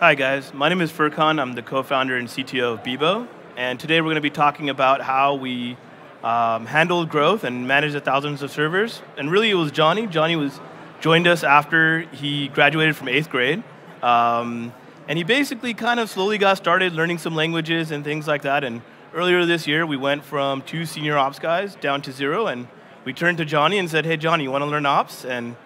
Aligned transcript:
Hi 0.00 0.14
guys, 0.14 0.54
my 0.54 0.70
name 0.70 0.80
is 0.80 0.90
Furkan. 0.90 1.38
I'm 1.38 1.52
the 1.52 1.60
co-founder 1.60 2.16
and 2.16 2.26
CTO 2.26 2.72
of 2.72 2.82
Bebo, 2.82 3.28
and 3.54 3.78
today 3.78 4.00
we're 4.00 4.06
going 4.06 4.14
to 4.14 4.22
be 4.22 4.30
talking 4.30 4.70
about 4.70 5.02
how 5.02 5.34
we 5.34 5.76
um, 6.24 6.64
handled 6.64 7.10
growth 7.10 7.44
and 7.44 7.68
managed 7.68 7.94
the 7.94 8.00
thousands 8.00 8.40
of 8.40 8.50
servers. 8.50 9.02
And 9.18 9.30
really, 9.30 9.50
it 9.50 9.56
was 9.56 9.70
Johnny. 9.70 10.06
Johnny 10.06 10.36
was 10.36 10.58
joined 11.02 11.26
us 11.26 11.44
after 11.44 12.00
he 12.12 12.48
graduated 12.48 12.96
from 12.96 13.08
eighth 13.08 13.28
grade, 13.28 13.62
um, 14.02 14.72
and 15.06 15.18
he 15.18 15.22
basically 15.22 15.74
kind 15.74 16.00
of 16.00 16.08
slowly 16.08 16.38
got 16.38 16.56
started 16.56 16.94
learning 16.94 17.18
some 17.18 17.34
languages 17.34 17.90
and 17.90 18.02
things 18.02 18.26
like 18.26 18.40
that. 18.40 18.64
And 18.64 18.80
earlier 19.12 19.44
this 19.44 19.66
year, 19.66 19.84
we 19.84 19.98
went 19.98 20.24
from 20.24 20.62
two 20.62 20.86
senior 20.86 21.18
ops 21.18 21.38
guys 21.38 21.74
down 21.74 22.00
to 22.00 22.12
zero, 22.12 22.46
and 22.46 22.68
we 23.04 23.12
turned 23.12 23.36
to 23.36 23.44
Johnny 23.44 23.76
and 23.76 23.90
said, 23.90 24.06
"Hey, 24.06 24.16
Johnny, 24.16 24.44
you 24.44 24.50
want 24.50 24.62
to 24.62 24.66
learn 24.66 24.86
ops?" 24.86 25.26
And 25.26 25.56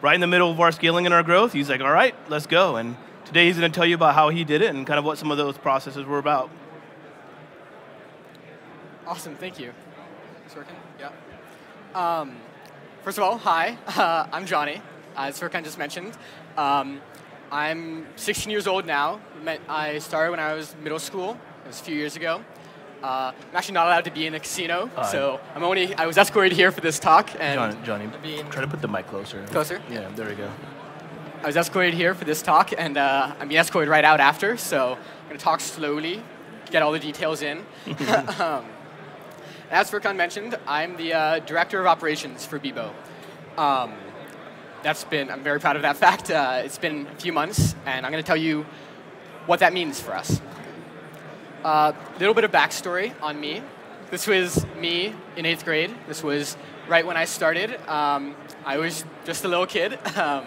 right 0.00 0.14
in 0.14 0.22
the 0.22 0.26
middle 0.26 0.50
of 0.50 0.58
our 0.58 0.72
scaling 0.72 1.04
and 1.04 1.14
our 1.14 1.22
growth, 1.22 1.52
he's 1.52 1.68
like, 1.68 1.82
"All 1.82 1.92
right, 1.92 2.14
let's 2.30 2.46
go." 2.46 2.76
And 2.76 2.96
today 3.32 3.46
he's 3.46 3.58
going 3.58 3.72
to 3.72 3.74
tell 3.74 3.86
you 3.86 3.94
about 3.94 4.14
how 4.14 4.28
he 4.28 4.44
did 4.44 4.60
it 4.60 4.74
and 4.74 4.86
kind 4.86 4.98
of 4.98 5.06
what 5.06 5.16
some 5.16 5.30
of 5.30 5.38
those 5.38 5.56
processes 5.56 6.04
were 6.04 6.18
about. 6.18 6.50
Awesome, 9.06 9.34
thank 9.36 9.58
you. 9.58 9.72
It's 10.44 10.54
working? 10.54 10.76
Yeah. 11.00 11.10
Um, 11.94 12.36
first 13.02 13.16
of 13.16 13.24
all, 13.24 13.38
hi, 13.38 13.78
uh, 13.96 14.26
I'm 14.32 14.44
Johnny, 14.44 14.82
uh, 15.16 15.22
as 15.22 15.40
Furkan 15.40 15.64
just 15.64 15.78
mentioned. 15.78 16.12
Um, 16.58 17.00
I'm 17.50 18.06
16 18.16 18.50
years 18.50 18.66
old 18.66 18.84
now. 18.84 19.18
I 19.66 19.98
started 19.98 20.30
when 20.30 20.40
I 20.40 20.52
was 20.52 20.76
middle 20.82 20.98
school. 20.98 21.38
It 21.64 21.68
was 21.68 21.80
a 21.80 21.84
few 21.84 21.96
years 21.96 22.16
ago. 22.16 22.44
Uh, 23.02 23.32
I'm 23.50 23.56
actually 23.56 23.74
not 23.74 23.86
allowed 23.86 24.04
to 24.04 24.10
be 24.10 24.26
in 24.26 24.34
a 24.34 24.40
casino, 24.40 24.90
uh, 24.94 25.02
so 25.04 25.40
I'm 25.54 25.64
only. 25.64 25.92
I 25.94 26.06
was 26.06 26.18
escorted 26.18 26.52
here 26.52 26.70
for 26.70 26.82
this 26.82 26.98
talk. 27.00 27.30
And 27.40 27.72
John, 27.84 27.84
Johnny, 27.84 28.42
try 28.50 28.60
to 28.60 28.68
put 28.68 28.80
the 28.80 28.88
mic 28.88 29.08
closer. 29.08 29.44
Closer. 29.46 29.82
Yeah, 29.90 30.08
there 30.14 30.28
we 30.28 30.34
go. 30.34 30.48
I 31.42 31.46
was 31.46 31.56
escorted 31.56 31.94
here 31.94 32.14
for 32.14 32.24
this 32.24 32.40
talk, 32.40 32.72
and 32.78 32.96
uh, 32.96 33.34
I'm 33.40 33.48
being 33.48 33.60
escorted 33.60 33.88
right 33.88 34.04
out 34.04 34.20
after. 34.20 34.56
So 34.56 34.92
I'm 34.92 35.26
going 35.26 35.36
to 35.36 35.42
talk 35.42 35.58
slowly, 35.58 36.22
get 36.70 36.82
all 36.82 36.92
the 36.92 37.00
details 37.00 37.42
in. 37.42 37.58
um, 38.38 38.64
as 39.68 39.90
Furkan 39.90 40.14
mentioned, 40.14 40.56
I'm 40.68 40.96
the 40.96 41.12
uh, 41.14 41.38
director 41.40 41.80
of 41.80 41.86
operations 41.86 42.46
for 42.46 42.60
Bebo. 42.60 42.92
Um, 43.58 43.92
that's 44.84 45.02
been. 45.02 45.32
I'm 45.32 45.42
very 45.42 45.58
proud 45.58 45.74
of 45.74 45.82
that 45.82 45.96
fact. 46.04 46.30
Uh, 46.30 46.62
it's 46.64 46.78
been 46.78 47.08
a 47.08 47.20
few 47.20 47.32
months, 47.32 47.74
and 47.86 48.06
I'm 48.06 48.12
going 48.12 48.22
to 48.22 48.26
tell 48.26 48.36
you 48.36 48.64
what 49.46 49.58
that 49.58 49.72
means 49.72 50.00
for 50.00 50.14
us. 50.14 50.40
A 51.64 51.66
uh, 51.66 51.96
little 52.20 52.34
bit 52.34 52.44
of 52.44 52.52
backstory 52.52 53.20
on 53.20 53.40
me. 53.40 53.62
This 54.12 54.28
was 54.28 54.64
me 54.76 55.12
in 55.36 55.44
eighth 55.44 55.64
grade. 55.64 55.92
This 56.06 56.22
was 56.22 56.56
right 56.86 57.04
when 57.04 57.16
I 57.16 57.24
started. 57.24 57.80
Um, 57.88 58.36
I 58.64 58.78
was 58.78 59.04
just 59.24 59.44
a 59.44 59.48
little 59.48 59.66
kid. 59.66 59.98
Um, 60.16 60.44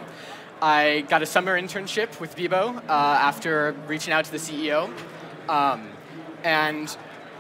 I 0.66 1.02
got 1.02 1.22
a 1.22 1.28
summer 1.28 1.62
internship 1.62 2.20
with 2.20 2.36
Bebo 2.36 2.76
uh, 2.76 2.82
after 2.90 3.76
reaching 3.86 4.14
out 4.14 4.26
to 4.26 4.32
the 4.32 4.40
CEO. 4.40 4.92
Um, 5.48 5.90
and 6.44 6.98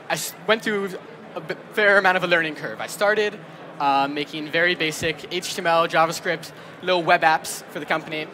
I 0.08 0.20
went 0.45 0.62
through 0.62 0.92
a 1.36 1.42
fair 1.73 1.98
amount 1.98 2.18
of 2.18 2.23
a 2.23 2.28
learning 2.28 2.53
curve. 2.53 2.80
I 2.80 2.86
started 2.86 3.40
uh, 3.80 4.08
making 4.08 4.52
very 4.52 4.76
basic 4.76 5.18
HTML, 5.18 5.90
JavaScript, 5.90 6.52
little 6.84 7.02
web 7.02 7.22
apps 7.23 7.64
for 7.72 7.80
the 7.80 7.86
company, 7.88 8.28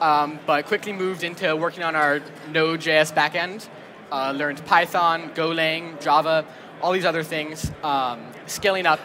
um, 0.00 0.38
but 0.46 0.66
quickly 0.66 0.92
moved 0.92 1.24
into 1.24 1.56
working 1.56 1.82
on 1.82 1.96
our 1.96 2.20
Node.js 2.52 3.12
backend 3.14 3.68
uh, 4.12 4.30
learned 4.30 4.64
Python, 4.64 5.30
Golang, 5.30 6.00
Java, 6.00 6.46
all 6.80 6.92
these 6.92 7.04
other 7.04 7.24
things, 7.24 7.72
um, 7.82 8.20
scaling 8.46 8.86
up, 8.86 9.00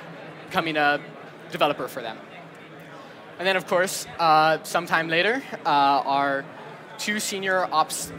becoming 0.46 0.78
a 0.78 1.02
developer 1.52 1.88
for 1.88 2.04
them. 2.04 2.20
And 3.42 3.48
then, 3.48 3.56
of 3.56 3.66
course, 3.66 4.06
uh, 4.20 4.60
sometime 4.62 5.08
later, 5.08 5.42
uh, 5.66 5.68
our 6.06 6.46
two 7.00 7.20
senior 7.20 7.68
ops 7.72 8.14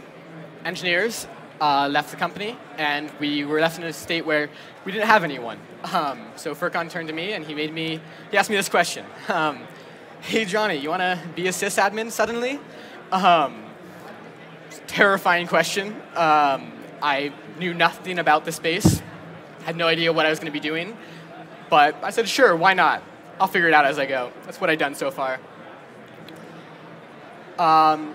engineers 0.64 1.28
uh, 1.60 1.88
left 1.88 2.10
the 2.10 2.16
company, 2.16 2.58
and 2.76 3.08
we 3.20 3.44
were 3.44 3.60
left 3.60 3.78
in 3.78 3.84
a 3.84 3.92
state 3.92 4.26
where 4.26 4.50
we 4.84 4.90
didn't 4.90 5.06
have 5.06 5.22
anyone. 5.22 5.60
Um, 5.92 6.26
so 6.34 6.56
Furkan 6.56 6.90
turned 6.90 7.06
to 7.06 7.14
me, 7.14 7.34
and 7.34 7.44
he 7.44 7.54
made 7.54 7.72
me, 7.72 8.00
he 8.32 8.36
asked 8.36 8.50
me 8.50 8.56
this 8.56 8.68
question. 8.68 9.06
Um, 9.28 9.60
hey, 10.22 10.44
Johnny, 10.44 10.78
you 10.78 10.88
want 10.88 11.02
to 11.02 11.20
be 11.36 11.46
a 11.46 11.52
sysadmin 11.52 12.10
suddenly? 12.10 12.58
Um, 13.12 13.62
terrifying 14.88 15.46
question. 15.46 15.94
Um, 16.16 16.72
I 17.00 17.32
knew 17.60 17.74
nothing 17.74 18.18
about 18.18 18.44
the 18.44 18.50
space, 18.50 19.00
had 19.62 19.76
no 19.76 19.86
idea 19.86 20.12
what 20.12 20.26
I 20.26 20.30
was 20.30 20.40
going 20.40 20.52
to 20.52 20.60
be 20.60 20.68
doing, 20.68 20.96
but 21.70 21.94
I 22.02 22.10
said, 22.10 22.28
sure, 22.28 22.56
why 22.56 22.74
not? 22.74 23.04
I'll 23.42 23.48
figure 23.48 23.66
it 23.66 23.74
out 23.74 23.84
as 23.84 23.98
I 23.98 24.06
go. 24.06 24.30
That's 24.44 24.60
what 24.60 24.70
I've 24.70 24.78
done 24.78 24.94
so 24.94 25.10
far. 25.10 25.40
Um, 27.58 28.14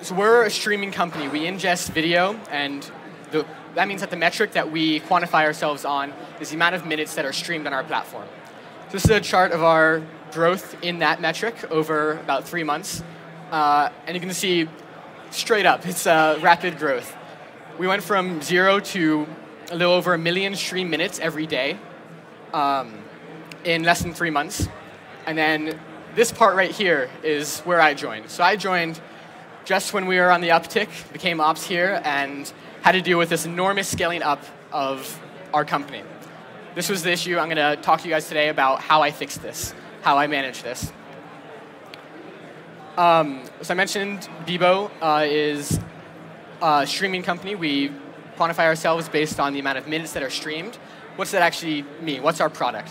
so 0.00 0.14
we're 0.14 0.44
a 0.44 0.50
streaming 0.50 0.92
company. 0.92 1.28
We 1.28 1.40
ingest 1.40 1.90
video, 1.90 2.40
and 2.50 2.90
the, 3.32 3.44
that 3.74 3.86
means 3.86 4.00
that 4.00 4.08
the 4.08 4.16
metric 4.16 4.52
that 4.52 4.72
we 4.72 5.00
quantify 5.00 5.44
ourselves 5.44 5.84
on 5.84 6.14
is 6.40 6.48
the 6.48 6.54
amount 6.54 6.74
of 6.74 6.86
minutes 6.86 7.14
that 7.16 7.26
are 7.26 7.34
streamed 7.34 7.66
on 7.66 7.74
our 7.74 7.84
platform. 7.84 8.26
So 8.86 8.92
this 8.92 9.04
is 9.04 9.10
a 9.10 9.20
chart 9.20 9.52
of 9.52 9.62
our 9.62 10.00
growth 10.32 10.82
in 10.82 11.00
that 11.00 11.20
metric 11.20 11.70
over 11.70 12.12
about 12.12 12.48
three 12.48 12.64
months. 12.64 13.02
Uh, 13.50 13.90
and 14.06 14.14
you 14.14 14.22
can 14.22 14.32
see 14.32 14.70
straight 15.32 15.66
up. 15.66 15.86
It's 15.86 16.06
uh, 16.06 16.38
rapid 16.40 16.78
growth. 16.78 17.14
We 17.78 17.86
went 17.86 18.02
from 18.02 18.40
zero 18.40 18.80
to 18.80 19.26
a 19.70 19.76
little 19.76 19.92
over 19.92 20.14
a 20.14 20.18
million 20.18 20.56
stream 20.56 20.88
minutes 20.88 21.18
every 21.18 21.46
day 21.46 21.78
um, 22.54 23.01
in 23.64 23.82
less 23.82 24.02
than 24.02 24.14
three 24.14 24.30
months. 24.30 24.68
And 25.26 25.36
then 25.36 25.78
this 26.14 26.32
part 26.32 26.56
right 26.56 26.70
here 26.70 27.08
is 27.22 27.60
where 27.60 27.80
I 27.80 27.94
joined. 27.94 28.30
So 28.30 28.42
I 28.42 28.56
joined 28.56 29.00
just 29.64 29.94
when 29.94 30.06
we 30.06 30.18
were 30.18 30.30
on 30.30 30.40
the 30.40 30.48
uptick, 30.48 30.88
became 31.12 31.40
ops 31.40 31.64
here, 31.64 32.00
and 32.04 32.52
had 32.82 32.92
to 32.92 33.00
deal 33.00 33.18
with 33.18 33.28
this 33.28 33.46
enormous 33.46 33.88
scaling 33.88 34.22
up 34.22 34.42
of 34.72 35.20
our 35.54 35.64
company. 35.64 36.02
This 36.74 36.88
was 36.88 37.02
the 37.02 37.12
issue. 37.12 37.38
I'm 37.38 37.48
going 37.48 37.76
to 37.76 37.80
talk 37.82 38.00
to 38.00 38.08
you 38.08 38.14
guys 38.14 38.28
today 38.28 38.48
about 38.48 38.80
how 38.80 39.02
I 39.02 39.10
fixed 39.10 39.42
this, 39.42 39.74
how 40.02 40.18
I 40.18 40.26
managed 40.26 40.64
this. 40.64 40.92
Um, 42.96 43.42
so 43.62 43.72
I 43.72 43.76
mentioned 43.76 44.28
Bebo 44.46 44.90
uh, 45.00 45.24
is 45.26 45.78
a 46.60 46.86
streaming 46.86 47.22
company. 47.22 47.54
We 47.54 47.92
quantify 48.36 48.64
ourselves 48.64 49.08
based 49.08 49.38
on 49.38 49.52
the 49.52 49.60
amount 49.60 49.78
of 49.78 49.86
minutes 49.86 50.12
that 50.12 50.22
are 50.22 50.30
streamed. 50.30 50.76
What's 51.16 51.30
that 51.32 51.42
actually 51.42 51.84
mean? 52.00 52.22
What's 52.22 52.40
our 52.40 52.50
product? 52.50 52.90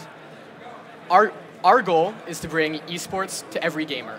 Our, 1.12 1.34
our 1.66 1.82
goal 1.82 2.14
is 2.26 2.40
to 2.40 2.48
bring 2.48 2.76
esports 2.88 3.48
to 3.52 3.62
every 3.62 3.84
gamer. 3.84 4.18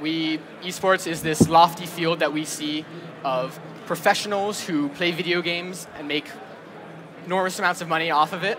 We, 0.00 0.38
esports 0.62 1.06
is 1.06 1.22
this 1.22 1.50
lofty 1.50 1.84
field 1.84 2.20
that 2.20 2.32
we 2.32 2.46
see 2.46 2.86
of 3.24 3.60
professionals 3.84 4.64
who 4.64 4.88
play 4.88 5.10
video 5.10 5.42
games 5.42 5.86
and 5.98 6.08
make 6.08 6.26
enormous 7.26 7.58
amounts 7.58 7.82
of 7.82 7.88
money 7.88 8.10
off 8.10 8.32
of 8.32 8.42
it, 8.42 8.58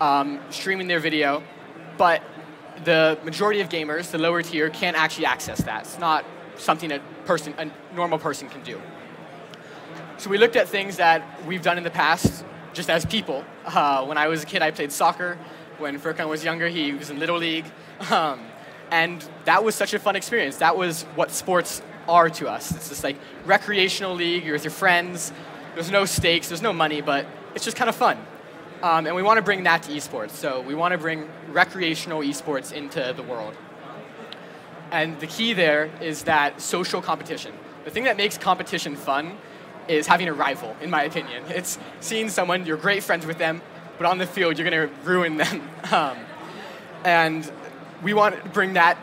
um, 0.00 0.40
streaming 0.50 0.88
their 0.88 0.98
video. 0.98 1.44
But 1.96 2.24
the 2.82 3.16
majority 3.22 3.60
of 3.60 3.68
gamers, 3.68 4.10
the 4.10 4.18
lower 4.18 4.42
tier, 4.42 4.68
can't 4.68 4.96
actually 4.96 5.26
access 5.26 5.62
that. 5.62 5.82
It's 5.82 6.00
not 6.00 6.24
something 6.56 6.90
a 6.90 6.98
person, 7.24 7.54
a 7.56 7.70
normal 7.94 8.18
person 8.18 8.48
can 8.48 8.64
do. 8.64 8.82
So 10.18 10.28
we 10.28 10.38
looked 10.38 10.56
at 10.56 10.68
things 10.68 10.96
that 10.96 11.22
we've 11.46 11.62
done 11.62 11.78
in 11.78 11.84
the 11.84 11.90
past, 11.90 12.44
just 12.72 12.90
as 12.90 13.06
people. 13.06 13.44
Uh, 13.64 14.04
when 14.06 14.18
I 14.18 14.26
was 14.26 14.42
a 14.42 14.46
kid, 14.46 14.60
I 14.60 14.72
played 14.72 14.90
soccer. 14.90 15.38
When 15.82 15.98
Furkan 15.98 16.28
was 16.28 16.44
younger, 16.44 16.68
he 16.68 16.92
was 16.92 17.10
in 17.10 17.18
Little 17.18 17.38
League. 17.38 17.64
Um, 18.08 18.38
and 18.92 19.28
that 19.46 19.64
was 19.64 19.74
such 19.74 19.94
a 19.94 19.98
fun 19.98 20.14
experience. 20.14 20.58
That 20.58 20.76
was 20.76 21.02
what 21.16 21.32
sports 21.32 21.82
are 22.06 22.30
to 22.30 22.48
us. 22.48 22.70
It's 22.70 22.88
this 22.88 23.02
like 23.02 23.16
recreational 23.46 24.14
league, 24.14 24.44
you're 24.44 24.52
with 24.52 24.62
your 24.62 24.70
friends, 24.70 25.32
there's 25.74 25.90
no 25.90 26.04
stakes, 26.04 26.46
there's 26.46 26.62
no 26.62 26.72
money, 26.72 27.00
but 27.00 27.26
it's 27.56 27.64
just 27.64 27.76
kind 27.76 27.88
of 27.88 27.96
fun. 27.96 28.16
Um, 28.80 29.08
and 29.08 29.16
we 29.16 29.24
want 29.24 29.38
to 29.38 29.42
bring 29.42 29.64
that 29.64 29.82
to 29.82 29.90
esports. 29.90 30.30
So 30.30 30.60
we 30.60 30.76
want 30.76 30.92
to 30.92 30.98
bring 30.98 31.28
recreational 31.48 32.20
esports 32.20 32.72
into 32.72 33.12
the 33.16 33.24
world. 33.24 33.56
And 34.92 35.18
the 35.18 35.26
key 35.26 35.52
there 35.52 35.90
is 36.00 36.22
that 36.24 36.60
social 36.60 37.02
competition. 37.02 37.54
The 37.84 37.90
thing 37.90 38.04
that 38.04 38.16
makes 38.16 38.38
competition 38.38 38.94
fun 38.94 39.36
is 39.88 40.06
having 40.06 40.28
a 40.28 40.32
rival, 40.32 40.76
in 40.80 40.90
my 40.90 41.02
opinion. 41.02 41.42
It's 41.48 41.76
seeing 41.98 42.28
someone, 42.28 42.66
you're 42.66 42.76
great 42.76 43.02
friends 43.02 43.26
with 43.26 43.38
them, 43.38 43.62
but 43.98 44.06
on 44.06 44.18
the 44.18 44.26
field, 44.26 44.58
you're 44.58 44.68
going 44.68 44.88
to 44.88 44.94
ruin 45.04 45.36
them. 45.36 45.68
Um, 45.92 46.16
and 47.04 47.50
we 48.02 48.14
want 48.14 48.42
to 48.42 48.48
bring 48.48 48.74
that 48.74 48.96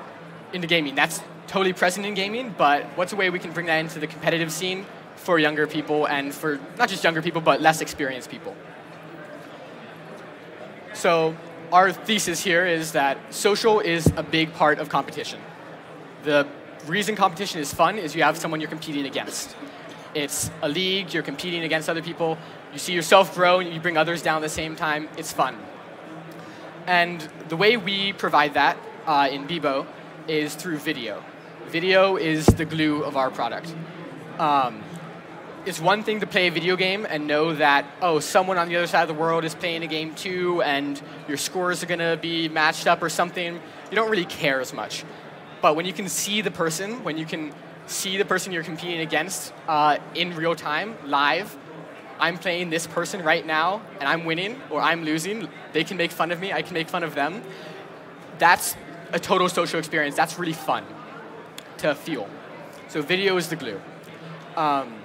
into 0.54 0.66
gaming. 0.66 0.96
That's 0.96 1.22
totally 1.46 1.74
present 1.74 2.06
in 2.06 2.14
gaming, 2.14 2.56
but 2.58 2.86
what's 2.96 3.14
a 3.14 3.16
way 3.16 3.30
we 3.30 3.38
can 3.38 3.52
bring 3.52 3.66
that 3.68 3.78
into 3.78 4.00
the 4.00 4.08
competitive 4.08 4.52
scene 4.52 4.86
for 5.16 5.38
younger 5.38 5.68
people 5.68 6.08
and 6.08 6.34
for 6.34 6.60
not 6.78 6.90
just 6.90 7.04
younger 7.04 7.22
people, 7.22 7.42
but 7.42 7.62
less 7.62 7.82
experienced 7.82 8.32
people? 8.32 8.56
So 10.94 11.36
our 11.72 11.92
thesis 11.92 12.44
here 12.44 12.66
is 12.66 12.94
that 12.94 13.18
social 13.34 13.80
is 13.80 14.08
a 14.16 14.24
big 14.24 14.54
part 14.54 14.80
of 14.80 14.90
competition. 14.90 15.40
The 16.24 16.48
reason 16.88 17.16
competition 17.16 17.60
is 17.60 17.74
fun 17.74 17.98
is 17.98 18.16
you 18.16 18.24
have 18.24 18.38
someone 18.38 18.60
you're 18.60 18.70
competing 18.70 19.06
against. 19.06 19.56
It's 20.14 20.50
a 20.62 20.70
league, 20.70 21.14
you're 21.14 21.24
competing 21.24 21.64
against 21.64 21.90
other 21.90 22.02
people, 22.02 22.38
you 22.72 22.80
see 22.80 22.94
yourself 22.94 23.34
grow 23.34 23.60
and 23.60 23.74
you 23.74 23.80
bring 23.80 23.98
others 23.98 24.22
down 24.22 24.38
at 24.38 24.42
the 24.42 24.50
same 24.50 24.76
time, 24.76 25.10
it's 25.18 25.32
fun. 25.34 25.58
And 26.88 27.28
the 27.50 27.56
way 27.56 27.78
we 27.78 28.14
provide 28.14 28.54
that 28.56 28.78
uh, 29.06 29.28
in 29.32 29.48
Bebo 29.48 29.86
is 30.28 30.56
through 30.56 30.78
video. 30.78 31.24
Video 31.68 32.16
is 32.16 32.46
the 32.46 32.66
glue 32.66 33.04
of 33.04 33.16
our 33.16 33.30
product. 33.30 33.74
Um, 34.40 34.84
it's 35.66 35.80
one 35.80 36.04
thing 36.04 36.22
to 36.22 36.28
play 36.28 36.48
a 36.48 36.52
video 36.52 36.76
game 36.76 37.06
and 37.08 37.28
know 37.28 37.54
that, 37.54 37.86
oh, 38.02 38.20
someone 38.20 38.58
on 38.58 38.70
the 38.70 38.76
other 38.76 38.88
side 38.88 39.02
of 39.02 39.08
the 39.08 39.22
world 39.22 39.44
is 39.44 39.54
playing 39.54 39.84
a 39.84 39.88
game 39.88 40.16
too, 40.16 40.62
and 40.62 41.02
your 41.28 41.38
scores 41.38 41.84
are 41.84 41.86
going 41.86 42.00
to 42.00 42.18
be 42.22 42.48
matched 42.50 42.88
up 42.88 43.04
or 43.04 43.10
something. 43.10 43.56
You 43.56 43.96
don't 43.96 44.10
really 44.10 44.26
care 44.26 44.62
as 44.62 44.74
much. 44.74 45.04
But 45.62 45.76
when 45.76 45.86
you 45.86 45.94
can 45.94 46.08
see 46.08 46.42
the 46.42 46.52
person, 46.52 47.04
when 47.04 47.18
you 47.18 47.26
can 47.26 47.54
see 47.88 48.18
the 48.18 48.26
person 48.26 48.54
you're 48.54 48.64
competing 48.64 49.02
against 49.02 49.54
uh, 49.68 49.98
in 50.16 50.36
real 50.36 50.56
time, 50.56 50.96
live, 51.06 51.56
I'm 52.20 52.38
playing 52.38 52.70
this 52.70 52.86
person 52.86 53.24
right 53.24 53.46
now, 53.46 53.82
and 54.00 54.10
I'm 54.10 54.26
winning 54.26 54.62
or 54.70 54.82
I'm 54.82 55.04
losing, 55.04 55.48
they 55.72 55.84
can 55.84 55.98
make 55.98 56.12
fun 56.12 56.32
of 56.32 56.40
me, 56.40 56.52
I 56.52 56.62
can 56.62 56.74
make 56.74 56.90
fun 56.90 57.04
of 57.04 57.16
them. 57.16 57.44
That's 58.38 58.76
a 59.12 59.20
total 59.20 59.50
social 59.50 59.80
experience. 59.80 60.16
That's 60.16 60.38
really 60.38 60.54
fun 60.54 60.86
to 61.78 61.96
feel. 61.96 62.28
So 62.90 63.02
video 63.02 63.38
is 63.38 63.48
the 63.48 63.56
glue. 63.56 63.80
Um, 64.56 64.96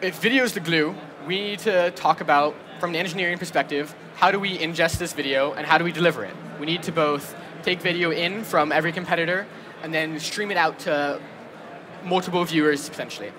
if 0.00 0.18
video 0.20 0.44
is 0.44 0.52
the 0.52 0.60
glue, 0.60 0.94
we 1.26 1.40
need 1.40 1.58
to 1.60 1.90
talk 1.92 2.20
about, 2.20 2.54
from 2.80 2.90
an 2.90 2.96
engineering 2.96 3.38
perspective, 3.38 3.94
how 4.16 4.30
do 4.30 4.38
we 4.40 4.58
ingest 4.58 4.98
this 4.98 5.12
video 5.12 5.52
and 5.52 5.66
how 5.66 5.78
do 5.78 5.84
we 5.84 5.92
deliver 5.92 6.24
it? 6.24 6.34
We 6.58 6.66
need 6.66 6.82
to 6.84 6.92
both 6.92 7.34
take 7.62 7.80
video 7.80 8.10
in 8.10 8.44
from 8.44 8.72
every 8.72 8.92
competitor 8.92 9.46
and 9.82 9.92
then 9.92 10.18
stream 10.20 10.50
it 10.50 10.56
out 10.56 10.78
to 10.80 11.20
multiple 12.04 12.44
viewers 12.44 12.88
potentially. 12.88 13.32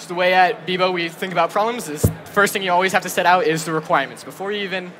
So 0.00 0.08
the 0.08 0.14
way 0.14 0.32
at 0.32 0.66
Bebo 0.66 0.94
we 0.94 1.10
think 1.10 1.30
about 1.30 1.50
problems 1.50 1.86
is 1.90 2.00
the 2.00 2.10
first 2.32 2.54
thing 2.54 2.62
you 2.62 2.72
always 2.72 2.94
have 2.94 3.02
to 3.02 3.10
set 3.10 3.26
out 3.26 3.44
is 3.44 3.66
the 3.66 3.72
requirements. 3.72 4.24
Before 4.24 4.50
you 4.50 4.62
even 4.62 4.90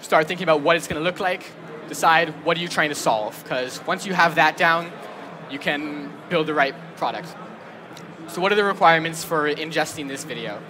start 0.00 0.26
thinking 0.26 0.42
about 0.42 0.60
what 0.60 0.74
it's 0.74 0.88
going 0.88 0.98
to 0.98 1.04
look 1.04 1.20
like, 1.20 1.52
decide 1.86 2.30
what 2.44 2.56
are 2.56 2.60
you 2.60 2.66
trying 2.66 2.88
to 2.88 2.96
solve. 2.96 3.40
Because 3.44 3.80
once 3.86 4.04
you 4.04 4.12
have 4.12 4.34
that 4.34 4.56
down, 4.56 4.90
you 5.52 5.60
can 5.60 6.12
build 6.30 6.48
the 6.48 6.54
right 6.54 6.74
product. 6.96 7.32
So 8.26 8.40
what 8.40 8.50
are 8.50 8.56
the 8.56 8.64
requirements 8.64 9.22
for 9.22 9.48
ingesting 9.48 10.08
this 10.08 10.24
video? 10.24 10.60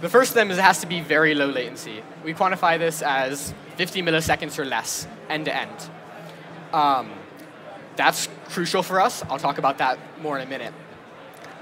The 0.00 0.08
first 0.08 0.30
of 0.30 0.34
them 0.36 0.52
is 0.52 0.58
it 0.58 0.62
has 0.62 0.80
to 0.82 0.86
be 0.86 1.00
very 1.00 1.34
low 1.34 1.48
latency. 1.48 2.04
We 2.24 2.34
quantify 2.34 2.78
this 2.78 3.02
as 3.02 3.52
50 3.78 4.02
milliseconds 4.02 4.60
or 4.60 4.64
less, 4.64 5.08
end 5.28 5.46
to 5.46 5.56
end. 5.56 5.90
Um, 6.72 7.10
that's 7.96 8.28
crucial 8.50 8.84
for 8.84 9.00
us. 9.00 9.24
I'll 9.24 9.40
talk 9.40 9.58
about 9.58 9.78
that 9.78 9.98
more 10.22 10.38
in 10.38 10.46
a 10.46 10.48
minute. 10.48 10.72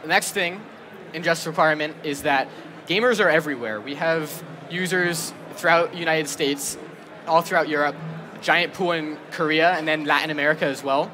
The 0.02 0.08
next 0.08 0.32
thing, 0.32 0.60
ingest 1.14 1.46
requirement, 1.46 1.96
is 2.02 2.22
that 2.22 2.48
gamers 2.86 3.24
are 3.24 3.30
everywhere. 3.30 3.80
We 3.80 3.94
have 3.94 4.44
users 4.70 5.32
throughout 5.54 5.94
United 5.94 6.28
States, 6.28 6.76
all 7.26 7.40
throughout 7.40 7.68
Europe, 7.68 7.96
giant 8.42 8.74
pool 8.74 8.92
in 8.92 9.16
Korea, 9.30 9.72
and 9.72 9.88
then 9.88 10.04
Latin 10.04 10.30
America 10.30 10.66
as 10.66 10.84
well 10.84 11.10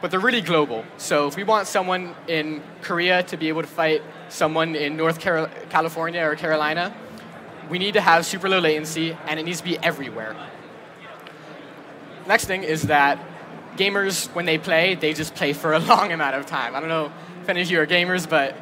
but 0.00 0.10
they're 0.10 0.20
really 0.20 0.40
global. 0.40 0.84
So 0.96 1.26
if 1.26 1.36
we 1.36 1.44
want 1.44 1.66
someone 1.66 2.14
in 2.26 2.62
Korea 2.82 3.22
to 3.24 3.36
be 3.36 3.48
able 3.48 3.62
to 3.62 3.68
fight 3.68 4.02
someone 4.28 4.74
in 4.74 4.96
North 4.96 5.20
Car- 5.20 5.50
California 5.68 6.22
or 6.22 6.36
Carolina, 6.36 6.94
we 7.68 7.78
need 7.78 7.94
to 7.94 8.00
have 8.00 8.24
super 8.24 8.48
low 8.48 8.58
latency 8.58 9.16
and 9.26 9.38
it 9.38 9.44
needs 9.44 9.58
to 9.58 9.64
be 9.64 9.78
everywhere. 9.78 10.34
Next 12.26 12.46
thing 12.46 12.62
is 12.62 12.82
that 12.82 13.18
gamers, 13.76 14.32
when 14.34 14.46
they 14.46 14.58
play, 14.58 14.94
they 14.94 15.12
just 15.12 15.34
play 15.34 15.52
for 15.52 15.72
a 15.72 15.78
long 15.90 16.12
amount 16.12 16.36
of 16.36 16.46
time. 16.46 16.74
I 16.74 16.80
don't 16.80 16.88
know 16.88 17.12
if 17.42 17.48
any 17.48 17.60
of 17.60 17.70
you 17.70 17.80
are 17.80 17.86
gamers, 17.86 18.28
but 18.28 18.56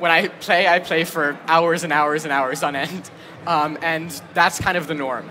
when 0.00 0.10
I 0.10 0.26
play, 0.26 0.66
I 0.66 0.80
play 0.80 1.04
for 1.04 1.38
hours 1.46 1.84
and 1.84 1.92
hours 1.92 2.24
and 2.24 2.32
hours 2.32 2.64
on 2.64 2.74
end. 2.74 3.10
Um, 3.46 3.78
and 3.80 4.10
that's 4.34 4.60
kind 4.60 4.76
of 4.76 4.86
the 4.86 4.94
norm. 4.94 5.30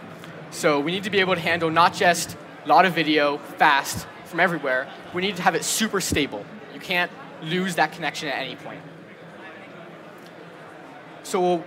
So 0.51 0.79
we 0.79 0.91
need 0.91 1.03
to 1.03 1.11
be 1.11 1.19
able 1.19 1.35
to 1.35 1.41
handle 1.41 1.69
not 1.69 1.93
just 1.93 2.37
a 2.65 2.67
lot 2.67 2.85
of 2.85 2.93
video 2.93 3.37
fast, 3.37 4.07
from 4.29 4.39
everywhere, 4.39 4.87
we 5.13 5.21
need 5.21 5.35
to 5.35 5.41
have 5.41 5.55
it 5.55 5.63
super 5.63 5.99
stable. 5.99 6.45
You 6.73 6.79
can't 6.79 7.11
lose 7.41 7.75
that 7.75 7.91
connection 7.91 8.29
at 8.29 8.37
any 8.37 8.55
point. 8.55 8.81
So 11.23 11.63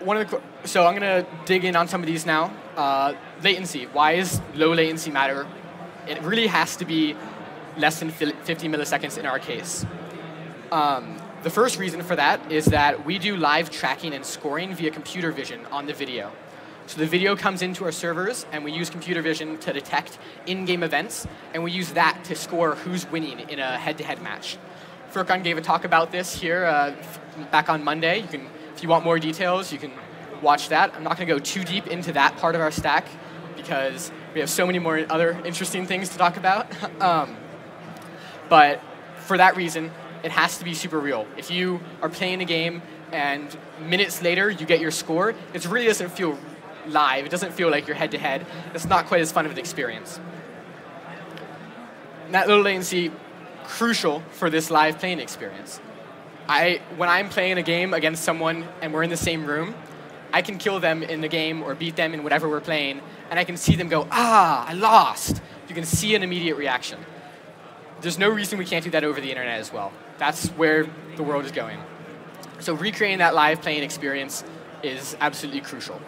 one 0.00 0.16
of 0.16 0.30
the 0.30 0.40
so 0.64 0.86
I'm 0.86 0.98
going 0.98 1.24
to 1.24 1.26
dig 1.44 1.64
in 1.64 1.76
on 1.76 1.86
some 1.88 2.00
of 2.00 2.06
these 2.06 2.26
now. 2.26 2.52
Uh, 2.76 3.14
latency. 3.42 3.84
Why 3.84 4.12
is 4.12 4.40
low 4.54 4.72
latency 4.72 5.10
matter? 5.10 5.46
It 6.08 6.20
really 6.22 6.46
has 6.46 6.76
to 6.76 6.84
be 6.84 7.14
less 7.76 8.00
than 8.00 8.10
50 8.10 8.68
milliseconds 8.68 9.18
in 9.18 9.26
our 9.26 9.38
case. 9.38 9.84
Um, 10.72 11.20
the 11.46 11.50
first 11.50 11.78
reason 11.78 12.02
for 12.02 12.16
that 12.16 12.50
is 12.50 12.64
that 12.64 13.06
we 13.06 13.20
do 13.20 13.36
live 13.36 13.70
tracking 13.70 14.12
and 14.12 14.26
scoring 14.26 14.74
via 14.74 14.90
computer 14.90 15.30
vision 15.30 15.64
on 15.66 15.86
the 15.86 15.92
video. 15.92 16.32
So 16.88 16.98
the 16.98 17.06
video 17.06 17.36
comes 17.36 17.62
into 17.62 17.84
our 17.84 17.92
servers, 17.92 18.44
and 18.50 18.64
we 18.64 18.72
use 18.72 18.90
computer 18.90 19.22
vision 19.22 19.56
to 19.58 19.72
detect 19.72 20.18
in-game 20.46 20.82
events, 20.82 21.24
and 21.54 21.62
we 21.62 21.70
use 21.70 21.92
that 21.92 22.24
to 22.24 22.34
score 22.34 22.74
who's 22.74 23.08
winning 23.12 23.48
in 23.48 23.60
a 23.60 23.78
head-to-head 23.78 24.20
match. 24.22 24.58
Furkan 25.12 25.44
gave 25.44 25.56
a 25.56 25.60
talk 25.60 25.84
about 25.84 26.10
this 26.10 26.34
here 26.34 26.64
uh, 26.64 26.92
back 27.52 27.68
on 27.68 27.84
Monday. 27.84 28.18
You 28.18 28.26
can, 28.26 28.48
if 28.74 28.82
you 28.82 28.88
want 28.88 29.04
more 29.04 29.20
details, 29.20 29.72
you 29.72 29.78
can 29.78 29.92
watch 30.42 30.70
that. 30.70 30.96
I'm 30.96 31.04
not 31.04 31.16
going 31.16 31.28
to 31.28 31.32
go 31.32 31.38
too 31.38 31.62
deep 31.62 31.86
into 31.86 32.12
that 32.14 32.38
part 32.38 32.56
of 32.56 32.60
our 32.60 32.72
stack 32.72 33.06
because 33.56 34.10
we 34.34 34.40
have 34.40 34.50
so 34.50 34.66
many 34.66 34.80
more 34.80 35.06
other 35.08 35.40
interesting 35.44 35.86
things 35.86 36.08
to 36.08 36.18
talk 36.18 36.38
about. 36.38 36.66
um, 37.00 37.36
but 38.48 38.80
for 39.18 39.38
that 39.38 39.54
reason, 39.56 39.92
it 40.26 40.32
has 40.32 40.58
to 40.58 40.64
be 40.64 40.74
super 40.74 40.98
real. 40.98 41.24
If 41.36 41.52
you 41.52 41.80
are 42.02 42.08
playing 42.08 42.42
a 42.42 42.44
game 42.44 42.82
and 43.12 43.56
minutes 43.80 44.20
later 44.22 44.50
you 44.50 44.66
get 44.66 44.80
your 44.80 44.90
score, 44.90 45.36
it 45.54 45.64
really 45.66 45.86
doesn't 45.86 46.10
feel 46.10 46.36
live. 46.88 47.24
It 47.24 47.30
doesn't 47.30 47.52
feel 47.52 47.70
like 47.70 47.86
you're 47.86 47.94
head 47.94 48.10
to 48.10 48.18
head. 48.18 48.44
It's 48.74 48.86
not 48.86 49.06
quite 49.06 49.20
as 49.20 49.30
fun 49.30 49.46
of 49.46 49.52
an 49.52 49.58
experience. 49.58 50.18
And 52.24 52.34
that 52.34 52.48
low 52.48 52.60
latency, 52.60 53.12
crucial 53.66 54.20
for 54.32 54.50
this 54.50 54.68
live 54.68 54.98
playing 54.98 55.20
experience. 55.20 55.80
I, 56.48 56.80
when 56.96 57.08
I'm 57.08 57.28
playing 57.28 57.58
a 57.58 57.62
game 57.62 57.94
against 57.94 58.24
someone 58.24 58.66
and 58.82 58.92
we're 58.92 59.04
in 59.04 59.10
the 59.10 59.16
same 59.16 59.46
room, 59.46 59.76
I 60.32 60.42
can 60.42 60.58
kill 60.58 60.80
them 60.80 61.04
in 61.04 61.20
the 61.20 61.28
game 61.28 61.62
or 61.62 61.76
beat 61.76 61.94
them 61.94 62.14
in 62.14 62.24
whatever 62.24 62.48
we're 62.48 62.60
playing, 62.60 63.00
and 63.30 63.38
I 63.38 63.44
can 63.44 63.56
see 63.56 63.76
them 63.76 63.88
go, 63.88 64.08
ah, 64.10 64.66
I 64.66 64.72
lost. 64.72 65.40
You 65.68 65.74
can 65.76 65.84
see 65.84 66.16
an 66.16 66.24
immediate 66.24 66.56
reaction. 66.56 66.98
There's 68.00 68.18
no 68.18 68.28
reason 68.28 68.58
we 68.58 68.64
can't 68.64 68.84
do 68.84 68.90
that 68.90 69.04
over 69.04 69.20
the 69.20 69.30
internet 69.30 69.58
as 69.58 69.72
well. 69.72 69.92
That's 70.18 70.48
where 70.50 70.86
the 71.16 71.22
world 71.22 71.44
is 71.44 71.52
going. 71.52 71.78
So 72.58 72.74
recreating 72.74 73.18
that 73.18 73.34
live 73.34 73.62
playing 73.62 73.82
experience 73.82 74.44
is 74.82 75.16
absolutely 75.20 75.60
crucial. 75.60 76.00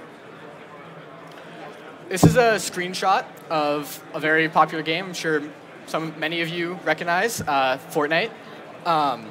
This 2.09 2.25
is 2.25 2.37
a 2.37 2.57
screenshot 2.57 3.27
of 3.51 4.03
a 4.15 4.21
very 4.21 4.49
popular 4.49 4.83
game. 4.83 5.07
I'm 5.07 5.15
sure 5.15 5.43
some 5.87 6.19
many 6.19 6.41
of 6.41 6.49
you 6.49 6.79
recognize 6.85 7.41
uh, 7.43 7.79
Fortnite. 7.91 8.31
Um, 8.87 9.27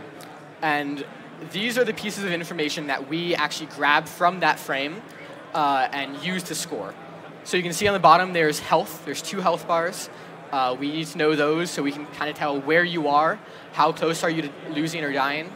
and 0.61 1.05
these 1.51 1.77
are 1.77 1.83
the 1.83 1.93
pieces 1.93 2.23
of 2.23 2.31
information 2.31 2.87
that 2.87 3.07
we 3.07 3.35
actually 3.35 3.67
grab 3.67 4.07
from 4.07 4.39
that 4.41 4.59
frame 4.59 5.01
uh, 5.53 5.87
and 5.91 6.21
use 6.23 6.43
to 6.43 6.55
score. 6.55 6.93
So 7.43 7.57
you 7.57 7.63
can 7.63 7.73
see 7.73 7.87
on 7.87 7.93
the 7.93 7.99
bottom 7.99 8.33
there's 8.33 8.59
health. 8.59 9.05
There's 9.05 9.21
two 9.21 9.41
health 9.41 9.67
bars. 9.67 10.09
Uh, 10.51 10.75
we 10.79 10.91
need 10.91 11.07
to 11.07 11.17
know 11.17 11.35
those 11.35 11.69
so 11.69 11.83
we 11.83 11.91
can 11.91 12.05
kind 12.07 12.29
of 12.29 12.37
tell 12.37 12.59
where 12.59 12.83
you 12.83 13.07
are, 13.07 13.39
how 13.73 13.91
close 13.91 14.23
are 14.23 14.29
you 14.29 14.43
to 14.43 14.49
losing 14.69 15.03
or 15.03 15.11
dying. 15.11 15.51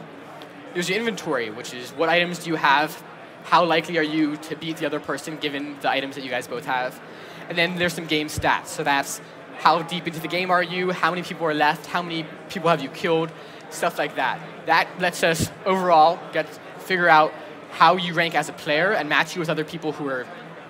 There's 0.74 0.88
your 0.88 0.98
inventory, 0.98 1.50
which 1.50 1.74
is 1.74 1.90
what 1.90 2.08
items 2.08 2.40
do 2.40 2.50
you 2.50 2.56
have, 2.56 3.02
how 3.44 3.64
likely 3.64 3.98
are 3.98 4.02
you 4.02 4.36
to 4.36 4.56
beat 4.56 4.76
the 4.76 4.86
other 4.86 5.00
person 5.00 5.36
given 5.36 5.76
the 5.80 5.90
items 5.90 6.14
that 6.14 6.24
you 6.24 6.30
guys 6.30 6.46
both 6.46 6.64
have. 6.66 7.00
And 7.48 7.56
then 7.56 7.76
there's 7.76 7.94
some 7.94 8.06
game 8.06 8.28
stats. 8.28 8.66
So 8.68 8.84
that's 8.84 9.20
how 9.58 9.82
deep 9.82 10.06
into 10.06 10.20
the 10.20 10.28
game 10.28 10.50
are 10.50 10.62
you, 10.62 10.90
how 10.90 11.10
many 11.10 11.22
people 11.22 11.46
are 11.46 11.54
left, 11.54 11.86
how 11.86 12.02
many 12.02 12.26
people 12.48 12.68
have 12.68 12.82
you 12.82 12.88
killed, 12.90 13.30
stuff 13.70 13.98
like 13.98 14.16
that. 14.16 14.40
That 14.66 14.88
lets 14.98 15.22
us 15.22 15.50
overall 15.64 16.18
get 16.32 16.46
figure 16.78 17.08
out 17.08 17.32
how 17.70 17.96
you 17.96 18.12
rank 18.12 18.34
as 18.34 18.48
a 18.48 18.52
player 18.52 18.92
and 18.92 19.08
match 19.08 19.34
you 19.34 19.40
with 19.40 19.48
other 19.48 19.64
people 19.64 19.92
who 19.92 20.08
are 20.08 20.26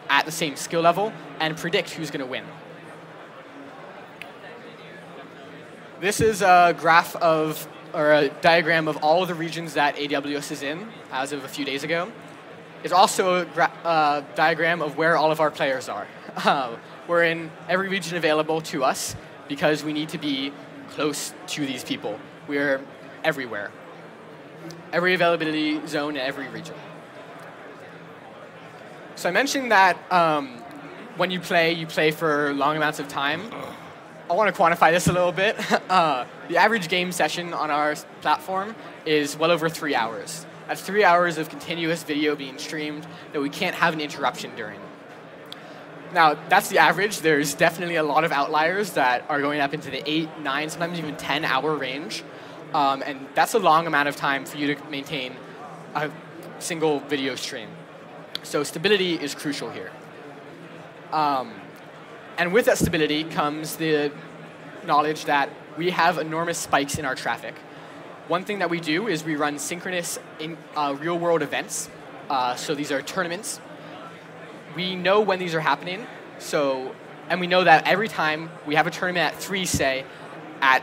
at 0.08 0.24
the 0.24 0.32
same 0.32 0.56
skill 0.56 0.80
level 0.80 1.12
and 1.40 1.56
predict 1.56 1.90
who's 1.90 2.10
going 2.10 2.20
to 2.20 2.30
win. 2.30 2.44
This 6.02 6.20
is 6.20 6.42
a 6.42 6.74
graph 6.76 7.14
of, 7.14 7.68
or 7.94 8.12
a 8.12 8.28
diagram 8.28 8.88
of 8.88 8.96
all 9.04 9.22
of 9.22 9.28
the 9.28 9.36
regions 9.36 9.74
that 9.74 9.94
AWS 9.94 10.50
is 10.50 10.64
in 10.64 10.88
as 11.12 11.30
of 11.30 11.44
a 11.44 11.48
few 11.48 11.64
days 11.64 11.84
ago. 11.84 12.10
It's 12.82 12.92
also 12.92 13.46
a 13.46 13.62
uh, 13.86 14.24
diagram 14.34 14.82
of 14.82 14.96
where 14.96 15.16
all 15.16 15.30
of 15.30 15.38
our 15.38 15.52
players 15.52 15.88
are. 15.88 16.08
Uh, 16.34 16.76
we're 17.06 17.22
in 17.24 17.50
every 17.68 17.88
region 17.88 18.16
available 18.16 18.60
to 18.62 18.82
us 18.82 19.14
because 19.48 19.84
we 19.84 19.92
need 19.92 20.08
to 20.08 20.18
be 20.18 20.50
close 20.90 21.34
to 21.46 21.64
these 21.66 21.84
people. 21.84 22.18
We're 22.48 22.80
everywhere. 23.22 23.70
Every 24.92 25.14
availability 25.14 25.86
zone 25.86 26.16
in 26.16 26.22
every 26.22 26.48
region. 26.48 26.74
So 29.14 29.28
I 29.28 29.32
mentioned 29.32 29.70
that 29.70 29.98
um, 30.10 30.48
when 31.16 31.30
you 31.30 31.38
play, 31.38 31.74
you 31.74 31.86
play 31.86 32.10
for 32.10 32.52
long 32.54 32.76
amounts 32.76 32.98
of 32.98 33.06
time. 33.06 33.52
I 34.32 34.34
want 34.34 34.54
to 34.54 34.58
quantify 34.58 34.92
this 34.92 35.08
a 35.08 35.12
little 35.12 35.32
bit. 35.32 35.56
Uh, 35.90 36.24
the 36.48 36.56
average 36.56 36.88
game 36.88 37.12
session 37.12 37.52
on 37.52 37.70
our 37.70 37.94
platform 38.22 38.74
is 39.04 39.36
well 39.36 39.50
over 39.50 39.68
three 39.68 39.94
hours. 39.94 40.46
That's 40.66 40.80
three 40.80 41.04
hours 41.04 41.36
of 41.36 41.50
continuous 41.50 42.02
video 42.02 42.34
being 42.34 42.56
streamed 42.56 43.06
that 43.34 43.42
we 43.42 43.50
can't 43.50 43.74
have 43.74 43.92
an 43.92 44.00
interruption 44.00 44.56
during. 44.56 44.80
Now, 46.14 46.38
that's 46.48 46.70
the 46.70 46.78
average. 46.78 47.20
There's 47.20 47.52
definitely 47.52 47.96
a 47.96 48.02
lot 48.02 48.24
of 48.24 48.32
outliers 48.32 48.92
that 48.92 49.26
are 49.28 49.42
going 49.42 49.60
up 49.60 49.74
into 49.74 49.90
the 49.90 50.02
8, 50.08 50.38
9, 50.38 50.70
sometimes 50.70 50.98
even 50.98 51.14
10 51.16 51.44
hour 51.44 51.76
range. 51.76 52.24
Um, 52.72 53.02
and 53.04 53.28
that's 53.34 53.52
a 53.52 53.58
long 53.58 53.86
amount 53.86 54.08
of 54.08 54.16
time 54.16 54.46
for 54.46 54.56
you 54.56 54.74
to 54.74 54.84
maintain 54.88 55.36
a 55.94 56.10
single 56.58 57.00
video 57.00 57.34
stream. 57.34 57.68
So 58.44 58.62
stability 58.62 59.14
is 59.14 59.34
crucial 59.34 59.68
here. 59.68 59.90
Um, 61.12 61.52
and 62.38 62.52
with 62.52 62.66
that 62.66 62.78
stability 62.78 63.24
comes 63.24 63.76
the 63.76 64.12
knowledge 64.86 65.26
that 65.26 65.50
we 65.76 65.90
have 65.90 66.18
enormous 66.18 66.58
spikes 66.58 66.98
in 66.98 67.04
our 67.04 67.14
traffic. 67.14 67.54
One 68.28 68.44
thing 68.44 68.60
that 68.60 68.70
we 68.70 68.80
do 68.80 69.08
is 69.08 69.24
we 69.24 69.36
run 69.36 69.58
synchronous 69.58 70.18
in, 70.38 70.56
uh, 70.76 70.96
real 70.98 71.18
world 71.18 71.42
events. 71.42 71.90
Uh, 72.30 72.54
so 72.54 72.74
these 72.74 72.92
are 72.92 73.02
tournaments. 73.02 73.60
We 74.76 74.94
know 74.94 75.20
when 75.20 75.38
these 75.38 75.54
are 75.54 75.60
happening. 75.60 76.06
So, 76.38 76.94
and 77.28 77.40
we 77.40 77.46
know 77.46 77.64
that 77.64 77.86
every 77.86 78.08
time 78.08 78.50
we 78.66 78.74
have 78.74 78.86
a 78.86 78.90
tournament 78.90 79.34
at 79.34 79.40
3, 79.40 79.64
say, 79.66 80.04
at 80.60 80.82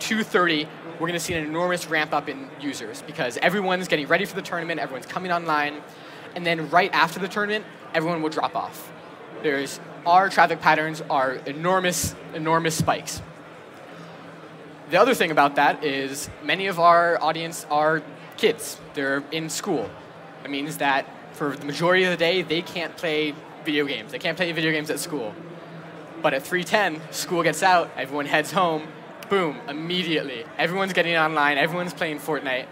2.30, 0.00 0.66
we're 0.94 1.06
going 1.06 1.12
to 1.12 1.20
see 1.20 1.34
an 1.34 1.44
enormous 1.44 1.86
ramp 1.86 2.12
up 2.12 2.28
in 2.28 2.50
users 2.60 3.02
because 3.02 3.38
everyone's 3.38 3.88
getting 3.88 4.06
ready 4.06 4.24
for 4.24 4.34
the 4.34 4.42
tournament, 4.42 4.80
everyone's 4.80 5.06
coming 5.06 5.32
online, 5.32 5.82
and 6.34 6.44
then 6.44 6.68
right 6.70 6.92
after 6.92 7.18
the 7.18 7.28
tournament, 7.28 7.64
everyone 7.94 8.22
will 8.22 8.28
drop 8.28 8.54
off. 8.54 8.92
There's, 9.42 9.80
our 10.06 10.28
traffic 10.28 10.60
patterns 10.60 11.02
are 11.10 11.34
enormous, 11.46 12.14
enormous 12.34 12.74
spikes. 12.76 13.22
The 14.90 14.96
other 14.96 15.14
thing 15.14 15.30
about 15.30 15.56
that 15.56 15.84
is 15.84 16.28
many 16.42 16.66
of 16.66 16.80
our 16.80 17.22
audience 17.22 17.66
are 17.70 18.02
kids. 18.36 18.80
They're 18.94 19.22
in 19.30 19.48
school. 19.48 19.88
It 20.44 20.50
means 20.50 20.78
that 20.78 21.06
for 21.32 21.54
the 21.54 21.64
majority 21.64 22.04
of 22.04 22.10
the 22.10 22.16
day, 22.16 22.42
they 22.42 22.62
can't 22.62 22.96
play 22.96 23.34
video 23.64 23.84
games. 23.84 24.12
They 24.12 24.18
can't 24.18 24.36
play 24.36 24.50
video 24.52 24.72
games 24.72 24.90
at 24.90 24.98
school. 24.98 25.34
But 26.22 26.34
at 26.34 26.42
310, 26.42 27.12
school 27.12 27.42
gets 27.42 27.62
out, 27.62 27.90
everyone 27.96 28.26
heads 28.26 28.50
home, 28.50 28.88
boom, 29.28 29.58
immediately. 29.68 30.44
Everyone's 30.58 30.92
getting 30.92 31.16
online, 31.16 31.56
everyone's 31.56 31.94
playing 31.94 32.18
Fortnite, 32.18 32.66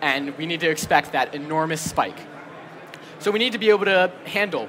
and 0.00 0.36
we 0.38 0.46
need 0.46 0.60
to 0.60 0.70
expect 0.70 1.12
that 1.12 1.34
enormous 1.34 1.80
spike. 1.80 2.18
So 3.18 3.30
we 3.30 3.38
need 3.38 3.52
to 3.52 3.58
be 3.58 3.70
able 3.70 3.86
to 3.86 4.12
handle 4.26 4.68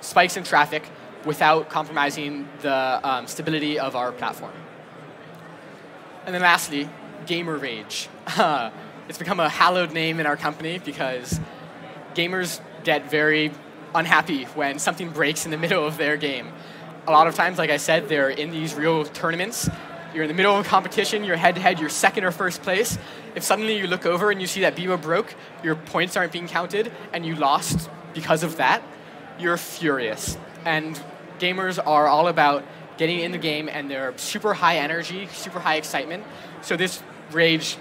spikes 0.00 0.36
in 0.36 0.44
traffic 0.44 0.88
without 1.28 1.68
compromising 1.68 2.48
the 2.62 3.00
um, 3.04 3.26
stability 3.26 3.78
of 3.78 3.94
our 3.94 4.12
platform. 4.12 4.52
And 6.24 6.34
then 6.34 6.40
lastly, 6.40 6.88
gamer 7.26 7.58
rage. 7.58 8.08
it's 9.08 9.18
become 9.18 9.38
a 9.38 9.48
hallowed 9.50 9.92
name 9.92 10.20
in 10.20 10.26
our 10.26 10.38
company 10.38 10.78
because 10.78 11.38
gamers 12.14 12.60
get 12.82 13.10
very 13.10 13.52
unhappy 13.94 14.44
when 14.44 14.78
something 14.78 15.10
breaks 15.10 15.44
in 15.44 15.50
the 15.50 15.58
middle 15.64 15.86
of 15.86 15.98
their 15.98 16.16
game. 16.16 16.48
A 17.06 17.12
lot 17.12 17.26
of 17.26 17.34
times, 17.34 17.58
like 17.58 17.70
I 17.70 17.76
said, 17.76 18.08
they're 18.08 18.30
in 18.30 18.50
these 18.50 18.74
real 18.74 19.04
tournaments 19.04 19.68
you're 20.14 20.24
in 20.24 20.28
the 20.28 20.34
middle 20.34 20.56
of 20.56 20.64
a 20.64 20.68
competition, 20.68 21.22
you're 21.22 21.36
head 21.36 21.54
to 21.56 21.60
head, 21.60 21.78
you're 21.78 21.90
second 21.90 22.24
or 22.24 22.30
first 22.30 22.62
place. 22.62 22.98
If 23.34 23.42
suddenly 23.42 23.76
you 23.76 23.86
look 23.86 24.06
over 24.06 24.30
and 24.30 24.40
you 24.40 24.46
see 24.46 24.62
that 24.62 24.74
Bebo 24.74 25.00
broke, 25.00 25.34
your 25.62 25.74
points 25.74 26.16
aren't 26.16 26.32
being 26.32 26.48
counted, 26.48 26.90
and 27.12 27.26
you 27.26 27.34
lost 27.34 27.90
because 28.14 28.42
of 28.42 28.56
that, 28.56 28.82
you're 29.38 29.58
furious. 29.58 30.38
And 30.64 31.00
gamers 31.38 31.78
are 31.84 32.06
all 32.06 32.28
about 32.28 32.64
getting 32.96 33.20
in 33.20 33.32
the 33.32 33.38
game, 33.38 33.68
and 33.68 33.90
they're 33.90 34.16
super 34.18 34.54
high 34.54 34.78
energy, 34.78 35.28
super 35.32 35.60
high 35.60 35.76
excitement. 35.76 36.24
So 36.62 36.76
this 36.76 37.02
rage 37.30 37.76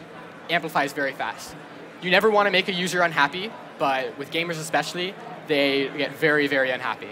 amplifies 0.49 0.93
very 0.93 1.13
fast. 1.13 1.55
You 2.01 2.11
never 2.11 2.29
want 2.29 2.45
to 2.45 2.51
make 2.51 2.67
a 2.67 2.73
user 2.73 3.01
unhappy, 3.01 3.51
but 3.79 4.17
with 4.17 4.31
gamers 4.31 4.59
especially, 4.59 5.13
they 5.47 5.89
get 5.97 6.15
very, 6.15 6.47
very 6.47 6.69
unhappy. 6.69 7.09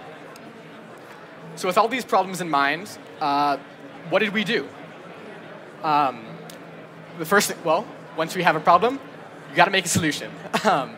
So 1.56 1.68
with 1.68 1.78
all 1.78 1.88
these 1.88 2.06
problems 2.06 2.42
in 2.42 2.50
mind, 2.50 2.98
uh, 3.20 3.58
what 4.10 4.20
did 4.20 4.34
we 4.34 4.44
do? 4.44 4.68
Um, 5.84 6.26
the 7.18 7.26
first 7.26 7.50
thing, 7.50 7.58
well, 7.64 7.88
once 8.18 8.36
we 8.36 8.44
have 8.44 8.56
a 8.56 8.60
problem, 8.60 9.00
you 9.50 9.56
got 9.56 9.66
to 9.66 9.72
make 9.72 9.86
a 9.86 9.90
solution. 9.90 10.32
um, 10.64 10.96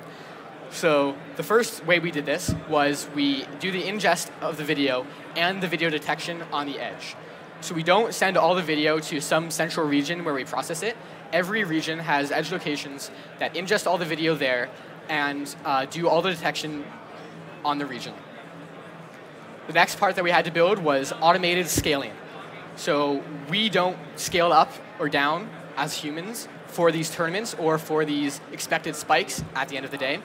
so 0.71 1.15
the 1.35 1.43
first 1.43 1.85
way 1.85 1.99
we 1.99 2.11
did 2.11 2.25
this 2.25 2.53
was 2.69 3.07
we 3.15 3.45
do 3.59 3.71
the 3.71 3.83
ingest 3.83 4.29
of 4.41 4.57
the 4.57 4.63
video 4.63 5.05
and 5.37 5.61
the 5.61 5.67
video 5.67 5.89
detection 5.89 6.43
on 6.51 6.65
the 6.65 6.79
edge. 6.79 7.15
So 7.61 7.73
we 7.73 7.83
don't 7.83 8.13
send 8.13 8.37
all 8.37 8.55
the 8.55 8.61
video 8.61 8.99
to 8.99 9.21
some 9.21 9.49
central 9.49 9.87
region 9.87 10.25
where 10.25 10.33
we 10.33 10.43
process 10.43 10.83
it. 10.83 10.97
Every 11.31 11.63
region 11.63 11.99
has 11.99 12.31
edge 12.31 12.51
locations 12.51 13.09
that 13.39 13.53
ingest 13.53 13.87
all 13.87 13.97
the 13.97 14.05
video 14.05 14.35
there 14.35 14.69
and 15.09 15.53
uh, 15.65 15.85
do 15.85 16.07
all 16.07 16.21
the 16.21 16.29
detection 16.29 16.83
on 17.63 17.77
the 17.77 17.85
region. 17.85 18.13
The 19.67 19.73
next 19.73 19.99
part 19.99 20.15
that 20.15 20.23
we 20.23 20.31
had 20.31 20.45
to 20.45 20.51
build 20.51 20.79
was 20.79 21.13
automated 21.21 21.67
scaling. 21.67 22.13
So 22.75 23.23
we 23.49 23.69
don't 23.69 23.97
scale 24.15 24.53
up 24.53 24.71
or 24.99 25.09
down 25.09 25.49
as 25.75 25.95
humans 25.95 26.47
for 26.67 26.91
these 26.91 27.09
tournaments 27.09 27.55
or 27.55 27.77
for 27.77 28.05
these 28.05 28.39
expected 28.51 28.95
spikes 28.95 29.43
at 29.55 29.67
the 29.67 29.77
end 29.77 29.85
of 29.85 29.91
the 29.91 29.97
day. 29.97 30.19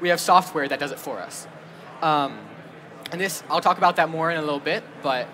We 0.00 0.08
have 0.08 0.20
software 0.20 0.68
that 0.68 0.80
does 0.80 0.90
it 0.90 0.98
for 0.98 1.20
us. 1.20 1.46
Um, 2.02 2.38
and 3.12 3.20
this, 3.20 3.42
I'll 3.48 3.60
talk 3.60 3.78
about 3.78 3.96
that 3.96 4.08
more 4.08 4.30
in 4.30 4.36
a 4.36 4.42
little 4.42 4.60
bit, 4.60 4.82
but 5.02 5.26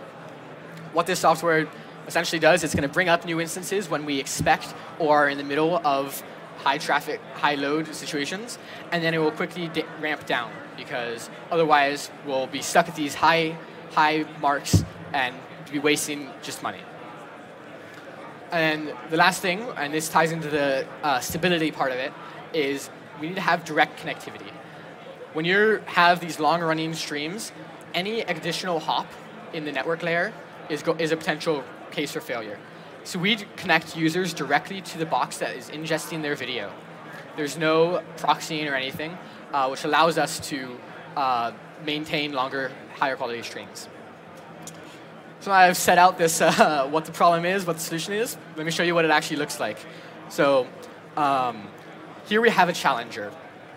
what 0.92 1.06
this 1.06 1.20
software 1.20 1.68
essentially 2.06 2.40
does, 2.40 2.64
it's 2.64 2.74
going 2.74 2.88
to 2.88 2.92
bring 2.92 3.08
up 3.08 3.24
new 3.24 3.40
instances 3.40 3.88
when 3.88 4.04
we 4.04 4.18
expect 4.18 4.74
or 4.98 5.24
are 5.24 5.28
in 5.28 5.38
the 5.38 5.44
middle 5.44 5.80
of 5.84 6.22
high 6.58 6.78
traffic, 6.78 7.20
high 7.34 7.54
load 7.54 7.86
situations, 7.94 8.58
and 8.92 9.02
then 9.02 9.14
it 9.14 9.18
will 9.18 9.30
quickly 9.30 9.70
ramp 10.00 10.26
down 10.26 10.50
because 10.76 11.30
otherwise 11.50 12.10
we'll 12.26 12.46
be 12.46 12.60
stuck 12.60 12.88
at 12.88 12.96
these 12.96 13.14
high, 13.14 13.56
high 13.92 14.24
marks 14.40 14.84
and 15.12 15.34
be 15.70 15.78
wasting 15.78 16.28
just 16.42 16.62
money. 16.62 16.80
And 18.50 18.92
the 19.10 19.16
last 19.16 19.40
thing, 19.40 19.62
and 19.76 19.94
this 19.94 20.08
ties 20.08 20.32
into 20.32 20.48
the 20.48 20.86
uh, 21.02 21.20
stability 21.20 21.70
part 21.70 21.92
of 21.92 21.98
it, 21.98 22.12
is 22.52 22.90
we 23.20 23.28
need 23.28 23.36
to 23.36 23.40
have 23.40 23.64
direct 23.64 24.00
connectivity. 24.00 24.50
When 25.32 25.44
you 25.44 25.80
have 25.86 26.18
these 26.18 26.40
long-running 26.40 26.94
streams, 26.94 27.52
any 27.94 28.22
additional 28.22 28.80
hop 28.80 29.06
in 29.52 29.64
the 29.64 29.72
network 29.72 30.02
layer 30.02 30.32
is, 30.68 30.82
is 30.98 31.12
a 31.12 31.16
potential 31.16 31.62
case 31.92 32.12
for 32.12 32.20
failure. 32.20 32.58
So 33.04 33.18
we 33.18 33.36
connect 33.56 33.96
users 33.96 34.34
directly 34.34 34.80
to 34.80 34.98
the 34.98 35.06
box 35.06 35.38
that 35.38 35.56
is 35.56 35.70
ingesting 35.70 36.22
their 36.22 36.34
video. 36.34 36.72
There's 37.36 37.56
no 37.56 38.02
proxying 38.16 38.70
or 38.70 38.74
anything, 38.74 39.16
uh, 39.52 39.68
which 39.68 39.84
allows 39.84 40.18
us 40.18 40.40
to 40.48 40.78
uh, 41.16 41.52
maintain 41.84 42.32
longer, 42.32 42.72
higher 42.96 43.16
quality 43.16 43.42
streams. 43.42 43.88
So 45.40 45.52
I've 45.52 45.76
set 45.76 45.96
out 45.96 46.18
this, 46.18 46.40
uh, 46.42 46.88
what 46.88 47.04
the 47.04 47.12
problem 47.12 47.44
is, 47.44 47.64
what 47.66 47.76
the 47.76 47.82
solution 47.82 48.14
is. 48.14 48.36
Let 48.56 48.66
me 48.66 48.72
show 48.72 48.82
you 48.82 48.94
what 48.94 49.04
it 49.04 49.10
actually 49.10 49.36
looks 49.36 49.60
like. 49.60 49.78
So 50.28 50.66
um, 51.16 51.68
here 52.26 52.40
we 52.40 52.50
have 52.50 52.68
a 52.68 52.72
challenger. 52.72 53.32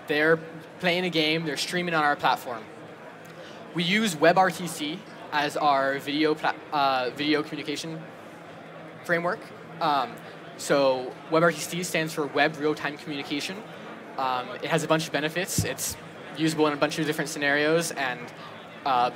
They're 0.07 0.38
playing 0.79 1.05
a 1.05 1.10
game, 1.10 1.45
they're 1.45 1.57
streaming 1.57 1.93
on 1.93 2.03
our 2.03 2.15
platform. 2.15 2.63
We 3.74 3.83
use 3.83 4.15
WebRTC 4.15 5.00
as 5.31 5.57
our 5.57 5.98
video, 6.00 6.36
uh, 6.72 7.10
video 7.15 7.41
communication 7.41 8.01
framework. 9.03 9.39
Um, 9.81 10.12
so 10.57 11.13
WebRTC 11.31 11.83
stands 11.83 12.13
for 12.13 12.27
Web 12.27 12.57
Real-Time 12.57 12.98
Communication. 12.98 13.57
Um, 14.17 14.48
it 14.62 14.65
has 14.65 14.83
a 14.83 14.88
bunch 14.88 15.07
of 15.07 15.13
benefits. 15.13 15.63
It's 15.63 15.98
usable 16.38 16.67
in 16.67 16.74
a 16.74 16.77
bunch 16.77 17.00
of 17.00 17.05
different 17.05 17.29
scenarios, 17.29 17.91
and 17.91 18.22
uh, 18.86 19.12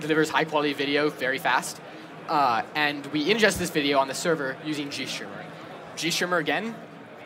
delivers 0.00 0.30
high 0.30 0.44
quality 0.44 0.72
video 0.72 1.10
very 1.10 1.38
fast. 1.38 1.80
Uh, 2.28 2.62
and 2.74 3.04
we 3.06 3.26
ingest 3.26 3.58
this 3.58 3.70
video 3.70 3.98
on 3.98 4.08
the 4.08 4.14
server 4.14 4.56
using 4.64 4.88
GStreamer. 4.88 5.44
GStreamer, 5.96 6.40
again, 6.40 6.74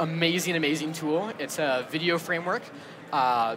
amazing, 0.00 0.56
amazing 0.56 0.92
tool. 0.92 1.32
It's 1.38 1.58
a 1.58 1.86
video 1.90 2.18
framework 2.18 2.62
uh, 3.12 3.56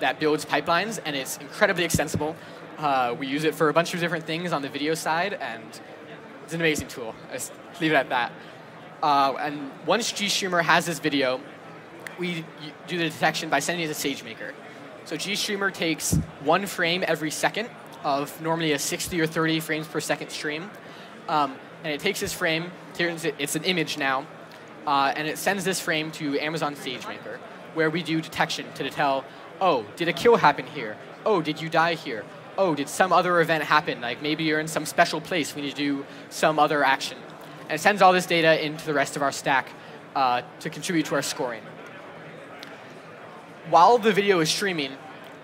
that 0.00 0.20
builds 0.20 0.44
pipelines, 0.44 1.00
and 1.04 1.16
it's 1.16 1.38
incredibly 1.38 1.84
extensible. 1.84 2.36
Uh, 2.78 3.14
we 3.18 3.26
use 3.26 3.44
it 3.44 3.54
for 3.54 3.68
a 3.68 3.72
bunch 3.72 3.94
of 3.94 4.00
different 4.00 4.24
things 4.24 4.52
on 4.52 4.62
the 4.62 4.68
video 4.68 4.94
side, 4.94 5.34
and 5.34 5.64
it's 6.44 6.52
an 6.52 6.60
amazing 6.60 6.88
tool. 6.88 7.14
Let's 7.30 7.50
leave 7.80 7.92
it 7.92 7.96
at 7.96 8.08
that. 8.10 8.32
Uh, 9.02 9.34
and 9.38 9.70
once 9.86 10.12
GStreamer 10.12 10.62
has 10.62 10.86
this 10.86 10.98
video, 10.98 11.40
we 12.18 12.44
do 12.86 12.98
the 12.98 13.08
detection 13.08 13.50
by 13.50 13.58
sending 13.58 13.88
it 13.88 13.94
to 13.94 14.08
SageMaker. 14.08 14.52
So 15.04 15.16
GStreamer 15.16 15.72
takes 15.72 16.14
one 16.40 16.66
frame 16.66 17.04
every 17.06 17.30
second 17.30 17.68
of 18.02 18.40
normally 18.40 18.72
a 18.72 18.78
60 18.78 19.20
or 19.20 19.26
30 19.26 19.60
frames 19.60 19.86
per 19.86 20.00
second 20.00 20.30
stream. 20.30 20.70
Um, 21.28 21.56
and 21.84 21.92
it 21.92 22.00
takes 22.00 22.20
this 22.20 22.32
frame, 22.32 22.70
turns 22.94 23.24
it, 23.24 23.34
it's 23.38 23.56
an 23.56 23.64
image 23.64 23.98
now, 23.98 24.26
uh, 24.86 25.12
and 25.16 25.26
it 25.26 25.38
sends 25.38 25.64
this 25.64 25.80
frame 25.80 26.10
to 26.12 26.38
Amazon 26.38 26.74
SageMaker, 26.74 27.38
where 27.74 27.90
we 27.90 28.02
do 28.02 28.20
detection 28.20 28.66
to 28.74 28.88
tell, 28.90 29.24
oh, 29.60 29.84
did 29.96 30.08
a 30.08 30.12
kill 30.12 30.36
happen 30.36 30.66
here? 30.66 30.96
Oh, 31.24 31.42
did 31.42 31.60
you 31.60 31.68
die 31.68 31.94
here? 31.94 32.24
Oh, 32.56 32.74
did 32.74 32.88
some 32.88 33.12
other 33.12 33.40
event 33.40 33.64
happen? 33.64 34.00
Like 34.00 34.22
maybe 34.22 34.44
you're 34.44 34.60
in 34.60 34.68
some 34.68 34.86
special 34.86 35.20
place, 35.20 35.54
we 35.54 35.62
need 35.62 35.70
to 35.70 35.76
do 35.76 36.06
some 36.30 36.58
other 36.58 36.84
action. 36.84 37.18
And 37.62 37.72
it 37.72 37.80
sends 37.80 38.00
all 38.00 38.12
this 38.12 38.26
data 38.26 38.64
into 38.64 38.86
the 38.86 38.94
rest 38.94 39.16
of 39.16 39.22
our 39.22 39.32
stack 39.32 39.68
uh, 40.14 40.42
to 40.60 40.70
contribute 40.70 41.06
to 41.06 41.16
our 41.16 41.22
scoring. 41.22 41.62
While 43.68 43.98
the 43.98 44.12
video 44.12 44.38
is 44.40 44.48
streaming, 44.48 44.92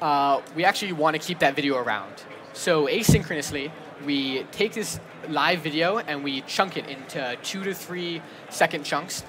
uh, 0.01 0.41
we 0.55 0.65
actually 0.65 0.93
want 0.93 1.15
to 1.15 1.19
keep 1.19 1.41
that 1.41 1.57
video 1.57 1.77
around. 1.77 2.23
So 2.53 2.87
asynchronously, 2.87 3.73
we 4.05 4.45
take 4.53 4.73
this 4.73 5.01
live 5.29 5.61
video 5.61 5.99
and 5.99 6.23
we 6.23 6.43
chunk 6.43 6.77
it 6.77 6.87
into 6.87 7.37
two 7.43 7.65
to 7.65 7.75
three 7.75 8.23
second 8.51 8.85
chunks. 8.85 9.25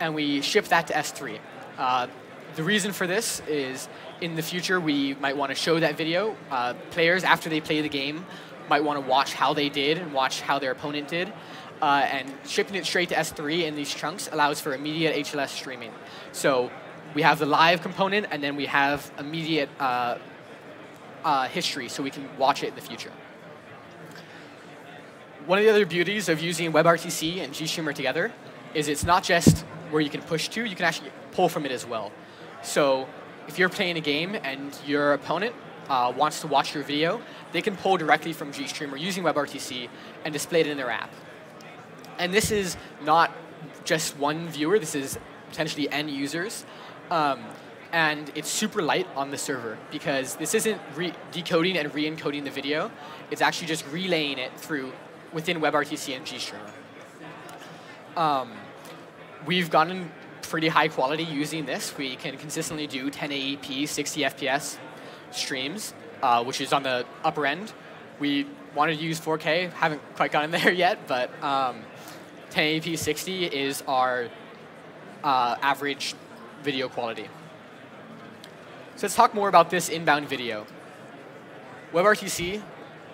And 0.00 0.14
we 0.14 0.40
ship 0.40 0.66
that 0.66 0.86
to 0.88 0.94
S3. 0.94 1.38
Uh, 1.78 2.06
the 2.54 2.62
reason 2.62 2.92
for 2.92 3.06
this 3.06 3.40
is 3.48 3.88
in 4.20 4.34
the 4.34 4.42
future 4.42 4.80
we 4.80 5.14
might 5.14 5.36
want 5.36 5.50
to 5.50 5.54
show 5.54 5.78
that 5.78 5.96
video. 5.96 6.36
Uh, 6.50 6.74
players, 6.90 7.22
after 7.24 7.50
they 7.50 7.60
play 7.60 7.82
the 7.82 7.88
game, 7.88 8.24
might 8.68 8.82
want 8.82 9.02
to 9.02 9.08
watch 9.08 9.34
how 9.34 9.52
they 9.52 9.68
did 9.68 9.98
and 9.98 10.12
watch 10.12 10.40
how 10.40 10.58
their 10.58 10.72
opponent 10.72 11.08
did. 11.08 11.32
Uh, 11.82 12.06
and 12.10 12.32
shipping 12.46 12.74
it 12.74 12.86
straight 12.86 13.10
to 13.10 13.14
S3 13.14 13.64
in 13.64 13.76
these 13.76 13.92
chunks 13.92 14.28
allows 14.32 14.60
for 14.60 14.72
immediate 14.72 15.14
HLS 15.14 15.50
streaming. 15.50 15.92
So 16.32 16.70
we 17.14 17.22
have 17.22 17.38
the 17.38 17.46
live 17.46 17.82
component, 17.82 18.26
and 18.30 18.42
then 18.42 18.56
we 18.56 18.66
have 18.66 19.10
immediate 19.18 19.68
uh, 19.78 20.16
uh, 21.24 21.48
history, 21.48 21.88
so 21.88 22.02
we 22.02 22.10
can 22.10 22.28
watch 22.38 22.62
it 22.62 22.68
in 22.68 22.74
the 22.74 22.80
future. 22.80 23.12
One 25.44 25.58
of 25.58 25.64
the 25.64 25.70
other 25.70 25.86
beauties 25.86 26.28
of 26.28 26.40
using 26.40 26.72
WebRTC 26.72 27.38
and 27.38 27.52
GStreamer 27.52 27.94
together 27.94 28.32
is 28.74 28.88
it's 28.88 29.04
not 29.04 29.22
just 29.22 29.64
where 29.90 30.02
you 30.02 30.10
can 30.10 30.22
push 30.22 30.48
to, 30.48 30.64
you 30.64 30.76
can 30.76 30.84
actually 30.84 31.10
pull 31.32 31.48
from 31.48 31.66
it 31.66 31.72
as 31.72 31.86
well. 31.86 32.12
So 32.62 33.08
if 33.48 33.58
you're 33.58 33.68
playing 33.68 33.96
a 33.96 34.00
game 34.00 34.34
and 34.34 34.76
your 34.86 35.12
opponent 35.12 35.54
uh, 35.88 36.12
wants 36.16 36.40
to 36.40 36.46
watch 36.46 36.74
your 36.74 36.82
video, 36.82 37.20
they 37.52 37.62
can 37.62 37.76
pull 37.76 37.96
directly 37.96 38.32
from 38.32 38.52
GStreamer 38.52 38.98
using 38.98 39.22
WebRTC 39.22 39.88
and 40.24 40.32
display 40.32 40.60
it 40.60 40.66
in 40.66 40.76
their 40.76 40.90
app. 40.90 41.10
And 42.18 42.32
this 42.32 42.50
is 42.50 42.76
not 43.04 43.30
just 43.84 44.16
one 44.18 44.48
viewer, 44.48 44.78
this 44.78 44.94
is 44.94 45.18
potentially 45.48 45.90
end 45.90 46.10
users. 46.10 46.64
Um, 47.10 47.44
and 47.92 48.30
it's 48.34 48.48
super 48.48 48.82
light 48.82 49.06
on 49.14 49.30
the 49.30 49.38
server 49.38 49.78
because 49.92 50.34
this 50.36 50.54
isn't 50.54 50.80
decoding 51.30 51.76
and 51.76 51.94
re-encoding 51.94 52.44
the 52.44 52.50
video. 52.50 52.90
It's 53.30 53.40
actually 53.40 53.68
just 53.68 53.86
relaying 53.90 54.38
it 54.38 54.52
through 54.58 54.92
within 55.32 55.60
WebRTC 55.60 56.16
and 56.16 56.26
GStreamer. 56.26 56.70
Um, 58.18 58.52
we've 59.46 59.70
gotten 59.70 60.10
pretty 60.42 60.68
high 60.68 60.88
quality 60.88 61.24
using 61.24 61.66
this. 61.66 61.96
We 61.96 62.16
can 62.16 62.36
consistently 62.36 62.86
do 62.86 63.10
1080p, 63.10 63.88
60 63.88 64.20
FPS 64.22 64.76
streams, 65.30 65.94
uh, 66.22 66.44
which 66.44 66.60
is 66.60 66.72
on 66.72 66.82
the 66.82 67.06
upper 67.24 67.46
end. 67.46 67.72
We 68.18 68.46
wanted 68.74 68.98
to 68.98 69.04
use 69.04 69.20
4K, 69.20 69.72
haven't 69.72 70.02
quite 70.14 70.32
gotten 70.32 70.50
there 70.58 70.72
yet, 70.72 71.06
but 71.06 71.30
um, 71.42 71.82
1080p 72.50 72.98
60 72.98 73.46
is 73.46 73.82
our 73.88 74.28
uh, 75.24 75.56
average 75.62 76.14
video 76.62 76.88
quality. 76.88 77.28
So 78.96 79.06
let's 79.06 79.14
talk 79.14 79.34
more 79.34 79.48
about 79.48 79.70
this 79.70 79.88
inbound 79.88 80.28
video. 80.28 80.66
WebRTC 81.92 82.62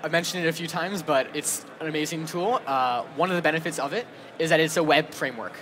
I've 0.04 0.10
mentioned 0.10 0.44
it 0.44 0.48
a 0.48 0.52
few 0.52 0.66
times, 0.66 1.00
but 1.00 1.28
it's 1.32 1.64
an 1.78 1.86
amazing 1.86 2.26
tool. 2.26 2.60
Uh, 2.66 3.04
one 3.14 3.30
of 3.30 3.36
the 3.36 3.42
benefits 3.42 3.78
of 3.78 3.92
it 3.92 4.04
is 4.36 4.50
that 4.50 4.58
it's 4.58 4.76
a 4.76 4.82
web 4.82 5.14
framework. 5.14 5.52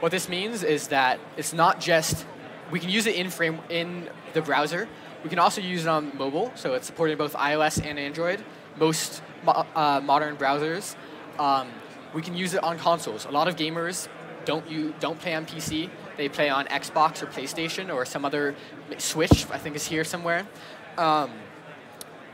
What 0.00 0.12
this 0.12 0.28
means 0.28 0.62
is 0.62 0.88
that 0.88 1.18
it's 1.36 1.52
not 1.52 1.80
just, 1.80 2.24
we 2.70 2.78
can 2.78 2.88
use 2.88 3.06
it 3.06 3.16
in, 3.16 3.30
frame, 3.30 3.58
in 3.68 4.08
the 4.32 4.40
browser. 4.40 4.88
We 5.24 5.30
can 5.30 5.40
also 5.40 5.60
use 5.60 5.86
it 5.86 5.88
on 5.88 6.16
mobile, 6.16 6.52
so 6.54 6.74
it's 6.74 6.86
supported 6.86 7.18
both 7.18 7.34
iOS 7.34 7.84
and 7.84 7.98
Android, 7.98 8.44
most 8.78 9.22
mo 9.44 9.66
uh, 9.74 10.00
modern 10.00 10.36
browsers. 10.36 10.94
Um, 11.40 11.68
we 12.14 12.22
can 12.22 12.36
use 12.36 12.54
it 12.54 12.62
on 12.62 12.78
consoles. 12.78 13.24
A 13.24 13.30
lot 13.30 13.48
of 13.48 13.56
gamers 13.56 14.06
don't, 14.44 14.70
you, 14.70 14.94
don't 15.00 15.18
play 15.18 15.34
on 15.34 15.46
PC. 15.46 15.90
They 16.16 16.28
play 16.28 16.48
on 16.48 16.66
Xbox 16.66 17.20
or 17.20 17.26
PlayStation 17.26 17.92
or 17.92 18.04
some 18.04 18.24
other 18.24 18.54
Switch, 18.98 19.50
I 19.50 19.58
think 19.58 19.74
is 19.74 19.86
here 19.86 20.04
somewhere. 20.04 20.46
Um, 20.96 21.32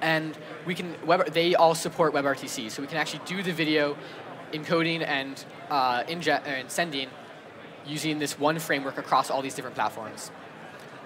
and 0.03 0.37
we 0.67 0.75
can 0.75 0.95
web, 1.07 1.33
they 1.33 1.55
all 1.55 1.75
support 1.75 2.13
WebRTC, 2.13 2.71
so 2.71 2.83
we 2.83 2.89
can 2.89 2.99
actually 2.99 3.25
do 3.25 3.43
the 3.43 3.53
video 3.53 3.97
encoding 4.53 5.03
and 5.07 5.43
uh, 5.71 6.05
and 6.07 6.71
sending 6.71 7.09
using 7.87 8.19
this 8.19 8.39
one 8.39 8.59
framework 8.59 8.99
across 8.99 9.31
all 9.31 9.43
these 9.43 9.55
different 9.55 9.75
platforms. 9.75 10.31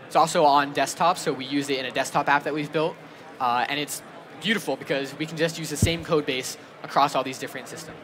It's 0.06 0.16
also 0.16 0.44
on 0.44 0.73
desktop, 0.73 1.18
so 1.18 1.32
we 1.32 1.44
use 1.44 1.68
it 1.70 1.78
in 1.78 1.87
a 1.87 1.90
desktop 1.90 2.28
app 2.28 2.44
that 2.44 2.54
we've 2.54 2.73
built, 2.73 2.97
uh, 3.40 3.66
and 3.68 3.79
it's 3.79 4.02
beautiful 4.40 4.76
because 4.76 5.16
we 5.18 5.26
can 5.26 5.37
just 5.37 5.59
use 5.59 5.70
the 5.70 5.76
same 5.76 6.05
code 6.05 6.24
base 6.24 6.57
across 6.83 7.14
all 7.14 7.24
these 7.24 7.38
different 7.38 7.68
systems. 7.68 7.98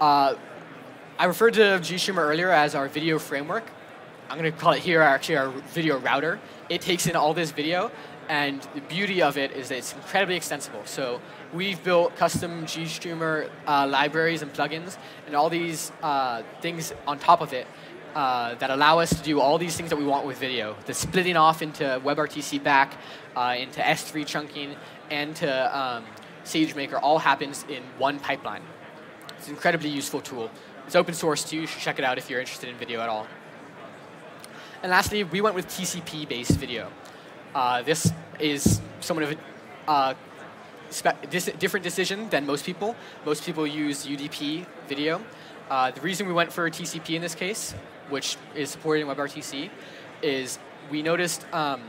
Uh, 0.00 0.34
I 1.18 1.24
referred 1.24 1.54
to 1.54 1.60
GStreamer 1.60 2.18
earlier 2.18 2.50
as 2.50 2.76
our 2.76 2.88
video 2.88 3.18
framework. 3.18 3.64
I'm 4.30 4.38
going 4.38 4.52
to 4.52 4.56
call 4.56 4.72
it 4.72 4.80
here 4.80 5.00
actually 5.00 5.36
our 5.38 5.48
video 5.72 5.98
router. 5.98 6.38
It 6.68 6.80
takes 6.80 7.06
in 7.06 7.16
all 7.16 7.34
this 7.34 7.50
video 7.50 7.90
and 8.28 8.60
the 8.74 8.82
beauty 8.82 9.22
of 9.22 9.38
it 9.38 9.52
is 9.52 9.70
that 9.70 9.78
it's 9.78 9.94
incredibly 9.94 10.36
extensible. 10.36 10.82
So 10.84 11.20
we've 11.52 11.82
built 11.82 12.14
custom 12.16 12.64
GStreamer 12.64 13.50
uh, 13.66 13.86
libraries 13.86 14.42
and 14.42 14.52
plugins 14.52 14.96
and 15.26 15.34
all 15.34 15.48
these 15.48 15.92
uh, 16.02 16.42
things 16.60 16.92
on 17.06 17.18
top 17.18 17.40
of 17.40 17.52
it 17.52 17.66
uh, 18.14 18.54
that 18.56 18.70
allow 18.70 18.98
us 18.98 19.10
to 19.10 19.22
do 19.22 19.40
all 19.40 19.58
these 19.58 19.76
things 19.76 19.90
that 19.90 19.96
we 19.96 20.04
want 20.04 20.26
with 20.26 20.38
video. 20.38 20.76
The 20.86 20.94
splitting 20.94 21.36
off 21.36 21.62
into 21.62 21.84
WebRTC 22.04 22.62
back, 22.62 22.94
uh, 23.36 23.56
into 23.58 23.80
S3 23.80 24.26
chunking, 24.26 24.74
and 25.10 25.36
to 25.36 25.78
um, 25.78 26.04
SageMaker 26.44 26.98
all 27.00 27.18
happens 27.18 27.64
in 27.68 27.82
one 27.98 28.18
pipeline. 28.18 28.62
It's 29.36 29.46
an 29.46 29.54
incredibly 29.54 29.90
useful 29.90 30.20
tool. 30.20 30.50
It's 30.86 30.96
open 30.96 31.14
source 31.14 31.44
too. 31.44 31.60
You 31.60 31.66
should 31.66 31.80
check 31.80 31.98
it 31.98 32.04
out 32.04 32.18
if 32.18 32.28
you're 32.28 32.40
interested 32.40 32.68
in 32.68 32.76
video 32.76 33.00
at 33.00 33.08
all. 33.08 33.26
And 34.82 34.90
lastly, 34.90 35.24
we 35.24 35.40
went 35.40 35.54
with 35.54 35.66
TCP-based 35.66 36.52
video. 36.52 36.90
Uh, 37.54 37.82
this 37.82 38.12
is 38.38 38.80
somewhat 39.00 39.24
of 39.24 39.32
a 39.32 39.90
uh, 39.90 40.14
different 41.58 41.84
decision 41.84 42.28
than 42.30 42.46
most 42.46 42.64
people. 42.64 42.96
Most 43.24 43.44
people 43.44 43.66
use 43.66 44.06
UDP 44.06 44.66
video. 44.88 45.20
Uh, 45.70 45.90
the 45.90 46.00
reason 46.00 46.26
we 46.26 46.32
went 46.32 46.52
for 46.52 46.68
TCP 46.70 47.14
in 47.14 47.22
this 47.22 47.34
case, 47.34 47.74
which 48.08 48.36
is 48.54 48.70
supported 48.70 49.02
in 49.02 49.08
WebRTC, 49.08 49.70
is 50.22 50.58
we 50.90 51.02
noticed 51.02 51.44
um, 51.52 51.82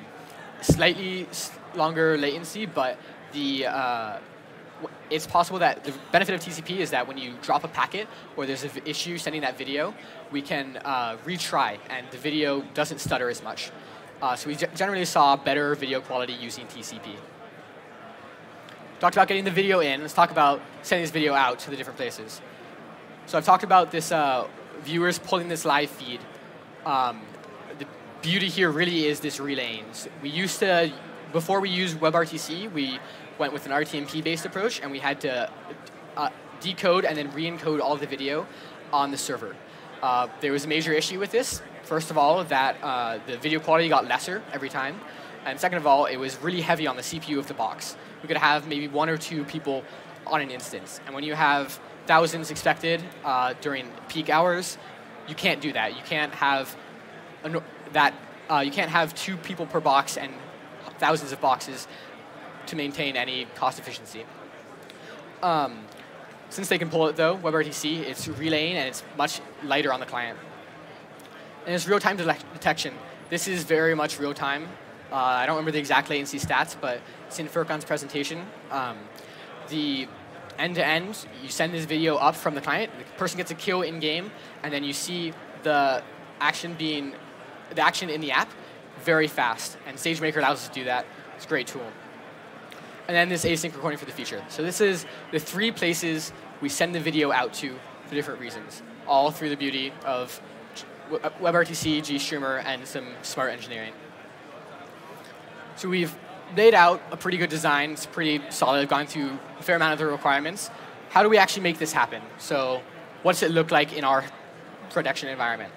slightly 0.61 1.27
longer 1.75 2.17
latency, 2.17 2.65
but 2.65 2.97
the 3.31 3.67
uh, 3.67 4.17
it's 5.09 5.27
possible 5.27 5.59
that 5.59 5.83
the 5.83 5.93
benefit 6.11 6.35
of 6.35 6.41
TCP 6.41 6.77
is 6.77 6.91
that 6.91 7.07
when 7.07 7.17
you 7.17 7.33
drop 7.41 7.63
a 7.63 7.67
packet 7.67 8.07
or 8.37 8.45
there's 8.45 8.63
an 8.63 8.71
issue 8.85 9.17
sending 9.17 9.41
that 9.41 9.57
video, 9.57 9.93
we 10.31 10.41
can 10.41 10.77
uh, 10.85 11.17
retry 11.25 11.77
and 11.89 12.05
the 12.11 12.17
video 12.17 12.61
doesn't 12.73 12.99
stutter 12.99 13.29
as 13.29 13.43
much. 13.43 13.71
Uh, 14.21 14.35
so 14.35 14.49
we 14.49 14.55
generally 14.55 15.05
saw 15.05 15.35
better 15.35 15.75
video 15.75 16.01
quality 16.01 16.33
using 16.33 16.65
TCP. 16.67 17.15
Talked 18.99 19.15
about 19.15 19.29
getting 19.29 19.45
the 19.45 19.51
video 19.51 19.79
in. 19.79 20.01
Let's 20.01 20.13
talk 20.13 20.29
about 20.29 20.59
sending 20.81 21.03
this 21.03 21.11
video 21.11 21.33
out 21.33 21.59
to 21.59 21.69
the 21.69 21.77
different 21.77 21.95
places. 21.95 22.41
So 23.27 23.37
I've 23.37 23.45
talked 23.45 23.63
about 23.63 23.91
this 23.91 24.11
uh, 24.11 24.45
viewers 24.81 25.17
pulling 25.17 25.47
this 25.47 25.63
live 25.63 25.89
feed. 25.89 26.19
Um, 26.85 27.21
the 27.77 27.85
beauty 28.21 28.49
here 28.49 28.69
really 28.69 29.05
is 29.05 29.21
this 29.21 29.39
relaying. 29.39 29.85
We 30.21 30.27
used 30.27 30.59
to, 30.59 30.91
before 31.31 31.61
we 31.61 31.69
used 31.69 31.97
WebRTC, 32.01 32.73
we 32.73 32.99
went 33.37 33.53
with 33.53 33.65
an 33.65 33.71
RTMP-based 33.71 34.45
approach, 34.45 34.81
and 34.81 34.91
we 34.91 34.99
had 34.99 35.21
to 35.21 35.49
uh, 36.17 36.29
decode 36.59 37.05
and 37.05 37.17
then 37.17 37.31
re-encode 37.31 37.79
all 37.79 37.95
the 37.95 38.07
video 38.07 38.47
on 38.91 39.11
the 39.11 39.17
server. 39.17 39.55
Uh, 40.01 40.27
there 40.41 40.51
was 40.51 40.65
a 40.65 40.67
major 40.67 40.91
issue 40.91 41.19
with 41.19 41.31
this. 41.31 41.61
First 41.83 42.11
of 42.11 42.17
all, 42.17 42.43
that 42.43 42.75
uh, 42.83 43.19
the 43.27 43.37
video 43.37 43.61
quality 43.61 43.87
got 43.87 44.09
lesser 44.09 44.43
every 44.51 44.67
time. 44.67 44.99
And 45.45 45.57
second 45.57 45.77
of 45.77 45.87
all, 45.87 46.05
it 46.05 46.17
was 46.17 46.37
really 46.41 46.59
heavy 46.59 46.85
on 46.85 46.97
the 46.97 47.01
CPU 47.01 47.39
of 47.39 47.47
the 47.47 47.53
box. 47.53 47.95
We 48.21 48.27
could 48.27 48.37
have 48.37 48.67
maybe 48.67 48.87
one 48.87 49.09
or 49.09 49.17
two 49.17 49.43
people 49.45 49.83
on 50.27 50.41
an 50.41 50.51
instance. 50.51 50.99
And 51.05 51.15
when 51.15 51.23
you 51.23 51.33
have 51.33 51.79
thousands 52.05 52.51
expected 52.51 53.03
uh, 53.23 53.53
during 53.61 53.89
peak 54.07 54.29
hours, 54.29 54.77
you 55.27 55.35
can't 55.35 55.61
do 55.61 55.73
that. 55.73 55.95
You 55.95 56.03
can't 56.05 56.33
have 56.33 56.75
that. 57.93 58.13
Uh, 58.49 58.59
you 58.59 58.71
can't 58.71 58.89
have 58.89 59.13
two 59.13 59.37
people 59.37 59.65
per 59.65 59.79
box 59.79 60.17
and 60.17 60.33
thousands 60.97 61.31
of 61.31 61.39
boxes 61.39 61.87
to 62.65 62.75
maintain 62.75 63.15
any 63.15 63.45
cost 63.55 63.79
efficiency. 63.79 64.25
Um, 65.43 65.85
since 66.49 66.67
they 66.67 66.79
can 66.79 66.89
pull 66.89 67.07
it 67.07 67.15
though, 67.15 67.37
WebRTC, 67.37 67.99
it's 68.01 68.27
relaying 68.27 68.75
and 68.75 68.87
it's 68.87 69.03
much 69.17 69.39
lighter 69.63 69.93
on 69.93 69.99
the 69.99 70.05
client 70.05 70.37
and 71.69 71.75
it's 71.75 71.87
real-time 71.87 72.17
detection. 72.17 72.93
This 73.29 73.47
is 73.47 73.63
very 73.63 73.93
much 73.93 74.19
real-time. 74.19 74.67
Uh, 75.11 75.15
I 75.15 75.45
don't 75.45 75.55
remember 75.55 75.71
the 75.71 75.79
exact 75.79 76.09
latency 76.09 76.39
stats, 76.39 76.75
but 76.79 77.01
it's 77.27 77.39
in 77.39 77.47
Furkan's 77.47 77.85
presentation. 77.85 78.45
Um, 78.69 78.97
the 79.69 80.07
end-to-end, 80.57 81.13
-end, 81.13 81.27
you 81.41 81.49
send 81.49 81.73
this 81.73 81.85
video 81.85 82.17
up 82.17 82.35
from 82.35 82.53
the 82.53 82.61
client, 82.61 82.91
the 82.97 83.05
person 83.17 83.37
gets 83.37 83.51
a 83.51 83.55
kill 83.55 83.81
in-game, 83.81 84.31
and 84.63 84.71
then 84.73 84.83
you 84.83 84.93
see 84.93 85.33
the 85.63 86.03
action 86.39 86.75
being, 86.75 87.13
the 87.75 87.81
action 87.81 88.09
in 88.09 88.21
the 88.21 88.31
app 88.31 88.49
very 89.05 89.27
fast. 89.27 89.77
And 89.87 89.97
SageMaker 89.97 90.37
allows 90.37 90.59
us 90.59 90.67
to 90.67 90.73
do 90.73 90.85
that. 90.85 91.05
It's 91.35 91.45
a 91.45 91.49
great 91.49 91.67
tool. 91.67 91.89
And 93.07 93.15
then 93.15 93.29
this 93.29 93.45
async 93.45 93.73
recording 93.73 93.97
for 93.97 94.05
the 94.05 94.11
future. 94.11 94.43
So 94.49 94.61
this 94.61 94.81
is 94.81 95.05
the 95.31 95.39
three 95.39 95.71
places 95.71 96.31
we 96.61 96.69
send 96.69 96.93
the 96.93 96.99
video 96.99 97.31
out 97.31 97.53
to 97.55 97.73
for 98.05 98.15
different 98.15 98.39
reasons, 98.39 98.83
all 99.07 99.31
through 99.31 99.49
the 99.49 99.57
beauty 99.57 99.91
of 100.05 100.41
WebRTC, 101.09 101.99
GStreamer, 101.99 102.63
and 102.65 102.85
some 102.85 103.07
smart 103.21 103.51
engineering. 103.51 103.93
So 105.79 105.87
we've 105.87 106.13
laid 106.57 106.73
out 106.73 107.01
a 107.09 107.17
pretty 107.17 107.37
good 107.37 107.49
design. 107.49 107.91
It's 107.91 108.05
pretty 108.05 108.43
solid. 108.49 108.81
I've 108.81 108.89
gone 108.89 109.07
through 109.07 109.39
a 109.59 109.63
fair 109.63 109.77
amount 109.77 109.93
of 109.93 109.99
the 109.99 110.07
requirements. 110.07 110.69
How 111.09 111.23
do 111.23 111.29
we 111.29 111.37
actually 111.37 111.63
make 111.63 111.79
this 111.79 111.93
happen? 111.93 112.21
So 112.37 112.81
what 113.23 113.31
does 113.31 113.43
it 113.43 113.51
look 113.51 113.71
like 113.71 113.93
in 113.93 114.03
our 114.03 114.25
production 114.89 115.29
environment. 115.29 115.71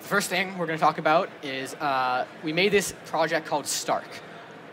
The 0.00 0.08
first 0.08 0.28
thing 0.28 0.56
we're 0.58 0.66
going 0.66 0.78
to 0.78 0.84
talk 0.84 0.98
about 0.98 1.30
is 1.42 1.74
uh, 1.74 2.26
we 2.42 2.52
made 2.52 2.72
this 2.72 2.94
project 3.06 3.46
called 3.46 3.66
Stark. 3.66 4.08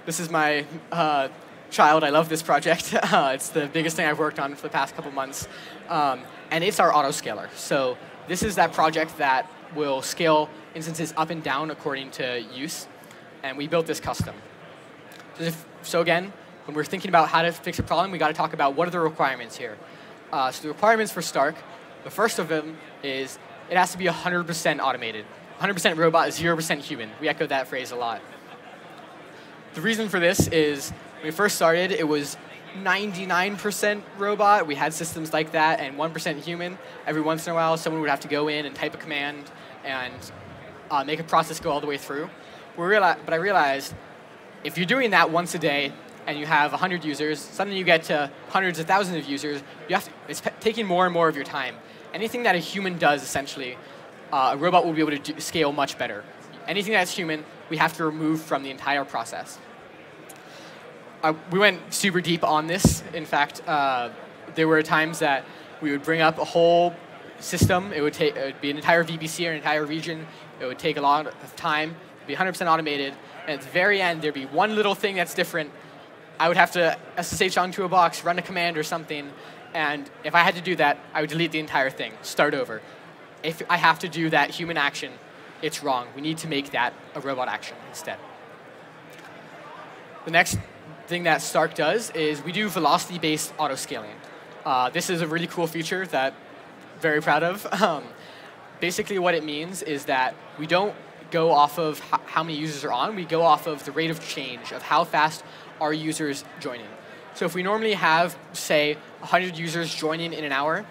This 0.06 0.20
is 0.20 0.30
my 0.30 0.66
uh, 0.92 1.30
child. 1.72 2.04
I 2.04 2.10
love 2.10 2.30
this 2.30 2.44
project. 2.44 2.94
Uh, 3.04 3.34
it's 3.36 3.50
the 3.50 3.68
biggest 3.68 3.96
thing 3.96 4.08
I've 4.08 4.20
worked 4.20 4.40
on 4.40 4.56
for 4.56 4.64
the 4.64 4.70
past 4.70 4.96
couple 4.96 5.12
months. 5.12 5.48
Um, 5.88 6.22
and 6.52 6.64
it's 6.64 6.80
our 6.80 6.92
autoscaler. 6.92 7.48
So 7.56 7.98
this 8.28 8.42
is 8.42 8.56
that 8.56 8.74
project 8.74 9.18
that 9.18 9.50
will 9.76 10.02
scale 10.02 10.50
instances 10.74 11.14
up 11.16 11.30
and 11.30 11.44
down 11.44 11.70
according 11.70 12.12
to 12.12 12.44
use. 12.54 12.88
And 13.44 13.58
we 13.58 13.68
built 13.68 13.86
this 13.86 14.00
custom. 14.00 14.36
So, 15.38 15.44
if, 15.44 15.66
so 15.82 16.02
again, 16.02 16.32
when 16.66 16.76
we're 16.76 16.86
thinking 16.86 17.10
about 17.10 17.30
how 17.30 17.42
to 17.42 17.52
fix 17.52 17.78
a 17.80 17.84
problem, 17.84 18.12
we 18.12 18.18
got 18.18 18.30
to 18.30 18.34
talk 18.34 18.54
about 18.54 18.76
what 18.76 18.88
are 18.88 18.92
the 18.92 19.00
requirements 19.00 19.58
here. 19.58 19.78
Uh, 20.32 20.52
so 20.52 20.64
the 20.64 20.70
requirements 20.70 21.12
for 21.12 21.22
Stark, 21.22 21.56
the 22.04 22.10
first 22.10 22.40
of 22.40 22.48
them 22.48 22.78
is 23.04 23.38
it 23.70 23.78
has 23.78 23.92
to 23.92 23.98
be 23.98 24.06
100% 24.06 24.80
automated. 24.80 25.26
100% 25.60 25.98
robot, 25.98 26.30
0% 26.30 26.80
human. 26.80 27.10
We 27.22 27.28
echo 27.28 27.46
that 27.48 27.68
phrase 27.68 27.92
a 27.92 27.96
lot. 27.96 28.22
The 29.74 29.82
reason 29.82 30.10
for 30.10 30.20
this 30.20 30.48
is 30.48 30.92
when 31.18 31.26
we 31.26 31.32
first 31.32 31.56
started, 31.56 31.92
it 31.92 32.08
was 32.08 32.38
99% 32.78 34.02
robot. 34.18 34.68
We 34.68 34.76
had 34.76 34.94
systems 34.94 35.34
like 35.34 35.52
that 35.52 35.80
and 35.80 35.98
1% 35.98 36.40
human. 36.40 36.78
Every 37.06 37.22
once 37.22 37.46
in 37.48 37.52
a 37.52 37.56
while, 37.56 37.78
someone 37.78 38.02
would 38.02 38.10
have 38.10 38.22
to 38.22 38.28
go 38.28 38.48
in 38.48 38.66
and 38.66 38.76
type 38.76 38.94
a 38.94 38.98
command 38.98 39.52
and 39.84 40.14
uh, 40.90 41.04
make 41.04 41.20
a 41.20 41.24
process 41.24 41.60
go 41.60 41.72
all 41.72 41.82
the 41.82 41.88
way 41.88 41.98
through. 41.98 42.30
But 42.76 43.34
I 43.34 43.36
realized 43.36 43.94
if 44.64 44.78
you're 44.78 44.88
doing 44.88 45.12
that 45.12 45.30
once 45.30 45.54
a 45.56 45.60
day 45.60 45.92
and 46.26 46.40
you 46.40 46.46
have 46.46 46.72
100 46.72 47.04
users, 47.04 47.40
suddenly 47.40 47.78
you 47.78 47.84
get 47.84 48.04
to 48.04 48.32
hundreds 48.50 48.80
of 48.80 48.86
thousands 48.86 49.18
of 49.18 49.30
users, 49.30 49.62
you 49.90 49.96
have 49.96 50.06
to, 50.06 50.12
it's 50.28 50.42
taking 50.60 50.86
more 50.86 51.06
and 51.06 51.14
more 51.14 51.28
of 51.28 51.36
your 51.36 51.46
time. 51.46 51.76
Anything 52.14 52.44
that 52.44 52.56
a 52.56 52.60
human 52.60 52.98
does, 52.98 53.24
essentially, 53.24 53.78
uh, 54.32 54.52
a 54.54 54.58
robot 54.58 54.86
will 54.86 54.94
be 54.94 55.02
able 55.02 55.12
to 55.12 55.20
do, 55.20 55.40
scale 55.40 55.72
much 55.72 55.98
better. 55.98 56.24
Anything 56.68 56.94
that's 56.94 57.12
human, 57.12 57.44
we 57.70 57.78
have 57.78 57.94
to 57.98 58.06
remove 58.06 58.42
from 58.42 58.64
the 58.64 58.72
entire 58.72 59.04
process. 59.04 59.60
Uh, 61.22 61.34
we 61.52 61.60
went 61.60 61.94
super 61.94 62.22
deep 62.22 62.44
on 62.44 62.68
this. 62.68 63.04
In 63.14 63.26
fact, 63.26 63.62
uh, 63.68 64.10
there 64.56 64.68
were 64.68 64.82
times 64.82 65.20
that 65.20 65.46
we 65.82 65.92
would 65.92 66.04
bring 66.04 66.22
up 66.22 66.38
a 66.40 66.46
whole 66.46 66.96
system. 67.40 67.92
It 67.94 68.02
would, 68.02 68.20
it 68.20 68.36
would 68.36 68.62
be 68.62 68.70
an 68.70 68.78
entire 68.78 69.04
VPC 69.04 69.48
or 69.48 69.52
an 69.52 69.58
entire 69.58 69.86
region. 69.86 70.26
It 70.60 70.66
would 70.66 70.80
take 70.80 70.98
a 70.98 71.02
lot 71.02 71.28
of 71.28 71.56
time. 71.56 71.96
Be 72.28 72.36
100% 72.36 72.66
automated. 72.72 73.14
And 73.48 73.60
at 73.60 73.62
the 73.62 73.70
very 73.70 74.02
end, 74.02 74.22
there'd 74.22 74.34
be 74.34 74.46
one 74.46 74.76
little 74.76 74.96
thing 74.96 75.16
that's 75.16 75.34
different 75.34 75.72
I 76.40 76.48
would 76.48 76.58
have 76.58 76.72
to 76.72 76.98
SSH 77.22 77.58
onto 77.58 77.84
a 77.84 77.90
box, 77.90 78.24
run 78.24 78.40
a 78.40 78.42
command 78.42 78.78
or 78.78 78.84
something, 78.84 79.32
and 79.74 80.10
if 80.24 80.36
I 80.36 80.40
had 80.40 80.56
to 80.56 80.62
do 80.62 80.76
that, 80.78 80.98
I 81.14 81.22
would 81.22 81.30
delete 81.30 81.52
the 81.52 81.60
entire 81.60 81.90
thing, 81.90 82.14
start 82.22 82.54
over. 82.54 82.82
If 83.44 83.62
I 83.70 83.78
have 83.78 84.00
to 84.00 84.10
do 84.10 84.30
that 84.30 84.50
human 84.50 84.78
action, 84.78 85.14
it's 85.62 85.84
wrong. 85.84 86.08
We 86.16 86.22
need 86.22 86.38
to 86.40 86.48
make 86.48 86.72
that 86.72 86.94
a 87.16 87.22
robot 87.22 87.48
action 87.48 87.78
instead. 87.90 88.18
The 90.26 90.32
next 90.32 90.58
thing 91.08 91.24
that 91.24 91.42
Stark 91.42 91.76
does 91.76 92.10
is 92.12 92.44
we 92.44 92.52
do 92.52 92.70
velocity-based 92.70 93.54
auto-scaling. 93.58 94.16
Uh, 94.66 94.90
this 94.90 95.10
is 95.10 95.22
a 95.22 95.28
really 95.28 95.48
cool 95.48 95.68
feature 95.68 96.06
that 96.08 96.34
I'm 96.34 97.00
very 97.00 97.22
proud 97.22 97.44
of. 97.44 97.68
Um, 97.82 98.04
basically 98.80 99.18
what 99.18 99.34
it 99.34 99.46
means 99.46 99.82
is 99.82 100.06
that 100.06 100.36
we 100.60 100.68
don't 100.68 100.94
go 101.34 101.52
off 101.52 101.80
of 101.80 102.00
how 102.00 102.44
many 102.44 102.56
users 102.56 102.86
are 102.86 102.92
on, 102.92 103.16
we 103.16 103.26
go 103.26 103.42
off 103.42 103.66
of 103.66 103.84
the 103.86 103.92
rate 103.92 104.12
of 104.12 104.26
change, 104.26 104.72
of 104.72 104.84
how 104.84 105.04
fast 105.04 105.44
our 105.82 105.92
users 105.92 106.46
joining. 106.60 106.86
So 107.34 107.46
if 107.46 107.56
we 107.56 107.64
normally 107.64 107.94
have, 107.94 108.38
say, 108.54 108.94
100 108.94 109.58
users 109.58 109.94
joining 109.94 110.32
in 110.32 110.44
an 110.46 110.52
hour, 110.52 110.86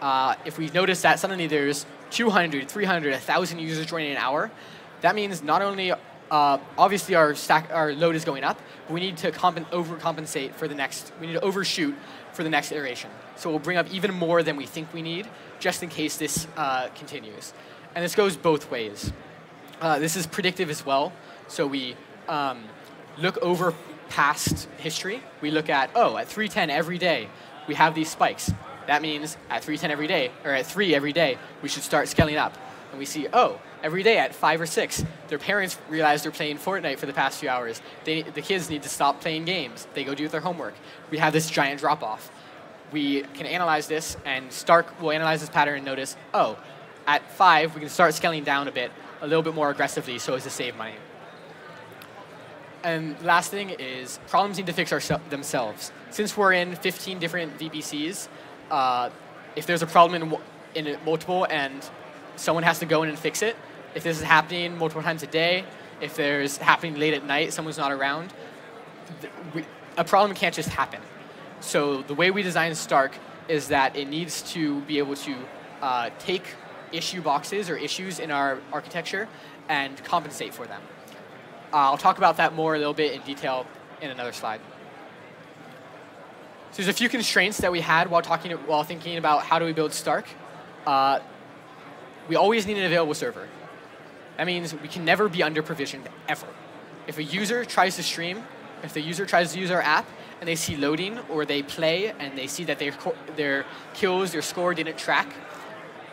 uh, 0.00 0.36
if 0.44 0.56
we 0.56 0.68
notice 0.68 1.02
that 1.02 1.18
suddenly 1.18 1.48
there's 1.48 1.84
200, 2.10 2.68
300, 2.68 3.10
1,000 3.10 3.58
users 3.58 3.86
joining 3.86 4.12
an 4.12 4.18
hour, 4.18 4.52
that 5.00 5.16
means 5.16 5.42
not 5.42 5.62
only 5.62 5.90
uh, 5.90 6.58
obviously 6.78 7.16
our 7.16 7.34
stack, 7.34 7.68
our 7.72 7.92
load 7.92 8.14
is 8.14 8.24
going 8.24 8.44
up, 8.44 8.60
but 8.86 8.94
we 8.94 9.00
need 9.00 9.16
to 9.16 9.32
overcompensate 9.32 10.54
for 10.54 10.68
the 10.68 10.76
next. 10.76 11.10
We 11.20 11.26
need 11.26 11.32
to 11.32 11.40
overshoot 11.40 11.96
for 12.32 12.44
the 12.44 12.50
next 12.50 12.70
iteration. 12.70 13.10
So 13.34 13.50
we'll 13.50 13.58
bring 13.58 13.76
up 13.76 13.92
even 13.92 14.14
more 14.14 14.44
than 14.44 14.56
we 14.56 14.66
think 14.66 14.94
we 14.94 15.02
need, 15.02 15.26
just 15.58 15.82
in 15.82 15.88
case 15.88 16.16
this 16.16 16.46
uh, 16.56 16.88
continues. 16.94 17.52
And 17.96 18.04
this 18.04 18.14
goes 18.14 18.36
both 18.36 18.70
ways. 18.70 19.12
Uh, 19.80 19.98
this 19.98 20.16
is 20.16 20.26
predictive 20.26 20.70
as 20.70 20.84
well. 20.84 21.12
So 21.46 21.66
we 21.66 21.94
um, 22.28 22.64
look 23.16 23.38
over 23.38 23.74
past 24.08 24.68
history, 24.78 25.22
we 25.40 25.50
look 25.50 25.68
at, 25.68 25.90
oh, 25.94 26.16
at 26.16 26.28
310 26.28 26.70
every 26.70 26.98
day, 26.98 27.28
we 27.66 27.74
have 27.74 27.94
these 27.94 28.10
spikes. 28.10 28.50
That 28.86 29.02
means 29.02 29.36
at 29.50 29.62
310 29.62 29.90
every 29.90 30.06
day, 30.06 30.30
or 30.44 30.50
at 30.50 30.66
3 30.66 30.94
every 30.94 31.12
day, 31.12 31.38
we 31.62 31.68
should 31.68 31.82
start 31.82 32.08
scaling 32.08 32.36
up. 32.36 32.56
And 32.90 32.98
we 32.98 33.04
see, 33.04 33.28
oh, 33.32 33.60
every 33.82 34.02
day 34.02 34.16
at 34.16 34.34
5 34.34 34.62
or 34.62 34.66
6, 34.66 35.04
their 35.28 35.38
parents 35.38 35.78
realize 35.90 36.22
they're 36.22 36.32
playing 36.32 36.56
Fortnite 36.56 36.98
for 36.98 37.04
the 37.04 37.12
past 37.12 37.38
few 37.38 37.50
hours. 37.50 37.82
They, 38.04 38.22
the 38.22 38.40
kids 38.40 38.70
need 38.70 38.82
to 38.84 38.88
stop 38.88 39.20
playing 39.20 39.44
games. 39.44 39.86
They 39.92 40.04
go 40.04 40.14
do 40.14 40.26
their 40.28 40.40
homework. 40.40 40.74
We 41.10 41.18
have 41.18 41.34
this 41.34 41.50
giant 41.50 41.80
drop 41.80 42.02
off. 42.02 42.30
We 42.90 43.22
can 43.34 43.44
analyze 43.44 43.86
this, 43.86 44.16
and 44.24 44.50
Stark 44.50 45.00
will 45.02 45.10
analyze 45.10 45.40
this 45.40 45.50
pattern 45.50 45.76
and 45.76 45.84
notice, 45.84 46.16
oh, 46.32 46.58
at 47.06 47.30
5, 47.32 47.74
we 47.74 47.80
can 47.80 47.90
start 47.90 48.14
scaling 48.14 48.44
down 48.44 48.68
a 48.68 48.72
bit, 48.72 48.90
a 49.20 49.26
little 49.26 49.42
bit 49.42 49.54
more 49.54 49.70
aggressively 49.70 50.18
so 50.18 50.34
as 50.34 50.44
to 50.44 50.50
save 50.50 50.76
money. 50.76 50.94
And 52.84 53.20
last 53.22 53.50
thing 53.50 53.70
is 53.70 54.20
problems 54.28 54.56
need 54.56 54.66
to 54.66 54.72
fix 54.72 54.90
themselves. 55.30 55.92
Since 56.10 56.36
we're 56.36 56.52
in 56.52 56.76
15 56.76 57.18
different 57.18 57.58
VPCs, 57.58 58.28
uh, 58.70 59.10
if 59.56 59.66
there's 59.66 59.82
a 59.82 59.86
problem 59.86 60.22
in, 60.74 60.86
in 60.86 60.98
multiple 61.04 61.46
and 61.50 61.88
someone 62.36 62.62
has 62.62 62.78
to 62.78 62.86
go 62.86 63.02
in 63.02 63.08
and 63.08 63.18
fix 63.18 63.42
it, 63.42 63.56
if 63.94 64.04
this 64.04 64.18
is 64.18 64.22
happening 64.22 64.78
multiple 64.78 65.02
times 65.02 65.22
a 65.22 65.26
day, 65.26 65.64
if 66.00 66.14
there's 66.14 66.56
happening 66.58 66.94
late 66.94 67.14
at 67.14 67.24
night, 67.24 67.52
someone's 67.52 67.78
not 67.78 67.90
around, 67.90 68.32
we, 69.54 69.64
a 69.96 70.04
problem 70.04 70.36
can't 70.36 70.54
just 70.54 70.68
happen. 70.68 71.00
So 71.60 72.02
the 72.02 72.14
way 72.14 72.30
we 72.30 72.42
design 72.42 72.74
Stark 72.74 73.12
is 73.48 73.68
that 73.68 73.96
it 73.96 74.06
needs 74.06 74.42
to 74.52 74.80
be 74.82 74.98
able 74.98 75.16
to 75.16 75.34
uh, 75.82 76.10
take 76.18 76.44
issue 76.92 77.20
boxes 77.20 77.70
or 77.70 77.76
issues 77.76 78.18
in 78.18 78.30
our 78.30 78.58
architecture 78.72 79.28
and 79.68 80.02
compensate 80.04 80.54
for 80.54 80.66
them. 80.66 80.80
Uh, 81.72 81.76
I'll 81.76 81.98
talk 81.98 82.18
about 82.18 82.38
that 82.38 82.54
more 82.54 82.74
a 82.74 82.78
little 82.78 82.94
bit 82.94 83.12
in 83.12 83.20
detail 83.22 83.66
in 84.00 84.10
another 84.10 84.32
slide. 84.32 84.60
So 86.70 86.76
there's 86.82 86.88
a 86.88 86.92
few 86.92 87.08
constraints 87.08 87.58
that 87.58 87.72
we 87.72 87.80
had 87.80 88.10
while 88.10 88.22
talking 88.22 88.52
while 88.52 88.84
thinking 88.84 89.16
about 89.16 89.42
how 89.42 89.58
do 89.58 89.64
we 89.64 89.72
build 89.72 89.92
Stark. 89.92 90.26
Uh, 90.86 91.20
we 92.28 92.36
always 92.36 92.66
need 92.66 92.78
an 92.78 92.84
available 92.84 93.14
server. 93.14 93.48
That 94.36 94.46
means 94.46 94.74
we 94.74 94.88
can 94.88 95.04
never 95.04 95.28
be 95.28 95.42
under 95.42 95.62
provisioned 95.62 96.08
ever. 96.28 96.46
If 97.06 97.18
a 97.18 97.22
user 97.22 97.64
tries 97.64 97.96
to 97.96 98.02
stream, 98.02 98.44
if 98.82 98.92
the 98.92 99.00
user 99.00 99.26
tries 99.26 99.52
to 99.54 99.58
use 99.58 99.70
our 99.70 99.82
app 99.82 100.06
and 100.40 100.48
they 100.48 100.54
see 100.54 100.76
loading 100.76 101.18
or 101.30 101.44
they 101.44 101.62
play 101.62 102.12
and 102.18 102.38
they 102.38 102.46
see 102.46 102.64
that 102.64 102.78
their, 102.78 102.94
their 103.34 103.66
kills, 103.94 104.32
their 104.32 104.42
score 104.42 104.74
didn't 104.74 104.98
track, 104.98 105.32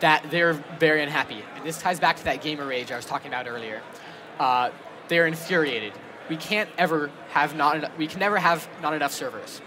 that 0.00 0.30
they're 0.30 0.52
very 0.78 1.02
unhappy. 1.02 1.42
And 1.56 1.64
this 1.64 1.80
ties 1.80 2.00
back 2.00 2.16
to 2.16 2.24
that 2.24 2.42
gamer 2.42 2.66
rage 2.66 2.92
I 2.92 2.96
was 2.96 3.06
talking 3.06 3.28
about 3.28 3.46
earlier. 3.46 3.82
Uh, 4.38 4.70
they're 5.08 5.26
infuriated. 5.26 5.92
We 6.28 6.36
can't 6.36 6.68
ever 6.76 7.10
have 7.30 7.54
not 7.54 7.76
enough, 7.76 7.92
we 7.96 8.06
can 8.06 8.20
never 8.20 8.38
have 8.38 8.68
not 8.82 8.94
enough 8.94 9.12
servers. 9.12 9.60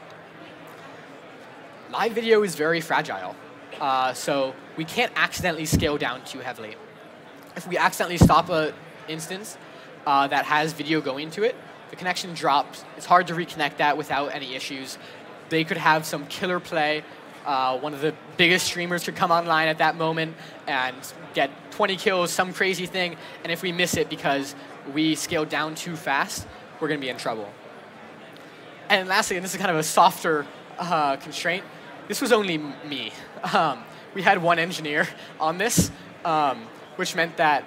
Live 1.92 2.12
video 2.12 2.44
is 2.44 2.56
very 2.56 2.82
fragile, 2.82 3.36
uh, 3.80 4.14
so 4.14 4.54
we 4.78 4.86
can't 4.86 5.12
accidentally 5.16 5.66
scale 5.66 5.98
down 5.98 6.24
too 6.24 6.40
heavily. 6.40 6.76
If 7.56 7.68
we 7.68 7.78
accidentally 7.78 8.18
stop 8.18 8.50
an 8.50 8.74
instance 9.08 9.58
uh, 10.06 10.28
that 10.28 10.46
has 10.46 10.74
video 10.74 11.02
going 11.02 11.32
to 11.32 11.44
it, 11.44 11.56
the 11.90 11.96
connection 11.96 12.34
drops. 12.34 12.84
It's 12.96 13.06
hard 13.06 13.28
to 13.28 13.34
reconnect 13.34 13.78
that 13.78 13.98
without 13.98 14.28
any 14.28 14.54
issues. 14.54 14.98
They 15.50 15.64
could 15.64 15.78
have 15.78 16.06
some 16.06 16.28
killer 16.28 16.60
play. 16.60 17.04
Uh, 17.50 17.80
one 17.80 17.96
of 17.96 18.02
the 18.02 18.14
biggest 18.38 18.68
streamers 18.68 19.04
could 19.04 19.16
come 19.16 19.32
online 19.32 19.68
at 19.68 19.80
that 19.80 19.96
moment 19.96 20.36
and 20.68 20.96
get 21.34 21.50
20 21.72 21.96
kills, 21.96 22.30
some 22.30 22.54
crazy 22.54 22.86
thing, 22.86 23.16
and 23.44 23.52
if 23.52 23.64
we 23.64 23.72
miss 23.72 23.98
it 23.98 24.08
because 24.08 24.54
we 24.94 25.16
scale 25.16 25.46
down 25.46 25.74
too 25.74 25.96
fast, 25.96 26.46
we're 26.80 26.88
going 26.88 27.00
to 27.00 27.04
be 27.04 27.10
in 27.10 27.18
trouble. 27.18 27.50
And 28.88 29.10
lastly, 29.10 29.36
and 29.36 29.44
this 29.44 29.56
is 29.56 29.60
kind 29.60 29.72
of 29.72 29.78
a 29.78 29.84
softer 29.84 30.46
uh, 30.78 31.16
constraint, 31.16 31.64
this 32.08 32.22
was 32.22 32.32
only 32.32 32.60
me. 32.60 33.12
Um, 33.52 33.84
we 34.14 34.22
had 34.22 34.44
one 34.44 34.60
engineer 34.60 35.08
on 35.40 35.58
this, 35.58 35.90
um, 36.26 36.68
which 36.98 37.16
meant 37.16 37.38
that 37.38 37.64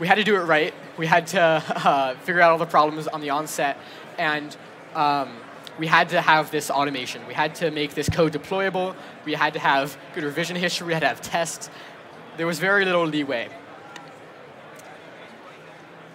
we 0.00 0.08
had 0.08 0.16
to 0.16 0.24
do 0.24 0.34
it 0.34 0.40
right. 0.40 0.74
We 0.96 1.06
had 1.06 1.28
to 1.28 1.40
uh, 1.88 2.16
figure 2.16 2.40
out 2.40 2.50
all 2.50 2.58
the 2.58 2.66
problems 2.66 3.06
on 3.06 3.20
the 3.20 3.30
onset, 3.30 3.78
and 4.18 4.56
um, 4.96 5.36
we 5.78 5.86
had 5.86 6.10
to 6.10 6.20
have 6.20 6.50
this 6.50 6.70
automation. 6.70 7.26
We 7.26 7.34
had 7.34 7.54
to 7.56 7.70
make 7.70 7.94
this 7.94 8.08
code 8.08 8.32
deployable. 8.32 8.94
We 9.24 9.34
had 9.34 9.54
to 9.54 9.58
have 9.58 9.96
good 10.14 10.24
revision 10.24 10.56
history. 10.56 10.86
We 10.86 10.92
had 10.92 11.00
to 11.00 11.08
have 11.08 11.20
tests. 11.20 11.68
There 12.36 12.46
was 12.46 12.58
very 12.58 12.84
little 12.84 13.06
leeway. 13.06 13.48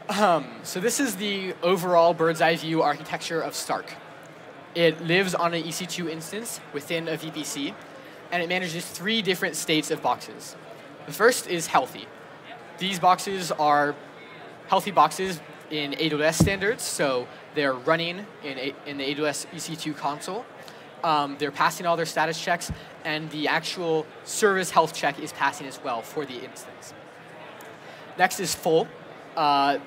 Um, 0.09 0.47
so 0.63 0.79
this 0.79 0.99
is 0.99 1.17
the 1.17 1.53
overall 1.61 2.13
bird's 2.13 2.41
eye 2.41 2.55
view 2.55 2.81
architecture 2.81 3.41
of 3.41 3.53
Stark. 3.53 3.93
It 4.75 5.01
lives 5.01 5.35
on 5.35 5.53
an 5.53 5.63
EC2 5.63 6.09
instance 6.09 6.59
within 6.73 7.07
a 7.07 7.17
VPC, 7.17 7.75
and 8.31 8.41
it 8.41 8.49
manages 8.49 8.85
three 8.85 9.21
different 9.21 9.55
states 9.55 9.91
of 9.91 10.01
boxes. 10.01 10.55
The 11.05 11.11
first 11.11 11.47
is 11.47 11.67
healthy. 11.67 12.07
These 12.77 12.99
boxes 12.99 13.51
are 13.51 13.95
healthy 14.67 14.91
boxes 14.91 15.41
in 15.69 15.91
AWS 15.93 16.35
standards, 16.35 16.83
so 16.83 17.27
they're 17.55 17.73
running 17.73 18.25
in, 18.43 18.73
in 18.85 18.97
the 18.97 19.15
AWS 19.15 19.47
EC2 19.47 19.95
console. 19.95 20.45
Um, 21.03 21.37
they're 21.39 21.51
passing 21.51 21.85
all 21.85 21.95
their 21.95 22.05
status 22.05 22.39
checks, 22.41 22.71
and 23.05 23.29
the 23.31 23.47
actual 23.47 24.05
service 24.23 24.69
health 24.69 24.93
check 24.93 25.19
is 25.19 25.31
passing 25.31 25.65
as 25.67 25.79
well 25.83 26.01
for 26.01 26.25
the 26.25 26.43
instance. 26.43 26.93
Next 28.17 28.39
is 28.39 28.53
full. 28.53 28.87
Uh, 29.37 29.79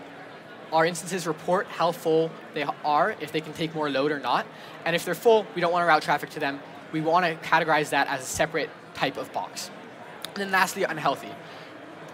our 0.72 0.87
instances 0.87 1.27
report 1.27 1.66
how 1.66 1.92
full 1.92 2.31
they 2.55 2.64
are, 2.85 3.14
if 3.20 3.31
they 3.31 3.42
can 3.42 3.53
take 3.53 3.75
more 3.75 3.90
load 3.90 4.11
or 4.11 4.18
not. 4.18 4.46
And 4.87 4.96
if 4.96 5.05
they're 5.05 5.14
full, 5.14 5.46
we 5.55 5.61
don't 5.61 5.70
want 5.70 5.83
to 5.83 5.87
route 5.87 6.03
traffic 6.03 6.31
to 6.31 6.40
them. 6.40 6.61
We 6.92 7.03
want 7.03 7.27
to 7.27 7.46
categorize 7.46 7.90
that 7.90 8.09
as 8.09 8.22
a 8.22 8.25
separate 8.25 8.70
type 8.94 9.18
of 9.18 9.31
box. 9.33 9.70
And 10.29 10.37
then 10.37 10.51
lastly, 10.51 10.85
unhealthy. 10.85 11.29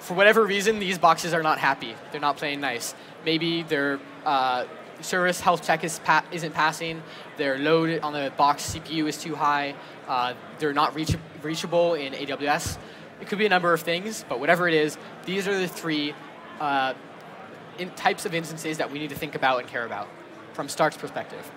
For 0.01 0.15
whatever 0.15 0.45
reason, 0.45 0.81
these 0.81 0.99
boxes 0.99 1.33
are 1.35 1.43
not 1.43 1.59
happy. 1.59 1.95
They're 2.11 2.21
not 2.21 2.37
playing 2.37 2.61
nice. 2.61 2.95
Maybe 3.25 3.63
their 3.63 4.01
uh, 4.25 4.65
service 5.01 5.41
health 5.41 5.65
check 5.65 5.85
is 5.85 5.99
pa 6.01 6.25
isn't 6.33 6.53
passing. 6.53 7.03
Their 7.37 7.59
load 7.59 8.01
on 8.01 8.13
the 8.13 8.33
box 8.37 8.75
CPU 8.75 9.09
is 9.09 9.19
too 9.19 9.35
high. 9.35 9.75
Uh, 10.07 10.35
they're 10.59 10.73
not 10.73 10.95
reach 10.95 11.17
reachable 11.43 11.95
in 11.95 12.13
AWS. 12.13 12.79
It 13.21 13.29
could 13.29 13.39
be 13.39 13.47
a 13.47 13.51
number 13.51 13.73
of 13.73 13.81
things, 13.81 14.25
but 14.29 14.41
whatever 14.41 14.69
it 14.69 14.75
is, 14.75 14.97
these 15.25 15.49
are 15.49 15.59
the 15.59 15.69
three 15.69 16.15
uh, 16.61 16.95
types 17.97 18.27
of 18.27 18.35
instances 18.35 18.79
that 18.79 18.91
we 18.91 18.99
need 18.99 19.11
to 19.11 19.17
think 19.17 19.35
about 19.35 19.61
and 19.61 19.69
care 19.69 19.85
about 19.85 20.09
from 20.53 20.69
Stark's 20.69 20.97
perspective. 20.97 21.51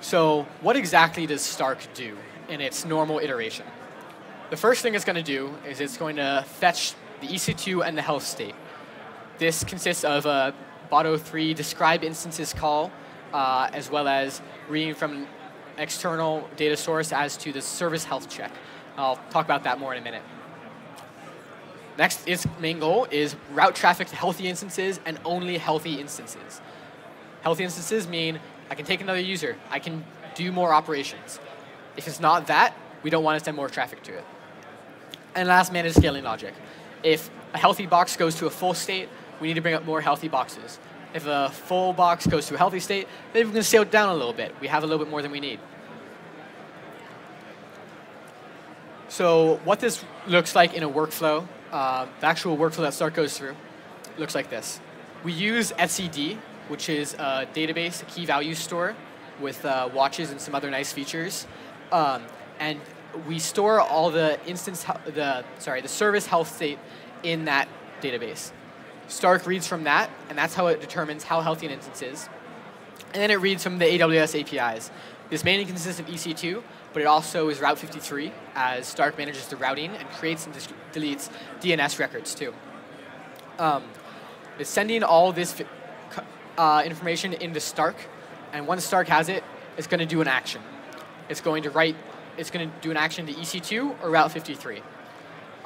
So 0.00 0.46
what 0.60 0.76
exactly 0.76 1.26
does 1.26 1.42
Stark 1.42 1.78
do 1.94 2.16
in 2.48 2.60
its 2.60 2.84
normal 2.84 3.18
iteration? 3.18 3.66
The 4.50 4.56
first 4.56 4.82
thing 4.82 4.94
it's 4.94 5.04
going 5.04 5.16
to 5.16 5.22
do 5.22 5.54
is 5.68 5.80
it's 5.80 5.96
going 5.96 6.16
to 6.16 6.44
fetch 6.46 6.94
the 7.20 7.26
EC2 7.26 7.86
and 7.86 7.98
the 7.98 8.02
health 8.02 8.24
state. 8.24 8.54
This 9.38 9.64
consists 9.64 10.04
of 10.04 10.26
a 10.26 10.54
Boto3 10.90 11.54
describe 11.54 12.02
instances 12.04 12.52
call, 12.52 12.90
uh, 13.32 13.68
as 13.72 13.90
well 13.90 14.08
as 14.08 14.40
reading 14.68 14.94
from 14.94 15.12
an 15.12 15.26
external 15.76 16.48
data 16.56 16.76
source 16.76 17.12
as 17.12 17.36
to 17.38 17.52
the 17.52 17.60
service 17.62 18.04
health 18.04 18.28
check. 18.28 18.52
I'll 18.96 19.20
talk 19.30 19.44
about 19.44 19.64
that 19.64 19.78
more 19.78 19.92
in 19.92 20.00
a 20.00 20.04
minute. 20.04 20.22
Next, 21.96 22.26
its 22.28 22.46
main 22.60 22.78
goal 22.78 23.06
is 23.10 23.36
route 23.52 23.74
traffic 23.74 24.08
to 24.08 24.16
healthy 24.16 24.48
instances 24.48 25.00
and 25.04 25.18
only 25.24 25.58
healthy 25.58 26.00
instances. 26.00 26.60
Healthy 27.42 27.64
instances 27.64 28.06
mean 28.06 28.38
I 28.70 28.74
can 28.74 28.84
take 28.84 29.00
another 29.00 29.20
user, 29.20 29.56
I 29.70 29.78
can 29.78 30.04
do 30.34 30.52
more 30.52 30.72
operations. 30.72 31.40
If 31.96 32.06
it's 32.06 32.20
not 32.20 32.46
that, 32.46 32.74
we 33.02 33.10
don't 33.10 33.24
want 33.24 33.38
to 33.38 33.44
send 33.44 33.56
more 33.56 33.68
traffic 33.68 34.02
to 34.04 34.16
it. 34.16 34.24
And 35.34 35.48
last, 35.48 35.72
manage 35.72 35.94
scaling 35.94 36.24
logic. 36.24 36.54
If 37.02 37.30
a 37.54 37.58
healthy 37.58 37.86
box 37.86 38.16
goes 38.16 38.36
to 38.36 38.46
a 38.46 38.50
full 38.50 38.74
state, 38.74 39.08
we 39.40 39.48
need 39.48 39.54
to 39.54 39.60
bring 39.60 39.74
up 39.74 39.84
more 39.84 40.00
healthy 40.00 40.28
boxes. 40.28 40.78
If 41.14 41.26
a 41.26 41.48
full 41.50 41.92
box 41.92 42.26
goes 42.26 42.46
to 42.48 42.54
a 42.54 42.58
healthy 42.58 42.80
state, 42.80 43.08
then 43.32 43.46
we 43.46 43.52
can 43.52 43.62
scale 43.62 43.84
down 43.84 44.10
a 44.10 44.14
little 44.14 44.32
bit. 44.32 44.54
We 44.60 44.68
have 44.68 44.82
a 44.82 44.86
little 44.86 45.04
bit 45.04 45.10
more 45.10 45.22
than 45.22 45.30
we 45.30 45.40
need. 45.40 45.58
So 49.08 49.58
what 49.64 49.80
this 49.80 50.04
looks 50.26 50.54
like 50.54 50.74
in 50.74 50.82
a 50.82 50.88
workflow, 50.88 51.48
uh, 51.72 52.06
the 52.20 52.26
actual 52.26 52.56
workflow 52.58 52.82
that 52.82 52.94
Stark 52.94 53.14
goes 53.14 53.36
through, 53.38 53.54
looks 54.18 54.34
like 54.34 54.50
this. 54.50 54.80
We 55.24 55.32
use 55.32 55.72
etcd, 55.72 56.36
which 56.68 56.88
is 56.88 57.14
a 57.14 57.48
database, 57.54 58.02
a 58.02 58.04
key 58.04 58.26
value 58.26 58.54
store 58.54 58.94
with 59.40 59.64
uh, 59.64 59.88
watches 59.94 60.30
and 60.30 60.40
some 60.40 60.54
other 60.54 60.70
nice 60.70 60.92
features. 60.92 61.46
Um, 61.90 62.22
and 62.60 62.80
we 63.26 63.38
store 63.38 63.80
all 63.80 64.10
the 64.10 64.38
instance, 64.46 64.84
the 65.06 65.44
sorry, 65.58 65.80
the 65.80 65.88
service 65.88 66.26
health 66.26 66.54
state 66.54 66.78
in 67.22 67.46
that 67.46 67.68
database. 68.02 68.52
Stark 69.08 69.46
reads 69.46 69.66
from 69.66 69.84
that, 69.84 70.10
and 70.28 70.38
that's 70.38 70.54
how 70.54 70.66
it 70.68 70.80
determines 70.80 71.24
how 71.24 71.40
healthy 71.40 71.66
an 71.66 71.72
instance 71.72 72.02
is. 72.02 72.28
And 73.14 73.22
then 73.22 73.30
it 73.30 73.40
reads 73.40 73.62
from 73.62 73.78
the 73.78 73.86
AWS 73.86 74.38
APIs. 74.40 74.90
This 75.30 75.44
mainly 75.44 75.64
consists 75.64 75.98
of 75.98 76.06
EC2, 76.06 76.62
but 76.92 77.02
it 77.02 77.06
also 77.06 77.48
is 77.48 77.60
Route 77.60 77.78
53, 77.78 78.32
as 78.54 78.86
Stark 78.86 79.16
manages 79.18 79.46
the 79.48 79.56
routing 79.56 79.90
and 79.90 80.08
creates 80.10 80.46
and 80.46 80.54
deletes 80.92 81.30
DNS 81.60 81.98
records 81.98 82.34
too. 82.34 82.54
Um, 83.58 83.84
it's 84.58 84.70
sending 84.70 85.02
all 85.02 85.32
this 85.32 85.60
uh, 86.56 86.82
information 86.84 87.32
into 87.32 87.60
Stark, 87.60 87.96
and 88.52 88.66
once 88.66 88.84
Stark 88.84 89.08
has 89.08 89.28
it, 89.28 89.42
it's 89.76 89.86
going 89.86 90.00
to 90.00 90.06
do 90.06 90.20
an 90.20 90.28
action. 90.28 90.60
It's 91.28 91.40
going 91.40 91.62
to 91.62 91.70
write, 91.70 91.96
it's 92.36 92.50
going 92.50 92.68
to 92.68 92.74
do 92.80 92.90
an 92.90 92.96
action 92.96 93.26
to 93.26 93.32
EC2 93.32 94.02
or 94.02 94.10
Route 94.10 94.32
53. 94.32 94.82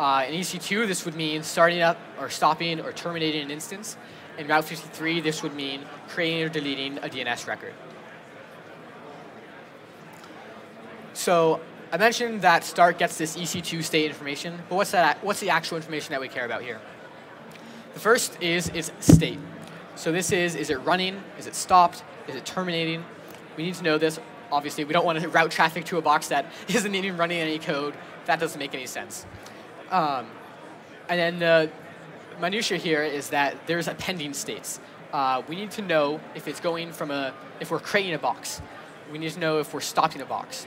Uh, 0.03 0.25
in 0.29 0.35
EC2, 0.35 0.89
this 0.89 1.05
would 1.05 1.15
mean 1.15 1.45
starting 1.45 1.81
up 1.81 1.97
or 2.19 2.29
stopping 2.29 2.81
or 2.81 2.91
terminating 2.91 3.41
an 3.41 3.53
instance. 3.53 3.97
In 4.37 4.49
Route 4.49 4.65
53, 4.65 5.21
this 5.21 5.45
would 5.45 5.55
mean 5.55 5.83
creating 6.09 6.43
or 6.43 6.49
deleting 6.49 6.99
a 6.99 7.03
DNS 7.03 7.47
record. 7.47 7.73
So 11.13 11.61
I 11.93 11.99
mentioned 11.99 12.43
that 12.43 12.65
Stark 12.65 12.99
gets 12.99 13.17
this 13.17 13.37
EC2 13.37 13.85
state 13.85 14.07
information, 14.07 14.59
but 14.69 14.75
what's, 14.75 14.91
that, 14.91 15.23
what's 15.23 15.39
the 15.39 15.51
actual 15.51 15.77
information 15.77 16.11
that 16.11 16.21
we 16.21 16.27
care 16.27 16.47
about 16.47 16.63
here? 16.63 16.81
The 17.95 18.01
first 18.01 18.43
is 18.43 18.71
its 18.71 18.91
state. 18.99 19.39
So 19.95 20.11
this 20.11 20.33
is, 20.33 20.57
is 20.57 20.71
it 20.71 20.79
running? 20.79 21.23
Is 21.39 21.47
it 21.47 21.55
stopped? 21.55 22.03
Is 22.27 22.35
it 22.35 22.45
terminating? 22.45 23.05
We 23.57 23.63
need 23.63 23.75
to 23.77 23.85
know 23.85 23.99
this. 23.99 24.19
Obviously, 24.51 24.83
we 24.83 24.95
don't 24.95 25.07
want 25.07 25.21
to 25.21 25.29
route 25.39 25.53
traffic 25.53 25.85
to 25.85 25.99
a 25.99 26.03
box 26.03 26.27
that 26.27 26.47
isn't 26.69 26.93
even 26.93 27.17
running 27.17 27.39
any 27.39 27.61
code. 27.61 27.95
That 28.25 28.41
doesn't 28.41 28.59
make 28.59 28.75
any 28.75 28.87
sense. 28.87 29.27
Um, 29.93 30.27
and 31.09 31.21
then 31.21 31.39
the 31.39 31.71
minutia 32.41 32.79
here 32.79 33.03
is 33.03 33.29
that 33.31 33.67
there's 33.67 33.87
a 33.87 33.95
pending 33.95 34.33
states. 34.33 34.81
Uh, 35.13 35.43
we 35.47 35.55
need 35.55 35.71
to 35.73 35.83
know 35.83 36.19
if 36.35 36.49
it's 36.49 36.61
going 36.61 36.93
from 36.93 37.11
a, 37.11 37.35
if 37.61 37.71
we're 37.71 37.79
creating 37.79 38.15
a 38.15 38.19
box. 38.19 38.63
We 39.13 39.19
need 39.19 39.33
to 39.33 39.39
know 39.39 39.59
if 39.59 39.75
we're 39.75 39.81
stopping 39.81 40.23
a 40.23 40.25
box. 40.25 40.67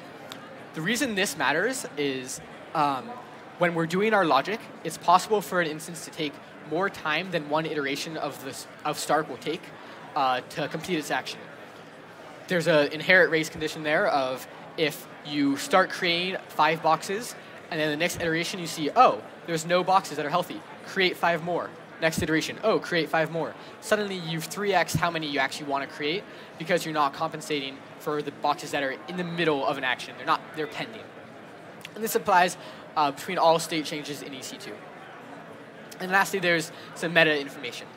The 0.75 0.81
reason 0.81 1.15
this 1.15 1.35
matters 1.37 1.87
is 1.97 2.39
um, 2.75 3.09
when 3.57 3.73
we're 3.73 3.87
doing 3.87 4.13
our 4.13 4.25
logic, 4.25 4.59
it's 4.83 4.97
possible 4.97 5.41
for 5.41 5.59
an 5.61 5.67
instance 5.67 6.05
to 6.05 6.11
take 6.11 6.33
more 6.69 6.89
time 6.89 7.31
than 7.31 7.49
one 7.49 7.65
iteration 7.65 8.17
of, 8.17 8.43
this, 8.45 8.67
of 8.83 8.99
Stark 8.99 9.27
will 9.27 9.37
take 9.37 9.61
uh, 10.15 10.41
to 10.51 10.67
complete 10.67 10.99
its 10.99 11.09
action. 11.09 11.39
There's 12.47 12.67
an 12.67 12.91
inherent 12.91 13.31
race 13.31 13.49
condition 13.49 13.81
there 13.81 14.07
of 14.07 14.47
if 14.77 15.07
you 15.25 15.57
start 15.57 15.89
creating 15.89 16.37
five 16.49 16.83
boxes 16.83 17.33
and 17.71 17.79
then 17.79 17.89
the 17.89 17.97
next 17.97 18.21
iteration 18.21 18.59
you 18.59 18.67
see, 18.67 18.89
oh, 18.95 19.21
there's 19.47 19.65
no 19.65 19.83
boxes 19.83 20.17
that 20.17 20.25
are 20.25 20.29
healthy. 20.29 20.61
Create 20.85 21.17
five 21.17 21.43
more. 21.43 21.69
Next 22.01 22.21
iteration, 22.21 22.59
oh, 22.63 22.79
create 22.79 23.07
five 23.07 23.31
more. 23.31 23.55
Suddenly 23.79 24.17
you've 24.17 24.49
3x 24.49 24.97
how 24.97 25.09
many 25.09 25.27
you 25.27 25.39
actually 25.39 25.67
want 25.67 25.89
to 25.89 25.95
create 25.95 26.23
because 26.59 26.83
you're 26.83 26.93
not 26.93 27.13
compensating 27.13 27.77
for 27.99 28.21
the 28.21 28.31
boxes 28.31 28.71
that 28.71 28.83
are 28.83 28.95
in 29.07 29.15
the 29.15 29.23
middle 29.23 29.65
of 29.65 29.77
an 29.77 29.85
action. 29.85 30.13
They're 30.17 30.25
not, 30.25 30.41
they're 30.55 30.67
pending. 30.67 31.01
And 31.95 32.03
this 32.03 32.15
applies 32.15 32.57
uh, 32.97 33.11
between 33.11 33.37
all 33.37 33.59
state 33.59 33.85
changes 33.85 34.21
in 34.21 34.33
EC2. 34.33 34.71
And 36.01 36.11
lastly, 36.11 36.39
there's 36.39 36.71
some 36.95 37.13
meta 37.13 37.39
information. 37.39 37.87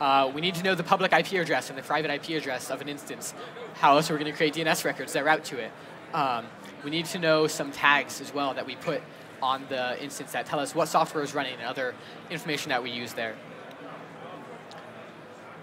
Uh, 0.00 0.30
we 0.34 0.42
need 0.42 0.54
to 0.56 0.62
know 0.62 0.74
the 0.74 0.84
public 0.84 1.12
IP 1.12 1.32
address 1.32 1.70
and 1.70 1.78
the 1.78 1.82
private 1.82 2.10
IP 2.10 2.36
address 2.36 2.70
of 2.70 2.82
an 2.82 2.88
instance. 2.88 3.32
How 3.74 3.96
else 3.96 4.10
are 4.10 4.14
we 4.14 4.20
going 4.20 4.30
to 4.30 4.36
create 4.36 4.54
DNS 4.54 4.84
records 4.84 5.14
that 5.14 5.24
route 5.24 5.44
to 5.44 5.58
it? 5.58 5.72
Um, 6.12 6.46
we 6.84 6.90
need 6.90 7.06
to 7.06 7.18
know 7.18 7.46
some 7.46 7.72
tags 7.72 8.20
as 8.20 8.34
well 8.34 8.52
that 8.54 8.66
we 8.66 8.76
put 8.76 9.02
on 9.42 9.64
the 9.68 10.02
instance 10.02 10.32
that 10.32 10.46
tell 10.46 10.58
us 10.58 10.74
what 10.74 10.88
software 10.88 11.22
is 11.22 11.34
running 11.34 11.54
and 11.54 11.62
other 11.62 11.94
information 12.30 12.70
that 12.70 12.82
we 12.82 12.90
use 12.90 13.12
there. 13.12 13.34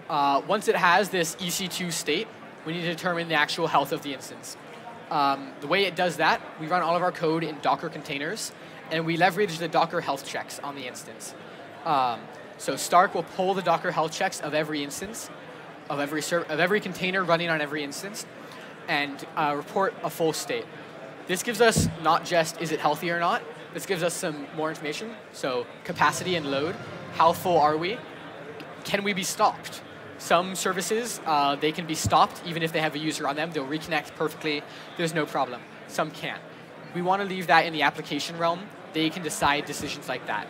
Uh, 0.08 0.42
once 0.46 0.68
it 0.68 0.76
has 0.76 1.08
this 1.08 1.34
EC2 1.36 1.90
state, 1.90 2.28
we 2.66 2.72
need 2.72 2.82
to 2.82 2.88
determine 2.88 3.28
the 3.28 3.34
actual 3.34 3.66
health 3.66 3.92
of 3.92 4.02
the 4.02 4.12
instance. 4.12 4.56
Um, 5.10 5.52
the 5.60 5.66
way 5.66 5.84
it 5.84 5.96
does 5.96 6.16
that, 6.16 6.40
we 6.60 6.66
run 6.66 6.82
all 6.82 6.96
of 6.96 7.02
our 7.02 7.12
code 7.12 7.44
in 7.44 7.58
Docker 7.60 7.88
containers, 7.88 8.52
and 8.90 9.06
we 9.06 9.16
leverage 9.16 9.58
the 9.58 9.68
Docker 9.68 10.00
health 10.00 10.26
checks 10.26 10.58
on 10.60 10.74
the 10.74 10.86
instance. 10.86 11.34
Um, 11.84 12.20
so 12.58 12.76
Stark 12.76 13.14
will 13.14 13.22
pull 13.22 13.54
the 13.54 13.62
Docker 13.62 13.90
health 13.90 14.12
checks 14.12 14.40
of 14.40 14.54
every 14.54 14.82
instance, 14.82 15.30
of 15.88 16.00
every, 16.00 16.20
of 16.20 16.60
every 16.60 16.80
container 16.80 17.24
running 17.24 17.50
on 17.50 17.60
every 17.60 17.82
instance, 17.82 18.26
and 18.88 19.24
uh, 19.36 19.54
report 19.56 19.94
a 20.02 20.10
full 20.10 20.32
state. 20.32 20.66
This 21.26 21.42
gives 21.42 21.60
us 21.60 21.88
not 22.02 22.24
just 22.24 22.60
is 22.60 22.72
it 22.72 22.80
healthy 22.80 23.10
or 23.10 23.18
not, 23.18 23.42
this 23.74 23.84
gives 23.86 24.02
us 24.02 24.14
some 24.14 24.46
more 24.56 24.70
information. 24.70 25.10
So 25.32 25.66
capacity 25.82 26.36
and 26.36 26.50
load, 26.50 26.76
how 27.14 27.32
full 27.32 27.58
are 27.58 27.76
we? 27.76 27.98
Can 28.84 29.02
we 29.02 29.12
be 29.12 29.24
stopped? 29.24 29.82
Some 30.18 30.54
services, 30.54 31.20
uh, 31.26 31.56
they 31.56 31.72
can 31.72 31.86
be 31.86 31.96
stopped 31.96 32.40
even 32.46 32.62
if 32.62 32.72
they 32.72 32.80
have 32.80 32.94
a 32.94 32.98
user 32.98 33.26
on 33.26 33.34
them. 33.34 33.50
They'll 33.50 33.66
reconnect 33.66 34.14
perfectly. 34.14 34.62
There's 34.96 35.12
no 35.12 35.26
problem. 35.26 35.60
Some 35.88 36.12
can't. 36.12 36.40
We 36.94 37.02
want 37.02 37.20
to 37.20 37.28
leave 37.28 37.48
that 37.48 37.66
in 37.66 37.72
the 37.72 37.82
application 37.82 38.38
realm. 38.38 38.60
They 38.92 39.10
can 39.10 39.24
decide 39.24 39.64
decisions 39.64 40.08
like 40.08 40.24
that. 40.28 40.46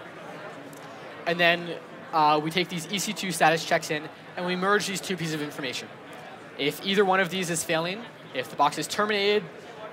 And 1.27 1.41
then 1.41 1.77
uh, 2.13 2.41
we 2.45 2.51
take 2.51 2.69
these 2.69 2.87
EC2 2.87 3.33
status 3.33 3.65
checks 3.65 3.91
in, 3.91 4.03
and 4.37 4.45
we 4.45 4.55
merge 4.55 4.87
these 4.87 5.01
two 5.01 5.17
pieces 5.17 5.35
of 5.35 5.41
information. 5.41 5.89
If 6.59 6.85
either 6.85 7.05
one 7.05 7.21
of 7.21 7.31
these 7.31 7.49
is 7.49 7.65
failing, 7.65 8.03
if 8.35 8.51
the 8.51 8.57
box 8.57 8.77
is 8.77 8.87
terminated, 8.87 9.43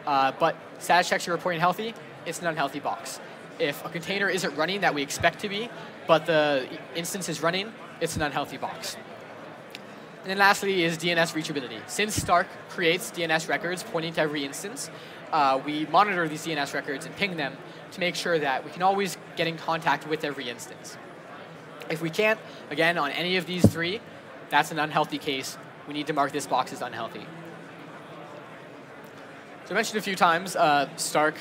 uh, 0.06 0.34
but 0.38 0.58
status 0.80 1.08
checks 1.08 1.28
are 1.28 1.32
reporting 1.32 1.62
healthy, 1.62 1.94
it's 2.25 2.39
an 2.39 2.47
unhealthy 2.47 2.79
box. 2.79 3.19
if 3.60 3.86
a 3.86 3.89
container 3.89 4.27
isn't 4.27 4.55
running 4.55 4.81
that 4.81 4.95
we 4.95 5.03
expect 5.03 5.39
to 5.39 5.49
be, 5.49 5.69
but 6.07 6.25
the 6.25 6.67
instance 6.95 7.29
is 7.29 7.43
running, 7.43 7.71
it's 7.99 8.15
an 8.15 8.23
unhealthy 8.23 8.57
box. 8.57 8.97
And 10.21 10.29
then 10.29 10.38
lastly 10.38 10.84
is 10.84 10.97
DNS 10.97 11.34
reachability. 11.34 11.79
Since 11.88 12.15
Stark 12.15 12.47
creates 12.69 13.12
DNS 13.12 13.47
records 13.47 13.84
pointing 13.84 14.13
to 14.13 14.21
every 14.21 14.45
instance, 14.45 14.89
uh, 15.31 15.60
we 15.63 15.86
monitor 15.88 16.27
these 16.27 16.45
DNS 16.45 16.73
records 16.73 17.05
and 17.05 17.15
ping 17.15 17.38
them 17.38 17.55
to 17.91 17.99
make 17.99 18.15
sure 18.15 18.38
that 18.39 18.63
we 18.65 18.71
can 18.71 18.81
always 18.81 19.17
get 19.36 19.47
in 19.47 19.57
contact 19.57 20.07
with 20.07 20.23
every 20.23 20.49
instance. 20.49 20.97
If 21.89 22.01
we 22.01 22.10
can't, 22.10 22.39
again, 22.69 22.97
on 22.97 23.12
any 23.12 23.38
of 23.38 23.45
these 23.45 23.65
three, 23.65 23.99
that's 24.49 24.71
an 24.71 24.79
unhealthy 24.79 25.17
case. 25.17 25.57
We 25.88 25.93
need 25.93 26.07
to 26.07 26.13
mark 26.13 26.31
this 26.31 26.47
box 26.47 26.71
as 26.73 26.81
unhealthy. 26.81 27.25
So 29.65 29.71
I 29.71 29.73
mentioned 29.73 29.99
a 29.99 30.01
few 30.01 30.15
times, 30.15 30.55
uh, 30.55 30.89
Stark 30.97 31.36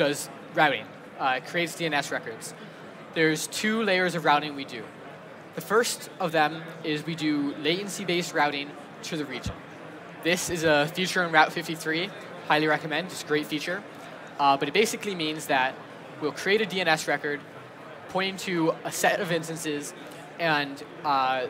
does 0.00 0.30
routing, 0.54 0.86
uh, 1.18 1.40
creates 1.46 1.76
DNS 1.76 2.10
records. 2.10 2.54
There's 3.12 3.46
two 3.48 3.82
layers 3.82 4.14
of 4.14 4.24
routing 4.24 4.56
we 4.56 4.64
do. 4.64 4.82
The 5.56 5.60
first 5.60 6.08
of 6.18 6.32
them 6.32 6.62
is 6.82 7.04
we 7.04 7.14
do 7.14 7.54
latency-based 7.56 8.32
routing 8.32 8.70
to 9.02 9.18
the 9.18 9.26
region. 9.26 9.52
This 10.24 10.48
is 10.48 10.64
a 10.64 10.86
feature 10.94 11.22
in 11.22 11.32
Route 11.32 11.52
53. 11.52 12.08
Highly 12.48 12.66
recommend. 12.66 13.08
It's 13.08 13.22
a 13.22 13.26
great 13.26 13.46
feature. 13.46 13.82
Uh, 14.38 14.56
but 14.56 14.68
it 14.68 14.72
basically 14.72 15.14
means 15.14 15.44
that 15.48 15.74
we'll 16.22 16.32
create 16.32 16.62
a 16.62 16.64
DNS 16.64 17.06
record 17.06 17.40
pointing 18.08 18.38
to 18.38 18.74
a 18.84 18.90
set 18.90 19.20
of 19.20 19.30
instances, 19.30 19.92
and 20.38 20.82
uh, 21.04 21.46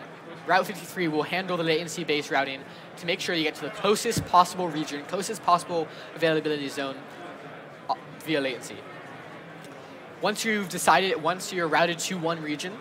Route 0.49 0.67
53 0.67 1.07
will 1.07 1.23
handle 1.23 1.57
the 1.57 1.63
latency-based 1.63 2.33
routing 2.33 2.63
to 2.97 3.07
make 3.07 3.21
sure 3.21 3.33
you 3.37 3.45
get 3.45 3.55
to 3.55 3.63
the 3.63 3.71
closest 3.71 4.27
possible 4.27 4.69
region, 4.69 5.05
closest 5.05 5.41
possible 5.45 5.87
availability 6.17 6.69
zone 6.69 6.97
via 8.23 8.41
latency. 8.41 8.77
Once 10.21 10.45
you've 10.45 10.69
decided, 10.69 11.23
once 11.23 11.53
you're 11.53 11.69
routed 11.69 11.99
to 11.99 12.19
one 12.19 12.43
region, 12.43 12.77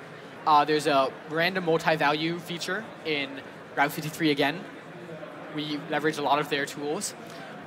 uh, 0.45 0.65
there's 0.65 0.87
a 0.87 1.11
random 1.29 1.65
multi-value 1.65 2.39
feature 2.39 2.83
in 3.05 3.29
Route 3.75 3.91
53 3.91 4.31
again. 4.31 4.59
We 5.55 5.79
leverage 5.89 6.17
a 6.17 6.21
lot 6.21 6.39
of 6.39 6.49
their 6.49 6.65
tools. 6.65 7.13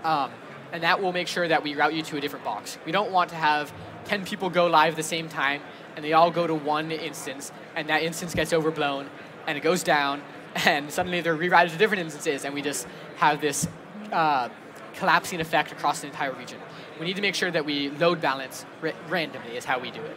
Um, 0.05 0.31
and 0.73 0.83
that 0.83 1.01
will 1.01 1.13
make 1.13 1.29
sure 1.29 1.47
that 1.47 1.63
we 1.63 1.75
route 1.75 1.95
you 1.95 2.03
to 2.03 2.17
a 2.17 2.21
different 2.21 2.45
box. 2.45 2.79
We 2.87 2.93
don't 2.93 3.13
want 3.13 3.31
to 3.31 3.37
have 3.37 3.73
10 4.07 4.25
people 4.25 4.51
go 4.51 4.67
live 4.67 4.95
at 4.95 4.97
the 4.97 5.03
same 5.03 5.29
time 5.29 5.61
and 5.95 6.05
they 6.05 6.15
all 6.15 6.31
go 6.31 6.47
to 6.47 6.55
one 6.55 6.91
instance 6.91 7.53
and 7.77 7.89
that 7.89 8.03
instance 8.03 8.35
gets 8.35 8.53
overblown 8.53 9.09
and 9.47 9.59
it 9.59 9.61
goes 9.61 9.83
down 9.83 10.23
and 10.55 10.91
suddenly 10.91 11.21
they're 11.21 11.37
rerouted 11.37 11.71
to 11.71 11.77
different 11.77 12.03
instances 12.03 12.45
and 12.45 12.55
we 12.55 12.63
just 12.63 12.87
have 13.17 13.41
this 13.41 13.69
uh, 14.13 14.49
collapsing 14.95 15.41
effect 15.41 15.73
across 15.73 16.01
the 16.01 16.07
entire 16.07 16.33
region. 16.33 16.59
We 16.99 17.07
need 17.07 17.17
to 17.17 17.23
make 17.23 17.35
sure 17.35 17.51
that 17.51 17.65
we 17.65 17.91
load 17.91 18.21
balance 18.21 18.65
ra 18.81 18.93
randomly 19.09 19.57
is 19.57 19.65
how 19.65 19.79
we 19.79 19.91
do 19.91 20.03
it. 20.03 20.17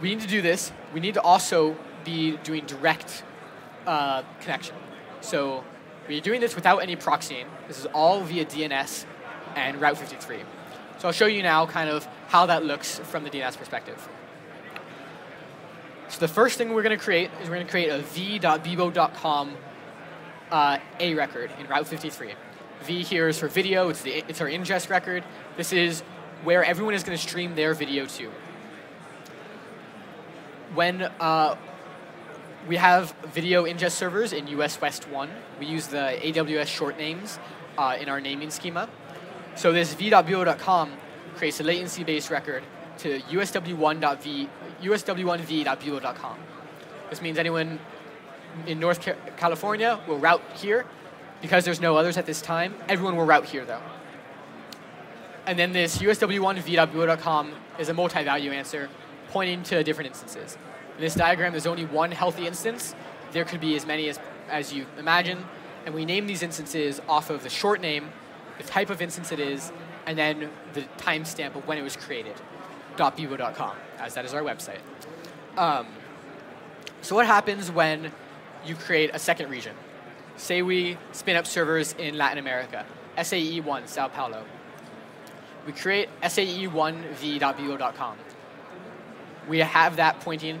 We 0.00 0.08
need 0.08 0.20
to 0.20 0.26
do 0.26 0.42
this. 0.42 0.72
We 0.92 1.00
need 1.00 1.14
to 1.14 1.22
also 1.22 1.76
be 2.04 2.36
doing 2.38 2.66
direct 2.66 3.22
uh, 3.86 4.22
connection. 4.40 4.74
So 5.20 5.62
we're 6.08 6.20
doing 6.20 6.40
this 6.40 6.56
without 6.56 6.78
any 6.78 6.96
proxying. 6.96 7.46
This 7.68 7.78
is 7.78 7.86
all 7.86 8.20
via 8.22 8.44
DNS 8.44 9.04
and 9.54 9.80
Route 9.80 9.96
53. 9.96 10.38
So 10.98 11.08
I'll 11.08 11.12
show 11.12 11.26
you 11.26 11.42
now 11.42 11.66
kind 11.66 11.88
of 11.88 12.06
how 12.28 12.46
that 12.46 12.64
looks 12.64 12.98
from 12.98 13.24
the 13.24 13.30
DNS 13.30 13.56
perspective. 13.56 14.08
So 16.08 16.20
the 16.20 16.28
first 16.28 16.58
thing 16.58 16.74
we're 16.74 16.82
going 16.82 16.96
to 16.96 17.02
create 17.02 17.30
is 17.40 17.48
we're 17.48 17.54
going 17.54 17.66
to 17.66 17.70
create 17.70 17.88
a 17.88 17.98
v.bebo.com 17.98 19.56
uh, 20.50 20.78
A 21.00 21.14
record 21.14 21.50
in 21.58 21.66
Route 21.66 21.86
53. 21.86 22.34
V 22.82 23.02
here 23.02 23.28
is 23.28 23.38
for 23.38 23.48
video, 23.48 23.88
it's, 23.88 24.02
the, 24.02 24.24
it's 24.28 24.40
our 24.40 24.48
ingest 24.48 24.90
record. 24.90 25.24
This 25.56 25.72
is 25.72 26.02
where 26.44 26.64
everyone 26.64 26.94
is 26.94 27.02
going 27.02 27.16
to 27.16 27.22
stream 27.22 27.54
their 27.54 27.74
video 27.74 28.06
to. 28.06 28.30
When 30.74 31.02
uh, 31.02 31.56
we 32.68 32.76
have 32.76 33.12
video 33.32 33.64
ingest 33.64 33.92
servers 33.92 34.32
in 34.32 34.46
US 34.48 34.80
West 34.80 35.08
1. 35.08 35.28
We 35.58 35.66
use 35.66 35.88
the 35.88 36.18
AWS 36.22 36.66
short 36.66 36.96
names 36.96 37.38
uh, 37.76 37.96
in 38.00 38.08
our 38.08 38.20
naming 38.20 38.50
schema. 38.50 38.88
So 39.56 39.72
this 39.72 39.94
v.bebo.com 39.94 40.92
creates 41.36 41.60
a 41.60 41.64
latency-based 41.64 42.30
record 42.30 42.62
to 42.98 43.20
usw1.v, 43.20 44.48
usw1v.bebo.com. 44.82 46.38
This 47.10 47.20
means 47.20 47.38
anyone 47.38 47.78
in 48.66 48.78
North 48.78 49.00
California 49.36 49.98
will 50.06 50.18
route 50.18 50.42
here. 50.54 50.86
Because 51.42 51.64
there's 51.64 51.80
no 51.80 51.96
others 51.96 52.16
at 52.16 52.24
this 52.24 52.40
time, 52.40 52.74
everyone 52.88 53.16
will 53.16 53.26
route 53.26 53.44
here 53.44 53.64
though. 53.64 53.82
And 55.46 55.58
then 55.58 55.72
this 55.72 55.98
usw1v.bebo.com 55.98 57.52
is 57.78 57.88
a 57.88 57.94
multi-value 57.94 58.52
answer 58.52 58.88
pointing 59.30 59.62
to 59.64 59.82
different 59.82 60.08
instances. 60.08 60.56
In 60.96 61.00
this 61.00 61.14
diagram, 61.14 61.52
there's 61.52 61.66
only 61.66 61.84
one 61.84 62.12
healthy 62.12 62.46
instance. 62.46 62.94
There 63.32 63.44
could 63.44 63.60
be 63.60 63.74
as 63.74 63.86
many 63.86 64.08
as, 64.08 64.20
as 64.48 64.72
you 64.72 64.86
imagine. 64.98 65.44
And 65.84 65.94
we 65.94 66.04
name 66.04 66.26
these 66.26 66.42
instances 66.42 67.00
off 67.08 67.28
of 67.28 67.42
the 67.42 67.48
short 67.48 67.80
name, 67.80 68.10
the 68.58 68.64
type 68.64 68.88
of 68.88 69.02
instance 69.02 69.32
it 69.32 69.40
is, 69.40 69.72
and 70.06 70.16
then 70.16 70.50
the 70.74 70.82
timestamp 70.98 71.56
of 71.56 71.66
when 71.66 71.76
it 71.76 71.82
was 71.82 71.96
created, 71.96 72.34
.bebo.com, 72.96 73.76
as 73.98 74.14
that 74.14 74.24
is 74.24 74.34
our 74.34 74.42
website. 74.42 74.78
Um, 75.56 75.86
so 77.00 77.16
what 77.16 77.26
happens 77.26 77.70
when 77.70 78.12
you 78.64 78.76
create 78.76 79.10
a 79.12 79.18
second 79.18 79.50
region? 79.50 79.74
Say 80.36 80.62
we 80.62 80.96
spin 81.12 81.36
up 81.36 81.46
servers 81.46 81.94
in 81.98 82.16
Latin 82.16 82.38
America, 82.38 82.86
SAE1, 83.16 83.88
Sao 83.88 84.08
Paulo. 84.08 84.44
We 85.66 85.72
create 85.72 86.08
SAE1v.bebo.com. 86.22 88.16
We 89.48 89.58
have 89.58 89.96
that 89.96 90.20
pointing 90.20 90.60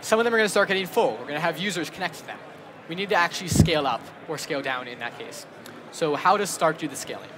Some 0.00 0.18
of 0.18 0.24
them 0.24 0.34
are 0.34 0.38
going 0.38 0.46
to 0.46 0.50
start 0.50 0.68
getting 0.68 0.86
full. 0.86 1.12
We're 1.12 1.22
going 1.22 1.34
to 1.34 1.40
have 1.40 1.58
users 1.58 1.88
connect 1.88 2.16
to 2.16 2.26
them. 2.26 2.38
We 2.88 2.94
need 2.94 3.10
to 3.10 3.14
actually 3.14 3.48
scale 3.48 3.86
up 3.86 4.00
or 4.26 4.38
scale 4.38 4.62
down 4.62 4.88
in 4.88 4.98
that 4.98 5.16
case. 5.18 5.46
So 5.92 6.16
how 6.16 6.36
does 6.36 6.50
Stark 6.50 6.78
do 6.78 6.88
the 6.88 6.96
scaling? 6.96 7.28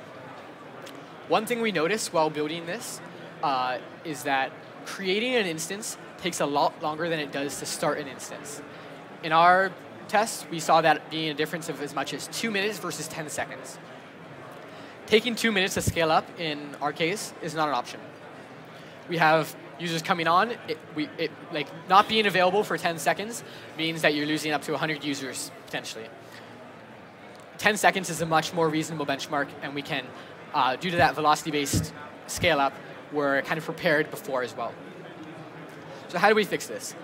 One 1.28 1.46
thing 1.46 1.60
we 1.60 1.72
noticed 1.72 2.12
while 2.12 2.30
building 2.30 2.66
this 2.66 3.00
uh, 3.42 3.78
is 4.04 4.22
that 4.24 4.52
creating 4.86 5.34
an 5.36 5.46
instance 5.46 5.96
takes 6.22 6.40
a 6.40 6.46
lot 6.46 6.80
longer 6.82 7.08
than 7.08 7.20
it 7.20 7.32
does 7.32 7.58
to 7.58 7.66
start 7.66 7.98
an 7.98 8.06
instance. 8.06 8.62
In 9.22 9.32
our 9.32 9.72
tests, 10.08 10.46
we 10.50 10.60
saw 10.60 10.80
that 10.80 11.10
being 11.10 11.30
a 11.30 11.34
difference 11.34 11.68
of 11.68 11.80
as 11.82 11.94
much 11.94 12.14
as 12.14 12.28
two 12.28 12.50
minutes 12.50 12.78
versus 12.78 13.08
10 13.08 13.28
seconds 13.28 13.78
taking 15.10 15.34
two 15.34 15.50
minutes 15.50 15.74
to 15.74 15.82
scale 15.82 16.10
up 16.10 16.24
in 16.38 16.76
our 16.80 16.92
case 16.92 17.34
is 17.42 17.52
not 17.52 17.68
an 17.68 17.74
option. 17.74 17.98
We 19.08 19.18
have 19.18 19.54
users 19.80 20.02
coming 20.02 20.28
on, 20.28 20.52
it, 20.68 20.78
we, 20.94 21.08
it, 21.18 21.32
like 21.52 21.66
not 21.88 22.08
being 22.08 22.26
available 22.26 22.62
for 22.62 22.78
10 22.78 22.98
seconds 22.98 23.42
means 23.76 24.02
that 24.02 24.14
you're 24.14 24.26
losing 24.26 24.52
up 24.52 24.62
to 24.62 24.70
100 24.70 25.02
users 25.02 25.50
potentially. 25.66 26.06
10 27.58 27.76
seconds 27.76 28.08
is 28.08 28.20
a 28.20 28.26
much 28.26 28.54
more 28.54 28.68
reasonable 28.68 29.04
benchmark, 29.04 29.48
and 29.62 29.74
we 29.74 29.82
can, 29.82 30.06
uh, 30.54 30.76
due 30.76 30.90
to 30.92 30.96
that 30.96 31.14
velocity-based 31.16 31.92
scale-up, 32.28 32.72
we're 33.12 33.42
kind 33.42 33.58
of 33.58 33.64
prepared 33.64 34.10
before 34.10 34.42
as 34.42 34.56
well. 34.56 34.72
So 36.10 36.18
how 36.18 36.28
do 36.28 36.34
we 36.34 36.42
fix 36.42 36.66
this? 36.66 36.96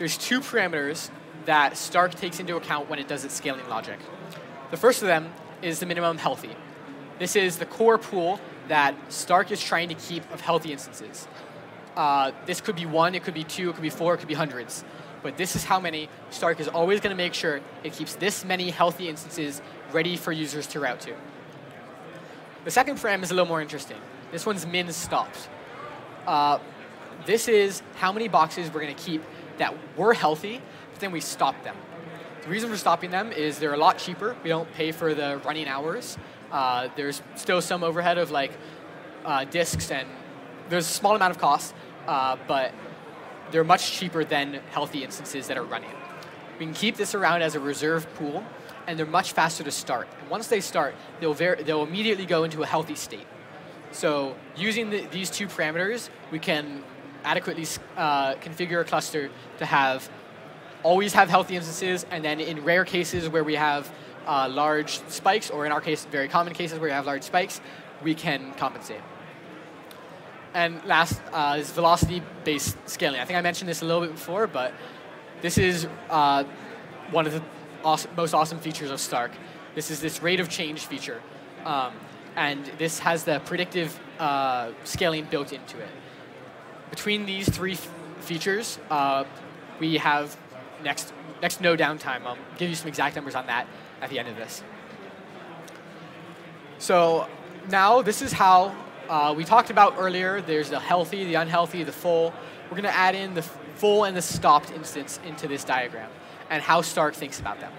There's 0.00 0.18
two 0.18 0.40
parameters 0.40 1.10
that 1.44 1.76
Stark 1.76 2.14
takes 2.14 2.40
into 2.40 2.56
account 2.56 2.90
when 2.90 2.98
it 2.98 3.06
does 3.06 3.24
its 3.24 3.34
scaling 3.34 3.66
logic. 3.68 3.98
The 4.72 4.76
first 4.76 5.00
of 5.00 5.06
them 5.06 5.32
is 5.62 5.78
the 5.78 5.86
minimum 5.86 6.18
healthy. 6.18 6.50
This 7.20 7.36
is 7.36 7.58
the 7.58 7.66
core 7.66 7.98
pool 7.98 8.40
that 8.66 8.96
Stark 9.12 9.52
is 9.52 9.62
trying 9.62 9.88
to 9.90 9.94
keep 9.94 10.28
of 10.32 10.40
healthy 10.40 10.72
instances. 10.72 11.28
Uh, 11.96 12.32
this 12.46 12.60
could 12.60 12.74
be 12.74 12.84
one, 12.84 13.14
it 13.14 13.22
could 13.22 13.34
be 13.34 13.44
two, 13.44 13.70
it 13.70 13.74
could 13.74 13.82
be 13.82 13.90
four, 13.90 14.14
it 14.14 14.18
could 14.18 14.28
be 14.28 14.34
hundreds. 14.34 14.84
But 15.22 15.36
this 15.36 15.54
is 15.54 15.62
how 15.62 15.78
many 15.78 16.08
Stark 16.30 16.58
is 16.58 16.66
always 16.66 17.00
going 17.00 17.10
to 17.10 17.16
make 17.16 17.34
sure 17.34 17.60
it 17.84 17.92
keeps 17.92 18.16
this 18.16 18.44
many 18.44 18.70
healthy 18.70 19.08
instances 19.08 19.62
ready 19.92 20.16
for 20.16 20.32
users 20.32 20.66
to 20.68 20.80
route 20.80 21.00
to. 21.02 21.14
The 22.64 22.72
second 22.72 22.98
param 22.98 23.22
is 23.22 23.30
a 23.30 23.34
little 23.34 23.48
more 23.48 23.62
interesting. 23.62 23.98
This 24.32 24.44
one's 24.44 24.66
min 24.66 24.92
stops. 24.92 25.48
Uh, 26.26 26.58
this 27.26 27.48
is 27.48 27.82
how 27.96 28.12
many 28.12 28.28
boxes 28.28 28.72
we're 28.72 28.80
going 28.80 28.94
to 28.94 29.02
keep 29.02 29.22
that 29.58 29.74
were 29.96 30.14
healthy, 30.14 30.60
but 30.92 31.00
then 31.00 31.12
we 31.12 31.20
stop 31.20 31.62
them. 31.64 31.76
The 32.42 32.48
reason 32.48 32.70
for 32.70 32.76
stopping 32.76 33.10
them 33.10 33.32
is 33.32 33.58
they're 33.58 33.74
a 33.74 33.78
lot 33.78 33.98
cheaper. 33.98 34.36
We 34.42 34.48
don't 34.48 34.72
pay 34.72 34.92
for 34.92 35.14
the 35.14 35.40
running 35.44 35.68
hours. 35.68 36.16
Uh, 36.50 36.88
there's 36.96 37.20
still 37.34 37.60
some 37.60 37.82
overhead 37.84 38.16
of 38.18 38.30
like 38.30 38.52
uh, 39.24 39.44
disks 39.44 39.90
and 39.90 40.08
there's 40.68 40.86
a 40.86 40.92
small 40.92 41.16
amount 41.16 41.32
of 41.32 41.38
cost, 41.38 41.74
uh, 42.06 42.36
but 42.46 42.72
they're 43.50 43.64
much 43.64 43.92
cheaper 43.92 44.24
than 44.24 44.60
healthy 44.70 45.04
instances 45.04 45.46
that 45.48 45.56
are 45.56 45.64
running. 45.64 45.90
We 46.58 46.66
can 46.66 46.74
keep 46.74 46.96
this 46.96 47.14
around 47.14 47.42
as 47.42 47.54
a 47.54 47.60
reserve 47.60 48.12
pool, 48.14 48.44
and 48.86 48.98
they're 48.98 49.06
much 49.06 49.32
faster 49.32 49.64
to 49.64 49.70
start. 49.70 50.08
And 50.20 50.28
once 50.28 50.48
they 50.48 50.60
start, 50.60 50.94
they'll, 51.20 51.34
they'll 51.34 51.82
immediately 51.82 52.26
go 52.26 52.44
into 52.44 52.62
a 52.62 52.66
healthy 52.66 52.94
state. 52.94 53.26
So 53.92 54.36
using 54.56 54.90
the, 54.90 55.06
these 55.06 55.30
two 55.30 55.46
parameters, 55.46 56.10
we 56.30 56.38
can 56.38 56.82
adequately 57.24 57.66
uh, 57.96 58.34
configure 58.34 58.80
a 58.80 58.84
cluster 58.84 59.30
to 59.58 59.66
have 59.66 60.08
always 60.82 61.12
have 61.12 61.28
healthy 61.28 61.56
instances, 61.56 62.06
and 62.10 62.24
then 62.24 62.40
in 62.40 62.64
rare 62.64 62.84
cases 62.84 63.28
where 63.28 63.44
we 63.44 63.56
have 63.56 63.92
uh, 64.26 64.48
large 64.48 65.00
spikes, 65.08 65.50
or 65.50 65.66
in 65.66 65.72
our 65.72 65.80
case, 65.80 66.04
very 66.04 66.28
common 66.28 66.54
cases 66.54 66.78
where 66.78 66.88
we 66.88 66.92
have 66.92 67.06
large 67.06 67.22
spikes, 67.22 67.60
we 68.02 68.14
can 68.14 68.52
compensate. 68.54 69.00
And 70.54 70.82
last 70.84 71.20
uh, 71.32 71.56
is 71.58 71.70
velocity-based 71.72 72.76
scaling. 72.86 73.20
I 73.20 73.24
think 73.24 73.38
I 73.38 73.42
mentioned 73.42 73.68
this 73.68 73.82
a 73.82 73.84
little 73.84 74.02
bit 74.02 74.12
before, 74.12 74.46
but 74.46 74.72
this 75.42 75.58
is 75.58 75.86
uh, 76.10 76.44
one 77.10 77.26
of 77.26 77.32
the 77.32 77.42
awesome, 77.84 78.10
most 78.16 78.34
awesome 78.34 78.58
features 78.58 78.90
of 78.90 79.00
Stark. 79.00 79.32
This 79.74 79.90
is 79.90 80.00
this 80.00 80.22
rate 80.22 80.40
of 80.40 80.48
change 80.48 80.86
feature. 80.86 81.20
Um, 81.64 81.92
and 82.36 82.64
this 82.78 82.98
has 83.00 83.24
the 83.24 83.40
predictive 83.40 83.98
uh, 84.18 84.70
scaling 84.84 85.26
built 85.30 85.52
into 85.52 85.78
it. 85.78 85.88
Between 86.90 87.26
these 87.26 87.48
three 87.48 87.76
features, 88.20 88.78
uh, 88.90 89.24
we 89.78 89.98
have 89.98 90.36
next, 90.82 91.12
next 91.42 91.60
no 91.60 91.76
downtime. 91.76 92.24
I'll 92.24 92.38
give 92.56 92.68
you 92.68 92.76
some 92.76 92.88
exact 92.88 93.16
numbers 93.16 93.34
on 93.34 93.46
that 93.46 93.66
at 94.00 94.10
the 94.10 94.18
end 94.18 94.28
of 94.28 94.36
this. 94.36 94.62
So 96.78 97.26
now 97.68 98.02
this 98.02 98.22
is 98.22 98.32
how 98.32 98.74
uh, 99.08 99.34
we 99.36 99.44
talked 99.44 99.70
about 99.70 99.94
earlier, 99.98 100.40
there's 100.40 100.70
the 100.70 100.78
healthy, 100.78 101.24
the 101.24 101.34
unhealthy, 101.34 101.82
the 101.82 101.92
full. 101.92 102.32
We're 102.64 102.76
going 102.76 102.82
to 102.82 102.96
add 102.96 103.14
in 103.14 103.34
the 103.34 103.42
full 103.42 104.04
and 104.04 104.16
the 104.16 104.22
stopped 104.22 104.70
instance 104.70 105.18
into 105.24 105.48
this 105.48 105.64
diagram 105.64 106.10
and 106.50 106.62
how 106.62 106.82
Stark 106.82 107.14
thinks 107.14 107.40
about 107.40 107.60
them. 107.60 107.72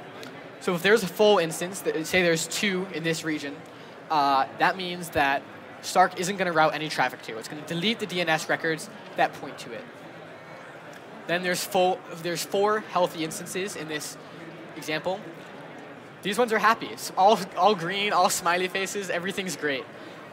So 0.59 0.73
if 0.75 0.81
there's 0.81 1.03
a 1.03 1.07
full 1.07 1.37
instance, 1.37 1.83
say 2.03 2.21
there's 2.21 2.47
two 2.47 2.87
in 2.93 3.03
this 3.03 3.23
region, 3.23 3.55
uh, 4.09 4.47
that 4.57 4.75
means 4.75 5.09
that 5.09 5.43
Stark 5.81 6.19
isn't 6.19 6.37
going 6.37 6.47
to 6.47 6.51
route 6.51 6.73
any 6.73 6.89
traffic 6.89 7.21
to. 7.23 7.37
It's 7.37 7.47
going 7.47 7.61
to 7.61 7.67
delete 7.67 7.99
the 7.99 8.07
DNS 8.07 8.49
records 8.49 8.89
that 9.15 9.33
point 9.33 9.57
to 9.59 9.71
it. 9.71 9.83
Then 11.27 11.43
there's, 11.43 11.63
full, 11.63 11.99
there's 12.23 12.43
four 12.43 12.79
healthy 12.79 13.23
instances 13.23 13.75
in 13.75 13.87
this 13.87 14.17
example. 14.75 15.19
These 16.21 16.37
ones 16.37 16.51
are 16.51 16.59
happy. 16.59 16.87
It's 16.87 17.11
all, 17.17 17.39
all 17.55 17.75
green, 17.75 18.13
all 18.13 18.29
smiley 18.29 18.67
faces, 18.67 19.09
everything's 19.09 19.55
great. 19.55 19.85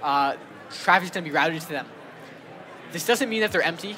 Uh, 0.03 0.37
traffic's 0.71 1.11
going 1.11 1.25
to 1.25 1.31
be 1.31 1.35
routed 1.35 1.61
to 1.61 1.69
them. 1.69 1.87
This 2.93 3.07
doesn't 3.07 3.29
mean 3.29 3.43
that 3.43 3.53
they're 3.53 3.63
empty. 3.63 3.97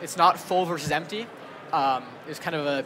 It's 0.00 0.16
not 0.16 0.38
full 0.38 0.64
versus 0.64 0.90
empty. 0.90 1.26
Um, 1.72 2.04
it's 2.28 2.38
kind 2.38 2.54
of 2.54 2.66
a 2.66 2.84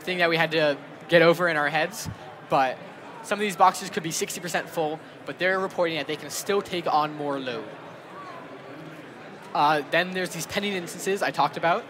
thing 0.00 0.18
that 0.18 0.30
we 0.30 0.36
had 0.36 0.50
to 0.52 0.76
get 1.08 1.22
over 1.22 1.48
in 1.48 1.56
our 1.56 1.68
heads. 1.68 2.08
But 2.48 2.78
some 3.22 3.38
of 3.38 3.40
these 3.40 3.56
boxes 3.56 3.90
could 3.90 4.02
be 4.02 4.10
60% 4.10 4.68
full, 4.68 4.98
but 5.26 5.38
they're 5.38 5.60
reporting 5.60 5.96
that 5.96 6.06
they 6.06 6.16
can 6.16 6.30
still 6.30 6.62
take 6.62 6.86
on 6.92 7.14
more 7.16 7.38
load. 7.38 7.64
Uh, 9.54 9.82
then 9.90 10.10
there's 10.10 10.30
these 10.30 10.46
pending 10.46 10.72
instances 10.72 11.22
I 11.22 11.30
talked 11.30 11.56
about. 11.56 11.84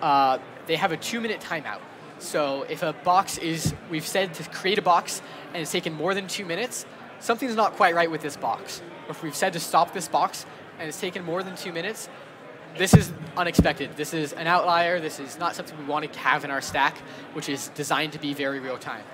Uh, 0.00 0.38
they 0.66 0.76
have 0.76 0.92
a 0.92 0.96
two-minute 0.96 1.40
timeout. 1.40 1.80
So 2.18 2.62
if 2.68 2.82
a 2.82 2.92
box 2.92 3.38
is, 3.38 3.74
we've 3.90 4.06
said 4.06 4.34
to 4.34 4.48
create 4.50 4.78
a 4.78 4.82
box 4.82 5.20
and 5.52 5.60
it's 5.60 5.72
taken 5.72 5.92
more 5.92 6.14
than 6.14 6.26
two 6.26 6.44
minutes, 6.44 6.86
something's 7.20 7.56
not 7.56 7.74
quite 7.74 7.94
right 7.94 8.10
with 8.10 8.22
this 8.22 8.36
box 8.36 8.80
Or 9.06 9.10
if 9.10 9.22
we've 9.22 9.34
said 9.34 9.52
to 9.54 9.60
stop 9.60 9.92
this 9.92 10.08
box 10.08 10.46
and 10.78 10.88
it's 10.88 11.00
taken 11.00 11.24
more 11.24 11.42
than 11.42 11.56
two 11.56 11.72
minutes, 11.72 12.08
this 12.78 12.94
is 12.94 13.12
unexpected. 13.36 13.96
This 13.96 14.14
is 14.14 14.32
an 14.32 14.46
outlier. 14.46 14.98
This 14.98 15.20
is 15.20 15.38
not 15.38 15.54
something 15.54 15.76
we 15.78 15.84
want 15.84 16.10
to 16.10 16.18
have 16.18 16.44
in 16.44 16.50
our 16.50 16.62
stack, 16.62 16.96
which 17.34 17.48
is 17.48 17.68
designed 17.74 18.12
to 18.12 18.18
be 18.18 18.32
very 18.32 18.60
real 18.60 18.78
time. 18.78 19.04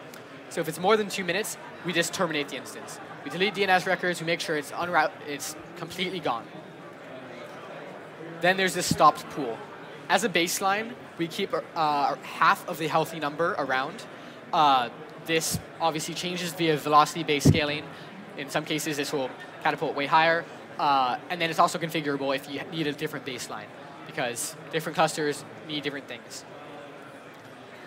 So 0.51 0.61
if 0.61 0.69
it's 0.69 0.79
more 0.79 0.97
than 0.97 1.09
two 1.09 1.25
minutes, 1.25 1.57
we 1.85 1.93
just 1.93 2.15
terminate 2.15 2.49
the 2.49 2.57
instance. 2.57 3.01
We 3.25 3.31
delete 3.31 3.55
DNS 3.55 3.87
records, 3.87 4.21
we 4.21 4.27
make 4.27 4.41
sure 4.41 4.57
it's 4.57 4.71
unroute, 4.71 5.11
it's 5.27 5.57
completely 5.77 6.21
gone. 6.21 6.45
Then 8.41 8.57
there's 8.57 8.75
this 8.75 8.87
stopped 8.87 9.29
pool. 9.31 9.59
As 10.09 10.25
a 10.25 10.29
baseline, 10.29 10.93
we 11.19 11.27
keep 11.27 11.53
uh, 11.53 12.15
half 12.17 12.67
of 12.69 12.79
the 12.79 12.87
healthy 12.89 13.19
number 13.19 13.55
around. 13.59 14.05
Uh, 14.53 14.89
this 15.27 15.59
obviously 15.81 16.15
changes 16.15 16.53
via 16.53 16.77
velocity-based 16.77 17.49
scaling. 17.49 17.85
In 18.39 18.49
some 18.49 18.65
cases, 18.65 18.97
this 18.97 19.13
will 19.13 19.31
catapult 19.63 19.95
way 19.95 20.07
higher. 20.07 20.45
Uh, 20.79 21.19
and 21.29 21.41
then 21.41 21.51
it's 21.51 21.59
also 21.59 21.79
configurable 21.79 22.35
if 22.35 22.49
you 22.49 22.61
need 22.71 22.87
a 22.87 22.93
different 22.93 23.27
baseline, 23.27 23.67
because 24.07 24.55
different 24.73 24.95
clusters 24.95 25.45
need 25.67 25.83
different 25.83 26.07
things. 26.07 26.45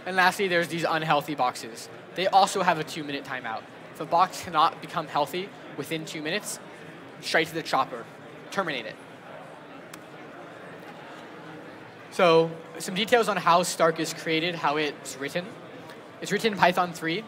And 0.06 0.16
lastly, 0.16 0.48
there's 0.48 0.68
these 0.68 0.84
unhealthy 0.88 1.36
boxes. 1.36 1.90
They 2.16 2.28
also 2.28 2.64
have 2.64 2.80
a 2.80 2.84
two-minute 2.84 3.24
timeout. 3.24 3.62
A 4.02 4.06
box 4.06 4.44
cannot 4.44 4.82
become 4.82 5.08
healthy 5.08 5.48
within 5.78 6.06
two 6.06 6.24
minutes, 6.24 6.60
straight 7.22 7.48
to 7.48 7.54
the 7.54 7.62
chopper, 7.62 8.04
terminate 8.50 8.88
it. 8.88 8.96
So 12.10 12.50
some 12.80 12.96
details 12.96 13.30
on 13.30 13.38
how 13.38 13.62
Stark 13.62 14.00
is 14.00 14.12
created, 14.14 14.56
how 14.56 14.78
it's 14.78 15.18
written. 15.18 15.46
It's 16.20 16.32
written 16.32 16.54
in 16.54 16.60
Python 16.60 16.94
3. 16.94 17.24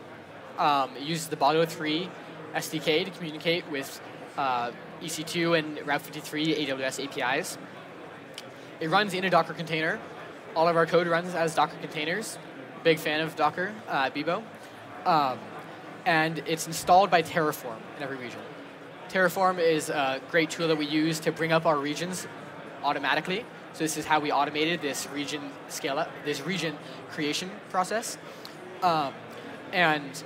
Um, 0.57 0.95
it 0.97 1.03
uses 1.03 1.28
the 1.28 1.36
Boto 1.36 1.67
3 1.67 2.09
SDK 2.55 3.05
to 3.05 3.11
communicate 3.11 3.69
with 3.69 4.01
uh, 4.36 4.71
EC2 5.01 5.59
and 5.59 5.88
Route 5.88 6.01
53 6.01 6.65
AWS 6.65 7.05
APIs. 7.05 7.59
It 8.80 8.89
runs 8.89 9.13
in 9.13 9.24
a 9.24 9.30
Docker 9.30 9.53
container. 9.53 9.99
All 10.55 10.67
of 10.67 10.76
our 10.76 10.88
code 10.88 11.05
runs 11.05 11.36
as 11.36 11.53
Docker 11.53 11.78
containers. 11.82 12.39
Big 12.84 12.97
fan 12.97 13.21
of 13.21 13.36
Docker, 13.36 13.74
uh, 13.88 14.09
Bebo. 14.09 14.43
Um, 15.05 15.38
and 16.06 16.39
it's 16.45 16.68
installed 16.68 17.10
by 17.10 17.22
Terraform 17.22 17.78
in 17.97 18.04
every 18.04 18.18
region. 18.18 18.39
Terraform 19.10 19.60
is 19.60 19.89
a 19.89 20.22
great 20.32 20.49
tool 20.49 20.68
that 20.68 20.78
we 20.78 20.86
use 20.86 21.20
to 21.20 21.32
bring 21.32 21.51
up 21.51 21.66
our 21.66 21.78
regions 21.78 22.28
automatically. 22.84 23.45
So 23.74 23.80
this 23.84 23.97
is 23.97 24.06
how 24.06 24.20
we 24.20 24.32
automated 24.32 24.82
this 24.82 25.08
region 25.10 25.41
scale 25.68 25.97
up, 25.99 26.10
this 26.26 26.41
region 26.41 26.78
creation 27.12 27.49
process. 27.70 28.18
Um, 28.82 29.14
and 29.72 30.24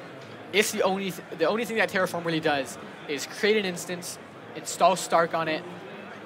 it's 0.53 0.71
the 0.71 0.81
only 0.83 1.11
th 1.11 1.21
the 1.37 1.45
only 1.45 1.65
thing 1.65 1.77
that 1.77 1.89
Terraform 1.89 2.25
really 2.25 2.39
does 2.39 2.77
is 3.07 3.27
create 3.27 3.57
an 3.57 3.65
instance, 3.65 4.17
install 4.55 4.95
Stark 4.95 5.33
on 5.33 5.47
it, 5.47 5.63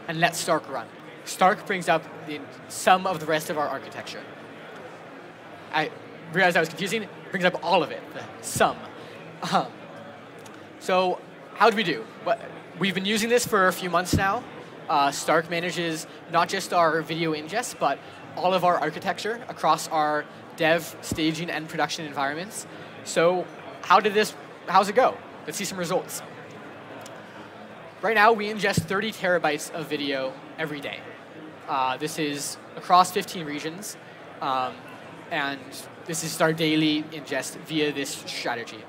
and 0.08 0.20
let 0.20 0.36
Stark 0.36 0.68
run. 0.70 0.88
Stark 1.26 1.66
brings 1.68 1.88
up 1.90 2.04
the 2.28 2.40
some 2.70 3.06
of 3.06 3.20
the 3.20 3.26
rest 3.26 3.50
of 3.50 3.58
our 3.58 3.68
architecture. 3.68 4.24
I 5.74 5.92
realized 6.34 6.58
I 6.58 6.60
was 6.60 6.70
confusing. 6.70 7.04
It 7.04 7.10
brings 7.32 7.46
up 7.46 7.64
all 7.64 7.84
of 7.84 7.92
it, 7.92 8.02
the 8.14 8.24
sum. 8.42 8.78
So 10.82 11.20
how 11.54 11.70
did 11.70 11.78
we 11.78 11.84
do? 11.84 12.04
We've 12.80 12.96
been 12.96 13.06
using 13.06 13.30
this 13.30 13.46
for 13.46 13.68
a 13.68 13.72
few 13.72 13.92
months 13.92 14.16
now. 14.16 14.44
Uh, 14.90 15.12
Stark 15.12 15.48
manages 15.48 16.08
not 16.32 16.50
just 16.50 16.74
our 16.74 17.04
video 17.04 17.34
ingest, 17.34 17.78
but 17.78 18.00
all 18.36 18.56
of 18.56 18.66
our 18.66 18.80
architecture 18.80 19.40
across 19.48 19.88
our 19.90 20.26
dev, 20.56 20.96
staging, 21.02 21.52
and 21.52 21.70
production 21.70 22.06
environments. 22.06 22.66
So 23.04 23.46
how 23.84 24.00
did 24.00 24.16
this, 24.16 24.34
how's 24.68 24.90
it 24.90 24.96
go? 24.96 25.16
Let's 25.46 25.58
see 25.58 25.66
some 25.66 25.78
results. 25.78 26.24
Right 28.02 28.16
now, 28.16 28.34
we 28.34 28.48
ingest 28.48 28.86
30 28.86 29.12
terabytes 29.12 29.72
of 29.72 29.88
video 29.88 30.34
every 30.58 30.82
day. 30.82 31.00
Uh, 31.70 31.98
this 31.98 32.18
is 32.18 32.58
across 32.76 33.12
15 33.12 33.46
regions, 33.46 33.98
um, 34.42 34.74
and 35.30 35.60
this 36.08 36.24
is 36.24 36.42
our 36.42 36.54
daily 36.54 37.04
ingest 37.12 37.58
via 37.68 37.94
this 37.94 38.10
strategy. 38.26 38.84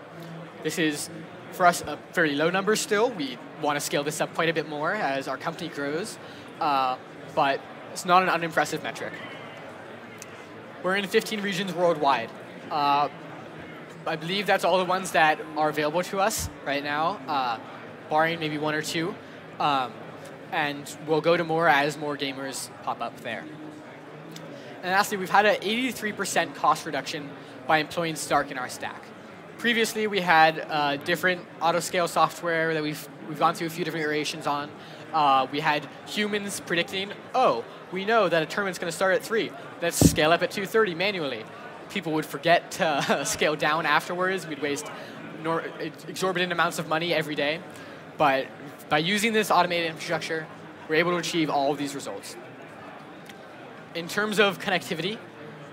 This 0.63 0.79
is, 0.79 1.11
for 1.53 1.67
us, 1.67 1.83
a 1.83 1.99
fairly 2.13 2.35
low 2.35 2.51
number 2.51 2.77
still. 2.77 3.11
We 3.11 3.39
want 3.61 3.77
to 3.77 3.81
scale 3.81 4.05
this 4.05 4.21
up 4.21 4.35
quite 4.35 4.49
a 4.49 4.53
bit 4.53 4.69
more 4.69 4.93
as 4.93 5.29
our 5.29 5.37
company 5.37 5.69
grows, 5.69 6.19
uh, 6.61 6.97
but 7.35 7.61
it's 7.93 8.05
not 8.05 8.23
an 8.23 8.29
unimpressive 8.29 8.83
metric. 8.83 9.13
We're 10.83 10.97
in 10.97 11.07
15 11.07 11.41
regions 11.43 11.73
worldwide. 11.73 12.31
Uh, 12.71 13.09
I 14.07 14.17
believe 14.17 14.47
that's 14.47 14.65
all 14.65 14.79
the 14.79 14.85
ones 14.85 15.13
that 15.13 15.41
are 15.57 15.69
available 15.69 16.03
to 16.05 16.21
us 16.21 16.49
right 16.65 16.83
now. 16.83 17.21
Uh, 17.29 17.59
barring 18.11 18.41
maybe 18.41 18.59
one 18.59 18.75
or 18.75 18.83
two. 18.83 19.15
Um, 19.59 19.93
and 20.51 20.95
we'll 21.07 21.21
go 21.21 21.37
to 21.37 21.45
more 21.45 21.69
as 21.69 21.97
more 21.97 22.17
gamers 22.17 22.69
pop 22.83 23.01
up 23.01 23.19
there. 23.21 23.45
And 24.83 24.91
lastly, 24.91 25.17
we've 25.17 25.31
had 25.31 25.47
an 25.47 25.57
83% 25.57 26.55
cost 26.55 26.85
reduction 26.85 27.31
by 27.67 27.79
employing 27.79 28.17
Stark 28.17 28.51
in 28.51 28.59
our 28.59 28.69
stack. 28.69 29.03
Previously, 29.63 30.09
we 30.09 30.19
had 30.19 30.67
uh, 30.69 30.97
different 30.97 31.41
auto-scale 31.61 32.09
software 32.09 32.75
that 32.75 32.83
we've, 32.83 33.09
we've 33.29 33.39
gone 33.39 33.55
through 33.55 33.69
a 33.69 33.71
few 33.71 33.85
different 33.85 34.03
iterations 34.03 34.49
on. 34.49 34.69
Uh, 35.13 35.47
we 35.53 35.61
had 35.61 35.87
humans 36.05 36.59
predicting, 36.59 37.13
oh, 37.33 37.65
we 37.93 38.05
know 38.05 38.29
that 38.29 38.43
a 38.43 38.47
tournament's 38.47 38.81
going 38.81 38.91
to 38.91 38.97
start 38.97 39.15
at 39.15 39.23
3. 39.23 39.53
Let's 39.81 40.11
scale 40.11 40.33
up 40.33 40.43
at 40.43 40.51
2.30 40.51 40.97
manually. 40.97 41.45
People 41.91 42.11
would 42.15 42.27
forget 42.27 42.73
to 42.73 43.23
scale 43.25 43.55
down 43.55 43.87
afterwards. 43.87 44.49
We'd 44.49 44.61
waste 44.61 44.91
exorbitant 46.09 46.51
amounts 46.51 46.81
of 46.81 46.89
money 46.89 47.15
every 47.15 47.37
day. 47.37 47.61
But 48.19 48.49
by 48.89 48.99
using 48.99 49.33
this 49.33 49.53
automated 49.53 49.91
infrastructure, 49.91 50.45
we're 50.89 50.97
able 50.97 51.13
to 51.13 51.19
achieve 51.19 51.51
all 51.51 51.71
of 51.71 51.79
these 51.79 51.95
results. 51.95 52.37
In 53.95 54.09
terms 54.09 54.41
of 54.41 54.59
connectivity, 54.59 55.19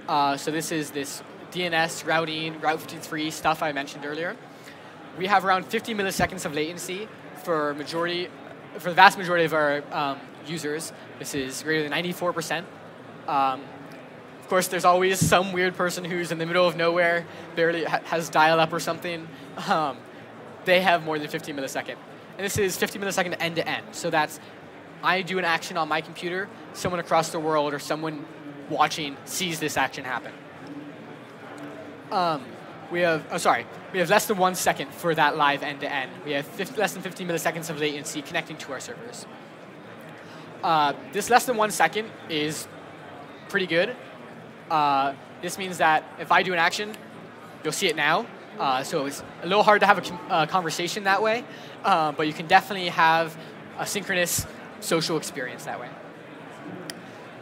uh, 0.08 0.38
so 0.38 0.52
this 0.52 0.72
is 0.72 0.92
this 0.92 1.24
DNS, 1.52 2.06
routing, 2.06 2.60
Route 2.60 2.80
53 2.80 3.32
stuff 3.32 3.64
I 3.64 3.72
mentioned 3.72 4.06
earlier. 4.06 4.36
We 5.18 5.28
have 5.28 5.45
around 5.45 5.66
50 5.66 5.93
milliseconds 5.95 6.45
of 6.45 6.54
latency 6.54 7.08
for 7.43 7.74
majority, 7.74 8.30
for 8.78 8.89
the 8.89 8.95
vast 8.95 9.18
majority 9.18 9.45
of 9.45 9.54
our 9.54 9.84
um, 9.91 10.20
users. 10.45 10.93
This 11.18 11.36
is 11.36 11.64
greater 11.64 11.88
than 11.88 11.91
94%. 11.91 12.64
Um, 13.28 13.62
of 14.39 14.47
course, 14.47 14.68
there's 14.68 14.86
always 14.86 15.20
some 15.20 15.52
weird 15.52 15.76
person 15.76 16.04
who's 16.04 16.32
in 16.32 16.38
the 16.38 16.45
middle 16.45 16.68
of 16.68 16.76
nowhere, 16.76 17.26
barely 17.56 17.84
ha 17.84 18.00
has 18.06 18.30
dial-up 18.30 18.74
or 18.74 18.80
something. 18.80 19.28
Um, 19.68 19.97
they 20.66 20.82
have 20.82 21.04
more 21.04 21.20
than 21.20 21.28
50 21.28 21.54
millisecond. 21.54 21.95
And 22.38 22.45
this 22.45 22.58
is 22.58 22.78
50 22.78 23.00
millisecond 23.00 23.36
end 23.39 23.58
to 23.58 23.68
end. 23.68 23.86
So 23.91 24.10
that's 24.10 24.39
I 25.04 25.22
do 25.22 25.39
an 25.39 25.45
action 25.45 25.78
on 25.78 25.88
my 25.88 26.02
computer, 26.02 26.50
someone 26.74 27.00
across 27.00 27.30
the 27.30 27.39
world 27.39 27.74
or 27.74 27.80
someone 27.80 28.26
watching 28.70 29.18
sees 29.26 29.60
this 29.60 29.78
action 29.78 30.04
happen. 30.04 30.34
Um, 32.12 32.43
we 32.91 33.01
have, 33.01 33.26
oh 33.32 33.38
sorry, 33.38 33.66
we 33.93 33.99
have 33.99 34.10
less 34.10 34.26
than 34.26 34.38
one 34.38 34.55
second 34.55 34.91
for 34.91 35.14
that 35.14 35.38
live 35.38 35.62
end-to-end. 35.64 36.12
We 36.26 36.32
have 36.32 36.45
50, 36.45 36.80
less 36.80 36.93
than 36.93 37.01
50 37.01 37.26
milliseconds 37.26 37.70
of 37.70 37.80
latency 37.80 38.22
connecting 38.22 38.57
to 38.57 38.72
our 38.74 38.80
servers. 38.80 39.26
Uh, 40.64 40.93
this 41.14 41.30
less 41.30 41.45
than 41.45 41.55
one 41.55 41.72
second 41.72 42.10
is 42.30 42.68
pretty 43.47 43.68
good. 43.68 43.95
Uh, 44.70 45.14
this 45.41 45.57
means 45.57 45.78
that 45.78 46.03
if 46.20 46.32
I 46.32 46.43
do 46.43 46.53
an 46.53 46.60
action, 46.60 46.93
you'll 47.64 47.74
see 47.74 47.88
it 47.88 47.95
now. 47.95 48.26
Uh, 48.57 48.84
so 48.84 49.05
it's 49.05 49.24
a 49.41 49.47
little 49.47 49.64
hard 49.64 49.80
to 49.80 49.86
have 49.86 49.97
a 49.99 50.14
uh, 50.32 50.45
conversation 50.45 51.05
that 51.05 51.22
way, 51.22 51.45
uh, 51.86 52.12
but 52.12 52.28
you 52.28 52.34
can 52.34 52.45
definitely 52.47 52.89
have 52.89 53.38
a 53.78 53.86
synchronous 53.86 54.45
social 54.82 55.16
experience 55.16 55.66
that 55.66 55.80
way. 55.80 55.89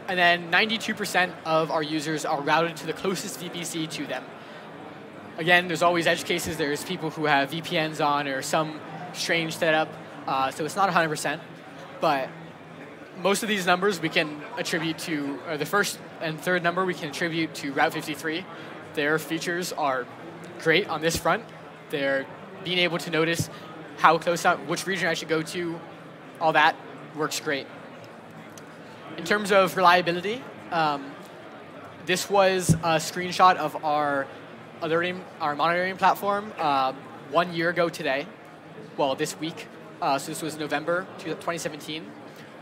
And 0.06 0.18
then 0.18 0.50
92% 0.50 1.32
of 1.44 1.70
our 1.70 1.82
users 1.82 2.24
are 2.24 2.40
routed 2.40 2.76
to 2.76 2.86
the 2.86 2.92
closest 2.92 3.40
VPC 3.40 3.90
to 3.90 4.06
them. 4.06 4.24
Again, 5.38 5.68
there's 5.68 5.82
always 5.82 6.08
edge 6.08 6.24
cases. 6.24 6.56
There's 6.56 6.84
people 6.84 7.10
who 7.10 7.26
have 7.26 7.52
VPNs 7.52 8.04
on 8.04 8.26
or 8.26 8.42
some 8.42 8.80
strange 9.12 9.56
setup. 9.56 9.88
Uh, 10.26 10.50
so 10.50 10.64
it's 10.64 10.74
not 10.74 10.90
100%. 10.90 11.38
But 12.00 12.28
most 13.22 13.44
of 13.44 13.48
these 13.48 13.64
numbers 13.64 14.02
we 14.02 14.08
can 14.08 14.42
attribute 14.56 14.98
to, 14.98 15.38
or 15.48 15.56
the 15.56 15.64
first 15.64 16.00
and 16.20 16.40
third 16.40 16.64
number 16.64 16.84
we 16.84 16.92
can 16.92 17.10
attribute 17.10 17.54
to 17.54 17.72
Route 17.72 17.92
53. 17.92 18.44
Their 18.94 19.16
features 19.20 19.72
are 19.72 20.06
great 20.58 20.88
on 20.88 21.00
this 21.02 21.16
front. 21.16 21.44
They're 21.90 22.26
being 22.64 22.78
able 22.78 22.98
to 22.98 23.10
notice 23.10 23.48
how 23.98 24.18
close 24.18 24.44
out, 24.44 24.66
which 24.66 24.88
region 24.88 25.06
I 25.06 25.14
should 25.14 25.28
go 25.28 25.42
to, 25.42 25.78
all 26.40 26.52
that 26.52 26.74
works 27.14 27.38
great. 27.38 27.68
In 29.16 29.24
terms 29.24 29.52
of 29.52 29.76
reliability, 29.76 30.42
um, 30.72 31.12
this 32.06 32.28
was 32.28 32.70
a 32.74 32.96
screenshot 32.96 33.56
of 33.56 33.84
our 33.84 34.26
alerting, 34.82 35.24
our 35.40 35.54
monitoring 35.54 35.96
platform 35.96 36.52
uh, 36.58 36.92
one 37.30 37.52
year 37.52 37.70
ago 37.70 37.88
today. 37.88 38.26
Well, 38.96 39.14
this 39.14 39.38
week. 39.38 39.66
Uh, 40.00 40.18
so 40.18 40.30
this 40.30 40.42
was 40.42 40.56
November 40.56 41.06
2017. 41.18 42.04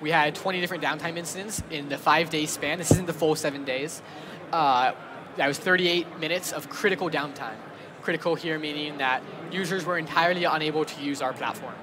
We 0.01 0.11
had 0.11 0.35
20 0.35 0.61
different 0.61 0.83
downtime 0.83 1.17
incidents 1.17 1.63
in 1.71 1.89
the 1.89 1.99
five-day 1.99 2.47
span. 2.47 2.79
This 2.79 2.91
isn't 2.91 3.07
the 3.07 3.13
full 3.13 3.35
seven 3.35 3.65
days. 3.65 4.03
Uh, 4.53 4.93
that 5.37 5.47
was 5.47 5.59
38 5.59 6.19
minutes 6.19 6.53
of 6.53 6.69
critical 6.69 7.11
downtime. 7.11 7.57
Critical 8.03 8.35
here 8.35 8.59
meaning 8.59 8.99
that 8.99 9.23
users 9.51 9.85
were 9.85 9.99
entirely 9.99 10.45
unable 10.45 10.85
to 10.85 11.03
use 11.03 11.21
our 11.21 11.33
platform. 11.33 11.75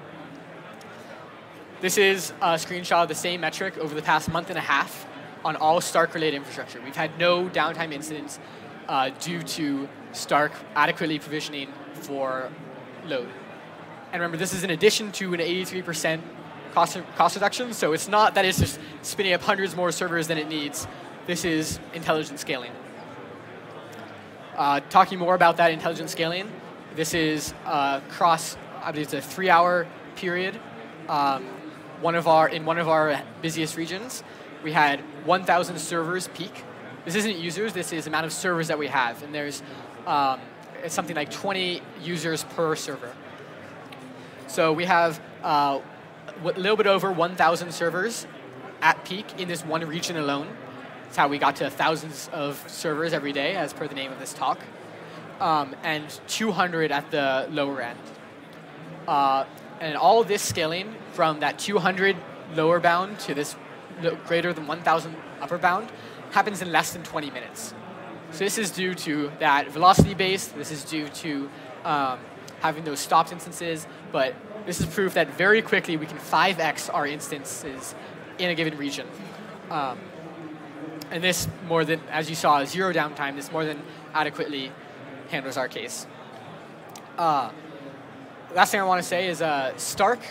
This 1.81 1.97
is 1.97 2.31
a 2.41 2.53
screenshot 2.53 3.03
of 3.03 3.09
the 3.09 3.15
same 3.15 3.41
metric 3.41 3.77
over 3.77 3.93
the 3.93 4.01
past 4.01 4.31
month 4.31 4.49
and 4.49 4.57
a 4.57 4.61
half 4.61 5.05
on 5.43 5.55
all 5.55 5.81
Stark-related 5.81 6.37
infrastructure. 6.37 6.79
We've 6.81 6.95
had 6.95 7.19
no 7.19 7.49
downtime 7.49 7.91
incidents 7.91 8.39
uh, 8.87 9.09
due 9.19 9.41
to 9.41 9.89
Stark 10.13 10.51
adequately 10.75 11.19
provisioning 11.19 11.69
for 11.93 12.49
load. 13.05 13.29
And 14.11 14.21
remember, 14.21 14.37
this 14.37 14.53
is 14.53 14.63
in 14.63 14.69
addition 14.69 15.11
to 15.13 15.33
an 15.33 15.39
83% 15.39 16.21
cost, 16.73 16.97
cost 17.15 17.35
reduction, 17.35 17.73
so 17.73 17.93
it's 17.93 18.07
not 18.07 18.35
that 18.35 18.45
it's 18.45 18.59
just 18.59 18.79
spinning 19.01 19.33
up 19.33 19.41
hundreds 19.41 19.75
more 19.75 19.91
servers 19.91 20.27
than 20.27 20.37
it 20.37 20.47
needs. 20.47 20.87
This 21.25 21.45
is 21.45 21.79
intelligent 21.93 22.39
scaling. 22.39 22.71
Uh, 24.55 24.81
talking 24.89 25.17
more 25.17 25.33
about 25.33 25.57
that 25.57 25.71
intelligent 25.71 26.09
scaling, 26.09 26.49
this 26.95 27.13
is 27.13 27.53
uh, 27.65 28.01
I 28.19 28.91
believe 28.91 29.05
it's 29.05 29.13
a 29.13 29.21
three 29.21 29.49
hour 29.49 29.87
period. 30.15 30.59
Um, 31.09 31.45
one 32.01 32.15
of 32.15 32.27
our, 32.27 32.49
in 32.49 32.65
one 32.65 32.77
of 32.77 32.87
our 32.87 33.21
busiest 33.41 33.77
regions, 33.77 34.23
we 34.63 34.73
had 34.73 34.99
1,000 35.25 35.79
servers 35.79 36.27
peak. 36.29 36.63
This 37.05 37.15
isn't 37.15 37.37
users, 37.37 37.73
this 37.73 37.93
is 37.93 38.07
amount 38.07 38.25
of 38.25 38.33
servers 38.33 38.67
that 38.67 38.77
we 38.77 38.87
have. 38.87 39.23
And 39.23 39.33
there's 39.33 39.63
um, 40.05 40.39
it's 40.83 40.93
something 40.93 41.15
like 41.15 41.31
20 41.31 41.81
users 42.01 42.43
per 42.43 42.75
server. 42.75 43.11
So 44.47 44.73
we 44.73 44.85
have 44.85 45.21
uh, 45.41 45.79
a 46.43 46.45
little 46.45 46.75
bit 46.75 46.87
over 46.87 47.11
1,000 47.11 47.71
servers 47.71 48.27
at 48.81 49.03
peak 49.05 49.39
in 49.39 49.47
this 49.47 49.65
one 49.65 49.85
region 49.87 50.17
alone. 50.17 50.47
That's 51.03 51.17
how 51.17 51.27
we 51.27 51.37
got 51.37 51.55
to 51.57 51.69
thousands 51.69 52.29
of 52.33 52.63
servers 52.67 53.13
every 53.13 53.31
day, 53.31 53.55
as 53.55 53.73
per 53.73 53.87
the 53.87 53.95
name 53.95 54.11
of 54.11 54.19
this 54.19 54.33
talk, 54.33 54.59
um, 55.39 55.75
and 55.83 56.07
200 56.27 56.91
at 56.91 57.09
the 57.11 57.47
lower 57.49 57.81
end. 57.81 57.99
Uh, 59.07 59.45
and 59.79 59.97
all 59.97 60.23
this 60.23 60.41
scaling 60.41 60.95
from 61.13 61.39
that 61.39 61.59
200 61.59 62.15
lower 62.55 62.79
bound 62.79 63.19
to 63.19 63.33
this 63.33 63.55
greater 64.25 64.53
than 64.53 64.67
1,000 64.67 65.15
upper 65.41 65.57
bound 65.57 65.91
happens 66.31 66.61
in 66.61 66.71
less 66.71 66.93
than 66.93 67.03
20 67.03 67.31
minutes. 67.31 67.73
So 68.33 68.39
this 68.39 68.57
is 68.57 68.71
due 68.71 68.95
to 68.95 69.31
that 69.37 69.69
velocity 69.69 70.15
base. 70.15 70.47
This 70.47 70.71
is 70.71 70.83
due 70.83 71.07
to 71.07 71.49
um, 71.85 72.19
having 72.61 72.83
those 72.83 72.99
stopped 72.99 73.31
instances. 73.31 73.85
But 74.11 74.33
this 74.65 74.79
is 74.79 74.87
proof 74.87 75.13
that 75.13 75.31
very 75.35 75.61
quickly 75.61 75.97
we 75.97 76.07
can 76.07 76.17
5x 76.17 76.91
our 76.91 77.05
instances 77.05 77.93
in 78.39 78.49
a 78.49 78.55
given 78.55 78.75
region. 78.75 79.07
Um, 79.69 79.99
and 81.11 81.23
this 81.23 81.47
more 81.67 81.85
than, 81.85 82.01
as 82.09 82.27
you 82.27 82.35
saw, 82.35 82.65
zero 82.65 82.91
downtime, 82.91 83.35
this 83.35 83.51
more 83.51 83.65
than 83.65 83.79
adequately 84.15 84.71
handles 85.29 85.55
our 85.55 85.67
case. 85.67 86.07
Uh, 87.19 87.51
last 88.55 88.71
thing 88.71 88.81
I 88.81 88.83
want 88.83 88.99
to 88.99 89.07
say 89.07 89.27
is 89.27 89.43
uh, 89.43 89.77
Stark, 89.77 90.21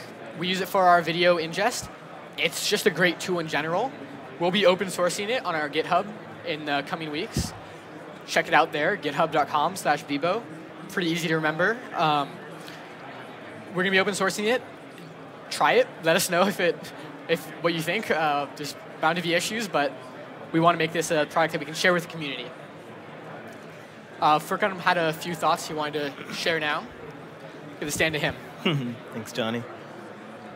we 0.41 0.49
use 0.49 0.61
it 0.61 0.67
for 0.67 0.83
our 0.83 1.03
video 1.03 1.37
ingest. 1.37 1.89
It's 2.37 2.69
just 2.69 2.85
a 2.87 2.91
great 2.91 3.21
tool 3.21 3.39
in 3.39 3.47
general. 3.47 3.93
We'll 4.41 4.51
be 4.51 4.67
open 4.67 4.89
sourcing 4.89 5.29
it 5.29 5.47
on 5.47 5.55
our 5.55 5.71
GitHub 5.71 6.05
in 6.45 6.65
the 6.65 6.83
coming 6.89 7.13
weeks 7.13 7.53
check 8.27 8.49
it 8.49 8.55
out 8.55 8.73
there, 8.73 8.97
github.com 8.97 9.77
slash 9.77 10.05
Bebo. 10.05 10.43
Pretty 10.91 11.11
easy 11.11 11.29
to 11.29 11.37
remember. 11.37 11.79
Um, 11.97 12.29
we're 13.69 13.85
going 13.85 13.87
to 13.87 13.91
be 13.93 14.01
open 14.01 14.15
sourcing 14.15 14.45
it. 14.45 14.63
Try 15.51 15.73
it. 15.73 15.89
Let 16.03 16.17
us 16.17 16.31
know 16.31 16.47
if 16.47 16.61
it, 16.61 16.77
if 17.29 17.41
what 17.63 17.75
you 17.75 17.83
think. 17.83 18.11
Uh, 18.11 18.47
there's 18.57 18.75
bound 19.01 19.17
to 19.17 19.23
be 19.23 19.35
issues, 19.35 19.69
but 19.69 19.93
we 20.53 20.61
want 20.61 20.75
to 20.75 20.79
make 20.79 20.93
this 20.93 21.11
a 21.11 21.27
product 21.31 21.53
that 21.53 21.59
we 21.59 21.67
can 21.67 21.75
share 21.75 21.93
with 21.93 22.05
the 22.05 22.11
community. 22.11 22.47
Uh, 24.21 24.39
Furkan 24.39 24.79
had 24.79 24.99
a 24.99 25.13
few 25.13 25.35
thoughts 25.35 25.67
he 25.67 25.75
wanted 25.75 26.15
to 26.15 26.33
share 26.33 26.61
now. 26.61 26.87
Give 27.81 27.89
the 27.89 27.93
stand 27.93 28.15
to 28.15 28.21
him. 28.21 28.37
Thanks, 29.13 29.33
Johnny. 29.33 29.63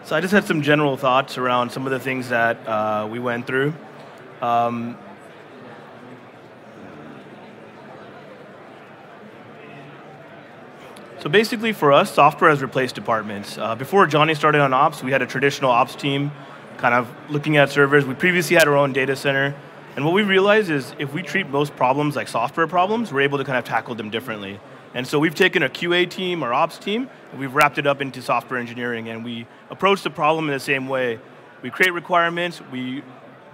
So 0.04 0.14
I 0.14 0.20
just 0.20 0.32
had 0.32 0.44
some 0.44 0.62
general 0.62 0.96
thoughts 0.96 1.36
around 1.36 1.70
some 1.70 1.84
of 1.84 1.90
the 1.90 1.98
things 1.98 2.28
that 2.28 2.64
uh, 2.68 3.08
we 3.10 3.18
went 3.18 3.46
through. 3.46 3.74
Um, 4.40 4.96
So 11.18 11.30
basically 11.30 11.72
for 11.72 11.92
us, 11.92 12.12
software 12.12 12.50
has 12.50 12.60
replaced 12.60 12.94
departments. 12.94 13.56
Uh, 13.56 13.74
before 13.74 14.06
Johnny 14.06 14.34
started 14.34 14.60
on 14.60 14.74
ops, 14.74 15.02
we 15.02 15.12
had 15.12 15.22
a 15.22 15.26
traditional 15.26 15.70
ops 15.70 15.94
team 15.94 16.30
kind 16.76 16.94
of 16.94 17.08
looking 17.30 17.56
at 17.56 17.70
servers. 17.70 18.04
We 18.04 18.14
previously 18.14 18.56
had 18.56 18.68
our 18.68 18.76
own 18.76 18.92
data 18.92 19.16
center. 19.16 19.54
And 19.96 20.04
what 20.04 20.12
we 20.12 20.22
realized 20.22 20.70
is 20.70 20.94
if 20.98 21.14
we 21.14 21.22
treat 21.22 21.48
most 21.48 21.74
problems 21.74 22.16
like 22.16 22.28
software 22.28 22.66
problems, 22.66 23.12
we're 23.12 23.22
able 23.22 23.38
to 23.38 23.44
kind 23.44 23.56
of 23.56 23.64
tackle 23.64 23.94
them 23.94 24.10
differently. 24.10 24.60
And 24.92 25.06
so 25.06 25.18
we've 25.18 25.34
taken 25.34 25.62
a 25.62 25.70
QA 25.70 26.08
team, 26.08 26.42
our 26.42 26.52
ops 26.52 26.76
team, 26.76 27.08
and 27.30 27.40
we've 27.40 27.54
wrapped 27.54 27.78
it 27.78 27.86
up 27.86 28.02
into 28.02 28.20
software 28.20 28.60
engineering, 28.60 29.08
and 29.08 29.24
we 29.24 29.46
approach 29.70 30.02
the 30.02 30.10
problem 30.10 30.48
in 30.48 30.52
the 30.52 30.60
same 30.60 30.86
way. 30.86 31.18
We 31.62 31.70
create 31.70 31.94
requirements, 31.94 32.60
we 32.70 33.02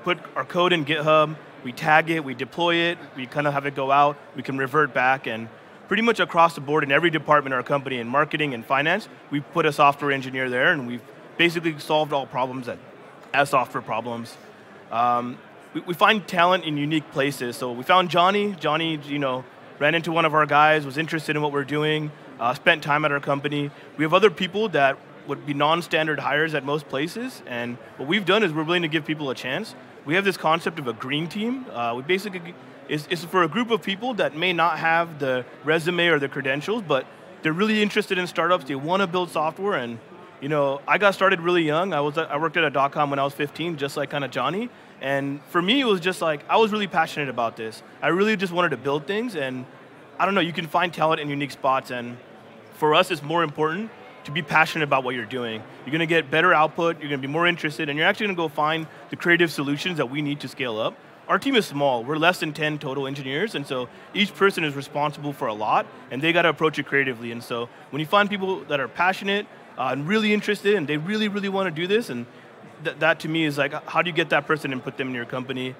put 0.02 0.18
our 0.34 0.44
code 0.44 0.72
in 0.72 0.84
GitHub, 0.84 1.36
we 1.62 1.72
tag 1.72 2.10
it, 2.10 2.24
we 2.24 2.34
deploy 2.34 2.74
it, 2.74 2.98
we 3.16 3.26
kind 3.26 3.46
of 3.46 3.52
have 3.54 3.66
it 3.66 3.76
go 3.76 3.92
out, 3.92 4.16
we 4.34 4.42
can 4.42 4.58
revert 4.58 4.92
back, 4.92 5.28
and 5.28 5.48
pretty 5.92 6.00
much 6.00 6.20
across 6.20 6.54
the 6.54 6.60
board 6.62 6.82
in 6.82 6.90
every 6.90 7.10
department 7.10 7.52
in 7.52 7.56
our 7.58 7.62
company, 7.62 7.98
in 7.98 8.08
marketing 8.08 8.54
and 8.54 8.64
finance, 8.64 9.10
we 9.30 9.40
put 9.40 9.66
a 9.66 9.72
software 9.74 10.10
engineer 10.10 10.48
there, 10.48 10.72
and 10.72 10.86
we've 10.86 11.02
basically 11.36 11.78
solved 11.78 12.14
all 12.14 12.24
problems 12.24 12.64
that, 12.64 12.78
as 13.34 13.50
software 13.50 13.82
problems. 13.82 14.34
Um, 14.90 15.36
we, 15.74 15.82
we 15.82 15.92
find 15.92 16.26
talent 16.26 16.64
in 16.64 16.78
unique 16.78 17.10
places. 17.10 17.58
So 17.58 17.72
we 17.72 17.82
found 17.82 18.08
Johnny. 18.08 18.52
Johnny, 18.58 18.98
you 19.04 19.18
know, 19.18 19.44
ran 19.78 19.94
into 19.94 20.12
one 20.12 20.24
of 20.24 20.32
our 20.32 20.46
guys, 20.46 20.86
was 20.86 20.96
interested 20.96 21.36
in 21.36 21.42
what 21.42 21.52
we're 21.52 21.62
doing, 21.62 22.10
uh, 22.40 22.54
spent 22.54 22.82
time 22.82 23.04
at 23.04 23.12
our 23.12 23.20
company. 23.20 23.70
We 23.98 24.04
have 24.04 24.14
other 24.14 24.30
people 24.30 24.70
that 24.70 24.96
would 25.26 25.44
be 25.44 25.52
non-standard 25.52 26.20
hires 26.20 26.54
at 26.54 26.64
most 26.64 26.88
places, 26.88 27.42
and 27.46 27.76
what 27.98 28.08
we've 28.08 28.24
done 28.24 28.42
is 28.42 28.50
we're 28.50 28.64
willing 28.64 28.80
to 28.80 28.88
give 28.88 29.04
people 29.04 29.28
a 29.28 29.34
chance. 29.34 29.74
We 30.06 30.14
have 30.14 30.24
this 30.24 30.38
concept 30.38 30.78
of 30.78 30.88
a 30.88 30.94
green 30.94 31.28
team. 31.28 31.66
Uh, 31.70 31.92
we 31.94 32.02
basically 32.02 32.54
it's, 32.88 33.06
it's 33.10 33.24
for 33.24 33.42
a 33.42 33.48
group 33.48 33.70
of 33.70 33.82
people 33.82 34.14
that 34.14 34.36
may 34.36 34.52
not 34.52 34.78
have 34.78 35.18
the 35.18 35.44
resume 35.64 36.08
or 36.08 36.18
the 36.18 36.28
credentials, 36.28 36.82
but 36.82 37.06
they're 37.42 37.52
really 37.52 37.82
interested 37.82 38.18
in 38.18 38.26
startups. 38.26 38.64
They 38.64 38.74
want 38.74 39.00
to 39.00 39.06
build 39.06 39.30
software, 39.30 39.74
and 39.74 39.98
you 40.40 40.48
know, 40.48 40.80
I 40.86 40.98
got 40.98 41.14
started 41.14 41.40
really 41.40 41.62
young. 41.62 41.92
I 41.92 42.00
was 42.00 42.18
I 42.18 42.36
worked 42.36 42.56
at 42.56 42.64
a 42.64 42.70
dot 42.70 42.92
com 42.92 43.10
when 43.10 43.18
I 43.18 43.24
was 43.24 43.34
15, 43.34 43.76
just 43.76 43.96
like 43.96 44.10
kind 44.10 44.24
of 44.24 44.30
Johnny. 44.30 44.70
And 45.00 45.40
for 45.48 45.60
me, 45.60 45.80
it 45.80 45.84
was 45.84 46.00
just 46.00 46.22
like, 46.22 46.44
I 46.48 46.56
was 46.58 46.70
really 46.70 46.86
passionate 46.86 47.28
about 47.28 47.56
this. 47.56 47.82
I 48.00 48.08
really 48.08 48.36
just 48.36 48.52
wanted 48.52 48.70
to 48.70 48.76
build 48.76 49.06
things, 49.06 49.34
and 49.34 49.66
I 50.18 50.24
don't 50.24 50.34
know, 50.34 50.40
you 50.40 50.52
can 50.52 50.66
find 50.66 50.92
talent 50.92 51.20
in 51.20 51.28
unique 51.28 51.50
spots, 51.50 51.90
and 51.90 52.16
for 52.74 52.94
us, 52.94 53.10
it's 53.10 53.22
more 53.22 53.42
important 53.42 53.90
to 54.24 54.30
be 54.30 54.42
passionate 54.42 54.84
about 54.84 55.02
what 55.02 55.16
you're 55.16 55.24
doing. 55.24 55.62
You're 55.84 55.90
going 55.90 56.00
to 56.00 56.06
get 56.06 56.30
better 56.30 56.54
output, 56.54 57.00
you're 57.00 57.08
going 57.08 57.20
to 57.20 57.26
be 57.26 57.32
more 57.32 57.46
interested, 57.48 57.88
and 57.88 57.98
you're 57.98 58.06
actually 58.06 58.26
going 58.26 58.36
to 58.36 58.42
go 58.42 58.48
find 58.48 58.86
the 59.10 59.16
creative 59.16 59.50
solutions 59.50 59.96
that 59.98 60.06
we 60.06 60.22
need 60.22 60.38
to 60.40 60.48
scale 60.48 60.78
up. 60.78 60.94
Our 61.32 61.38
team 61.38 61.56
is 61.56 61.64
small, 61.64 62.04
we're 62.04 62.18
less 62.18 62.40
than 62.40 62.52
10 62.52 62.78
total 62.78 63.06
engineers, 63.06 63.54
and 63.54 63.66
so 63.66 63.88
each 64.12 64.34
person 64.34 64.64
is 64.64 64.74
responsible 64.74 65.32
for 65.32 65.48
a 65.48 65.54
lot, 65.54 65.86
and 66.10 66.20
they 66.20 66.30
got 66.30 66.42
to 66.42 66.50
approach 66.50 66.78
it 66.78 66.84
creatively. 66.84 67.32
And 67.32 67.42
so 67.42 67.70
when 67.88 68.00
you 68.00 68.06
find 68.06 68.28
people 68.28 68.64
that 68.64 68.80
are 68.80 68.86
passionate 68.86 69.46
uh, 69.78 69.88
and 69.92 70.06
really 70.06 70.34
interested, 70.34 70.74
and 70.74 70.86
they 70.86 70.98
really, 70.98 71.28
really 71.28 71.48
want 71.48 71.74
to 71.74 71.80
do 71.80 71.86
this, 71.86 72.10
and 72.10 72.26
th- 72.84 72.98
that 72.98 73.18
to 73.20 73.30
me 73.30 73.46
is 73.46 73.56
like, 73.56 73.72
how 73.88 74.02
do 74.02 74.10
you 74.10 74.14
get 74.14 74.28
that 74.28 74.46
person 74.46 74.74
and 74.74 74.84
put 74.84 74.98
them 74.98 75.08
in 75.08 75.14
your 75.14 75.24
company? 75.24 75.74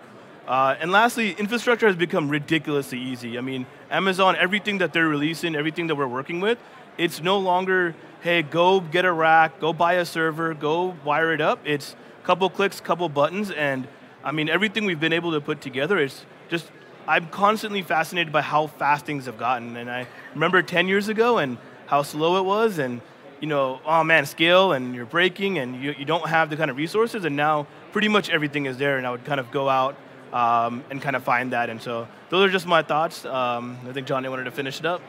Uh, 0.49 0.77
and 0.81 0.91
lastly, 0.91 1.33
infrastructure 1.33 1.87
has 1.87 1.97
become 1.97 2.31
ridiculously 2.31 2.99
easy. 2.99 3.37
I 3.37 3.43
mean, 3.43 3.67
Amazon, 3.91 4.37
everything 4.37 4.79
that 4.79 4.95
they're 4.95 5.07
releasing, 5.07 5.55
everything 5.55 5.87
that 5.89 5.97
we're 5.97 6.07
working 6.07 6.41
with, 6.41 6.57
it's 6.97 7.21
no 7.21 7.39
longer, 7.39 7.95
hey, 8.23 8.41
go 8.41 8.81
get 8.81 9.05
a 9.05 9.13
rack, 9.13 9.61
go 9.61 9.75
buy 9.75 9.97
a 9.97 10.07
server, 10.07 10.55
go 10.55 10.97
wire 11.05 11.31
it 11.31 11.43
up. 11.43 11.59
It's 11.67 11.95
a 12.23 12.27
couple 12.27 12.49
clicks, 12.49 12.81
couple 12.81 13.11
buttons, 13.11 13.51
and 13.51 13.87
I 14.25 14.33
mean, 14.33 14.49
everything 14.49 14.85
we've 14.85 15.01
been 15.01 15.13
able 15.13 15.33
to 15.33 15.41
put 15.41 15.61
together 15.61 15.99
is 15.99 16.25
just, 16.49 16.71
I'm 17.07 17.29
constantly 17.29 17.83
fascinated 17.83 18.33
by 18.33 18.43
how 18.43 18.69
fast 18.69 19.05
things 19.05 19.27
have 19.27 19.39
gotten. 19.39 19.77
And 19.77 19.91
I 19.91 20.07
remember 20.35 20.63
10 20.63 20.89
years 20.89 21.09
ago 21.09 21.39
and 21.39 21.59
how 21.87 22.03
slow 22.03 22.39
it 22.39 22.45
was, 22.45 22.79
and 22.79 23.01
you 23.41 23.49
know, 23.49 23.81
oh 23.85 24.05
man, 24.05 24.25
scale 24.25 24.73
and 24.73 24.95
you're 24.95 25.05
breaking 25.05 25.59
and 25.59 25.83
you, 25.83 25.95
you 25.99 26.05
don't 26.05 26.29
have 26.29 26.49
the 26.49 26.57
kind 26.57 26.71
of 26.71 26.77
resources 26.77 27.25
and 27.25 27.35
now 27.35 27.67
pretty 27.91 28.07
much 28.07 28.31
everything 28.31 28.67
is 28.67 28.79
there 28.79 28.99
and 28.99 29.07
I 29.07 29.11
would 29.11 29.25
kind 29.25 29.41
of 29.41 29.51
go 29.51 29.69
out 29.69 29.97
um, 30.33 30.85
and 30.91 31.03
kind 31.03 31.17
of 31.17 31.25
find 31.25 31.53
that. 31.53 31.69
And 31.69 31.83
so 31.83 32.07
those 32.31 32.49
are 32.49 32.53
just 32.53 32.69
my 32.69 32.83
thoughts. 32.83 33.25
Um, 33.25 33.79
I 33.89 33.93
think 33.93 34.07
Johnny 34.07 34.29
wanted 34.29 34.45
to 34.45 34.53
finish 34.53 34.79
it 34.79 34.87
up. 34.87 35.03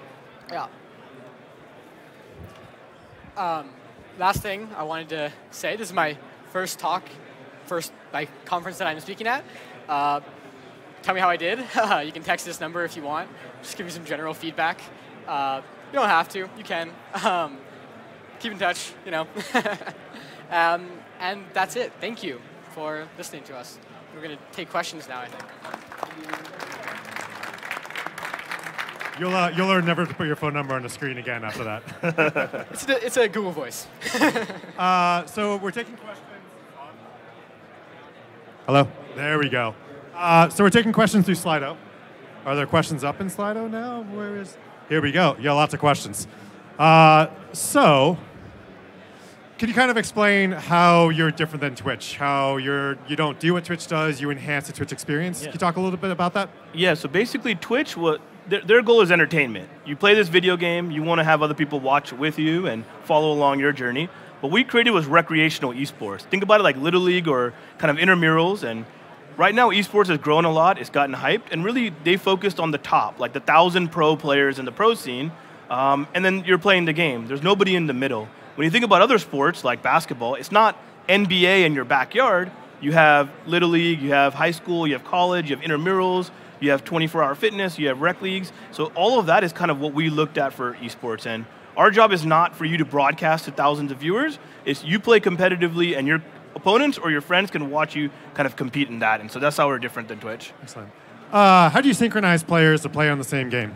Yeah. 0.50 0.68
Um, 3.38 3.70
last 4.18 4.42
thing 4.42 4.68
I 4.76 4.84
wanted 4.84 5.10
to 5.10 5.32
say, 5.52 5.76
this 5.76 5.90
is 5.90 5.94
my 5.94 6.18
first 6.52 6.80
talk, 6.80 7.04
first 7.66 7.92
like 8.12 8.30
conference 8.46 8.78
that 8.78 8.88
I'm 8.88 9.00
speaking 9.00 9.28
at. 9.28 9.44
Uh, 9.88 10.22
tell 11.02 11.14
me 11.14 11.22
how 11.22 11.30
I 11.30 11.38
did. 11.38 11.60
you 12.06 12.12
can 12.12 12.24
text 12.24 12.46
this 12.46 12.60
number 12.60 12.84
if 12.84 12.96
you 12.96 13.04
want. 13.04 13.30
Just 13.62 13.78
give 13.78 13.86
me 13.86 13.92
some 13.92 14.06
general 14.06 14.34
feedback. 14.34 14.80
Uh, 15.28 15.62
you 15.92 16.00
don't 16.00 16.10
have 16.10 16.30
to, 16.30 16.40
you 16.40 16.64
can. 16.64 16.90
Um, 17.24 17.58
keep 18.40 18.52
in 18.52 18.60
touch, 18.60 18.92
you 19.06 19.12
know. 19.12 19.26
um, 20.52 20.90
and 21.20 21.46
that's 21.54 21.78
it. 21.78 21.94
Thank 22.02 22.24
you 22.24 22.42
for 22.74 23.08
listening 23.18 23.44
to 23.44 23.56
us. 23.56 23.80
We're 24.14 24.22
going 24.22 24.36
to 24.36 24.44
take 24.52 24.70
questions 24.70 25.08
now, 25.08 25.22
I 25.22 25.28
think. 25.28 25.44
You'll, 29.20 29.34
uh, 29.34 29.52
you'll 29.56 29.68
learn 29.68 29.86
never 29.86 30.06
to 30.06 30.14
put 30.14 30.28
your 30.28 30.36
phone 30.36 30.54
number 30.54 30.74
on 30.74 30.82
the 30.82 30.90
screen 30.90 31.18
again 31.20 31.46
after 31.46 31.64
that. 31.64 32.68
it's, 32.72 32.90
a, 32.90 33.06
it's 33.06 33.18
a 33.18 33.30
Google 33.30 33.52
Voice. 33.52 33.88
uh, 34.78 35.26
so 35.26 35.58
we're 35.58 35.72
taking 35.72 35.96
questions. 35.96 36.33
Hello? 38.66 38.88
There 39.18 39.38
we 39.40 39.50
go. 39.50 39.76
Uh, 40.16 40.48
so 40.48 40.64
we're 40.64 40.70
taking 40.70 40.94
questions 40.94 41.26
through 41.26 41.36
Slido. 41.36 41.76
Are 42.46 42.56
there 42.56 42.66
questions 42.66 43.04
up 43.04 43.20
in 43.20 43.28
Slido 43.28 43.70
now? 43.70 44.04
Where 44.04 44.38
is? 44.38 44.58
Here 44.88 45.02
we 45.02 45.12
go. 45.12 45.36
Yeah, 45.38 45.52
lots 45.52 45.74
of 45.74 45.82
questions. 45.82 46.28
Uh, 46.80 47.28
so 47.52 48.18
can 49.58 49.68
you 49.68 49.76
kind 49.76 49.92
of 49.92 49.98
explain 49.98 50.54
how 50.54 51.10
you're 51.10 51.30
different 51.30 51.60
than 51.60 51.76
Twitch? 51.76 52.16
How 52.16 52.56
you're 52.56 52.98
you 53.10 53.18
don't 53.18 53.38
do 53.38 53.54
what 53.54 53.66
Twitch 53.66 53.86
does, 53.88 54.22
you 54.22 54.32
enhance 54.32 54.68
the 54.68 54.74
Twitch 54.74 54.94
experience. 54.94 55.42
Yeah. 55.42 55.48
Can 55.48 55.54
you 55.56 55.60
talk 55.60 55.76
a 55.76 55.82
little 55.82 56.00
bit 56.00 56.12
about 56.12 56.34
that? 56.36 56.50
Yeah. 56.74 56.94
So 56.94 57.10
basically, 57.10 57.56
Twitch 57.56 57.98
what 57.98 58.22
their, 58.48 58.62
their 58.62 58.82
goal 58.82 59.02
is 59.02 59.12
entertainment. 59.12 59.70
You 59.86 59.98
play 59.98 60.16
this 60.16 60.30
video 60.30 60.56
game, 60.56 60.90
you 60.90 61.04
want 61.04 61.20
to 61.20 61.26
have 61.26 61.42
other 61.42 61.54
people 61.54 61.82
watch 61.82 62.14
with 62.14 62.40
you 62.40 62.68
and 62.68 62.86
follow 63.04 63.34
along 63.34 63.60
your 63.60 63.74
journey. 63.74 64.10
What 64.44 64.52
we 64.52 64.66
created 64.66 64.92
was 64.92 65.06
recreational 65.06 65.72
esports. 65.72 66.24
Think 66.24 66.44
about 66.44 66.60
it 66.60 66.64
like 66.64 66.76
Little 66.76 67.00
League 67.00 67.30
or 67.30 67.54
kind 67.78 67.90
of 67.90 67.96
intramurals. 67.96 68.70
And 68.70 68.86
right 69.38 69.56
now, 69.56 69.70
esports 69.70 70.08
has 70.08 70.18
grown 70.18 70.44
a 70.44 70.52
lot. 70.52 70.78
It's 70.78 70.90
gotten 70.90 71.16
hyped, 71.16 71.44
and 71.52 71.64
really 71.64 71.94
they 72.04 72.18
focused 72.18 72.60
on 72.60 72.72
the 72.72 72.78
top, 72.78 73.22
like 73.22 73.32
the 73.32 73.40
thousand 73.40 73.94
pro 73.94 74.18
players 74.18 74.60
in 74.60 74.66
the 74.66 74.72
pro 74.74 74.96
scene. 74.96 75.32
Um, 75.70 76.10
and 76.14 76.26
then 76.26 76.44
you're 76.44 76.58
playing 76.58 76.84
the 76.84 76.92
game. 76.92 77.26
There's 77.26 77.42
nobody 77.42 77.74
in 77.74 77.88
the 77.88 77.94
middle. 77.94 78.28
When 78.56 78.66
you 78.66 78.70
think 78.70 78.84
about 78.84 79.02
other 79.02 79.18
sports 79.18 79.64
like 79.64 79.82
basketball, 79.82 80.36
it's 80.36 80.52
not 80.52 80.78
NBA 81.08 81.66
in 81.66 81.74
your 81.74 81.86
backyard. 81.86 82.52
You 82.82 82.92
have 82.92 83.32
Little 83.48 83.70
League, 83.70 84.02
you 84.02 84.12
have 84.12 84.34
high 84.34 84.52
school, 84.52 84.86
you 84.86 84.92
have 84.92 85.06
college, 85.06 85.52
you 85.52 85.56
have 85.56 85.64
intramurals, 85.64 86.32
you 86.60 86.72
have 86.72 86.84
24 86.84 87.24
hour 87.24 87.34
fitness, 87.34 87.80
you 87.80 87.88
have 87.88 88.02
rec 88.02 88.22
leagues. 88.22 88.52
So 88.74 88.88
all 88.88 89.20
of 89.22 89.28
that 89.28 89.46
is 89.46 89.54
kind 89.54 89.72
of 89.72 89.80
what 89.80 89.94
we 89.94 90.10
looked 90.10 90.38
at 90.38 90.52
for 90.52 90.74
esports. 90.74 91.26
And 91.26 91.46
our 91.76 91.92
job 91.92 92.12
is 92.12 92.26
not 92.26 92.56
for 92.56 92.66
you 92.66 92.78
to 92.78 92.86
broadcast 92.86 93.46
to 93.46 93.52
thousands 93.52 93.92
of 93.92 93.98
viewers, 94.00 94.40
it's 94.66 94.84
you 94.84 95.00
play 95.00 95.20
competitively 95.20 95.98
and 95.98 96.08
your 96.08 96.22
opponents 96.56 96.98
or 96.98 97.12
your 97.12 97.22
friends 97.22 97.52
can 97.52 97.70
watch 97.70 97.96
you 97.96 98.10
kind 98.36 98.46
of 98.46 98.56
compete 98.56 98.90
in 98.90 99.00
that. 99.00 99.22
And 99.22 99.32
so 99.32 99.40
that's 99.40 99.58
how 99.58 99.68
we're 99.68 99.80
different 99.80 100.08
than 100.08 100.20
Twitch. 100.20 100.54
Excellent. 100.62 100.92
Uh, 101.32 101.70
how 101.70 101.82
do 101.82 101.88
you 101.88 101.94
synchronize 101.94 102.44
players 102.44 102.82
to 102.82 102.90
play 102.90 103.10
on 103.10 103.18
the 103.18 103.24
same 103.24 103.50
game? 103.50 103.74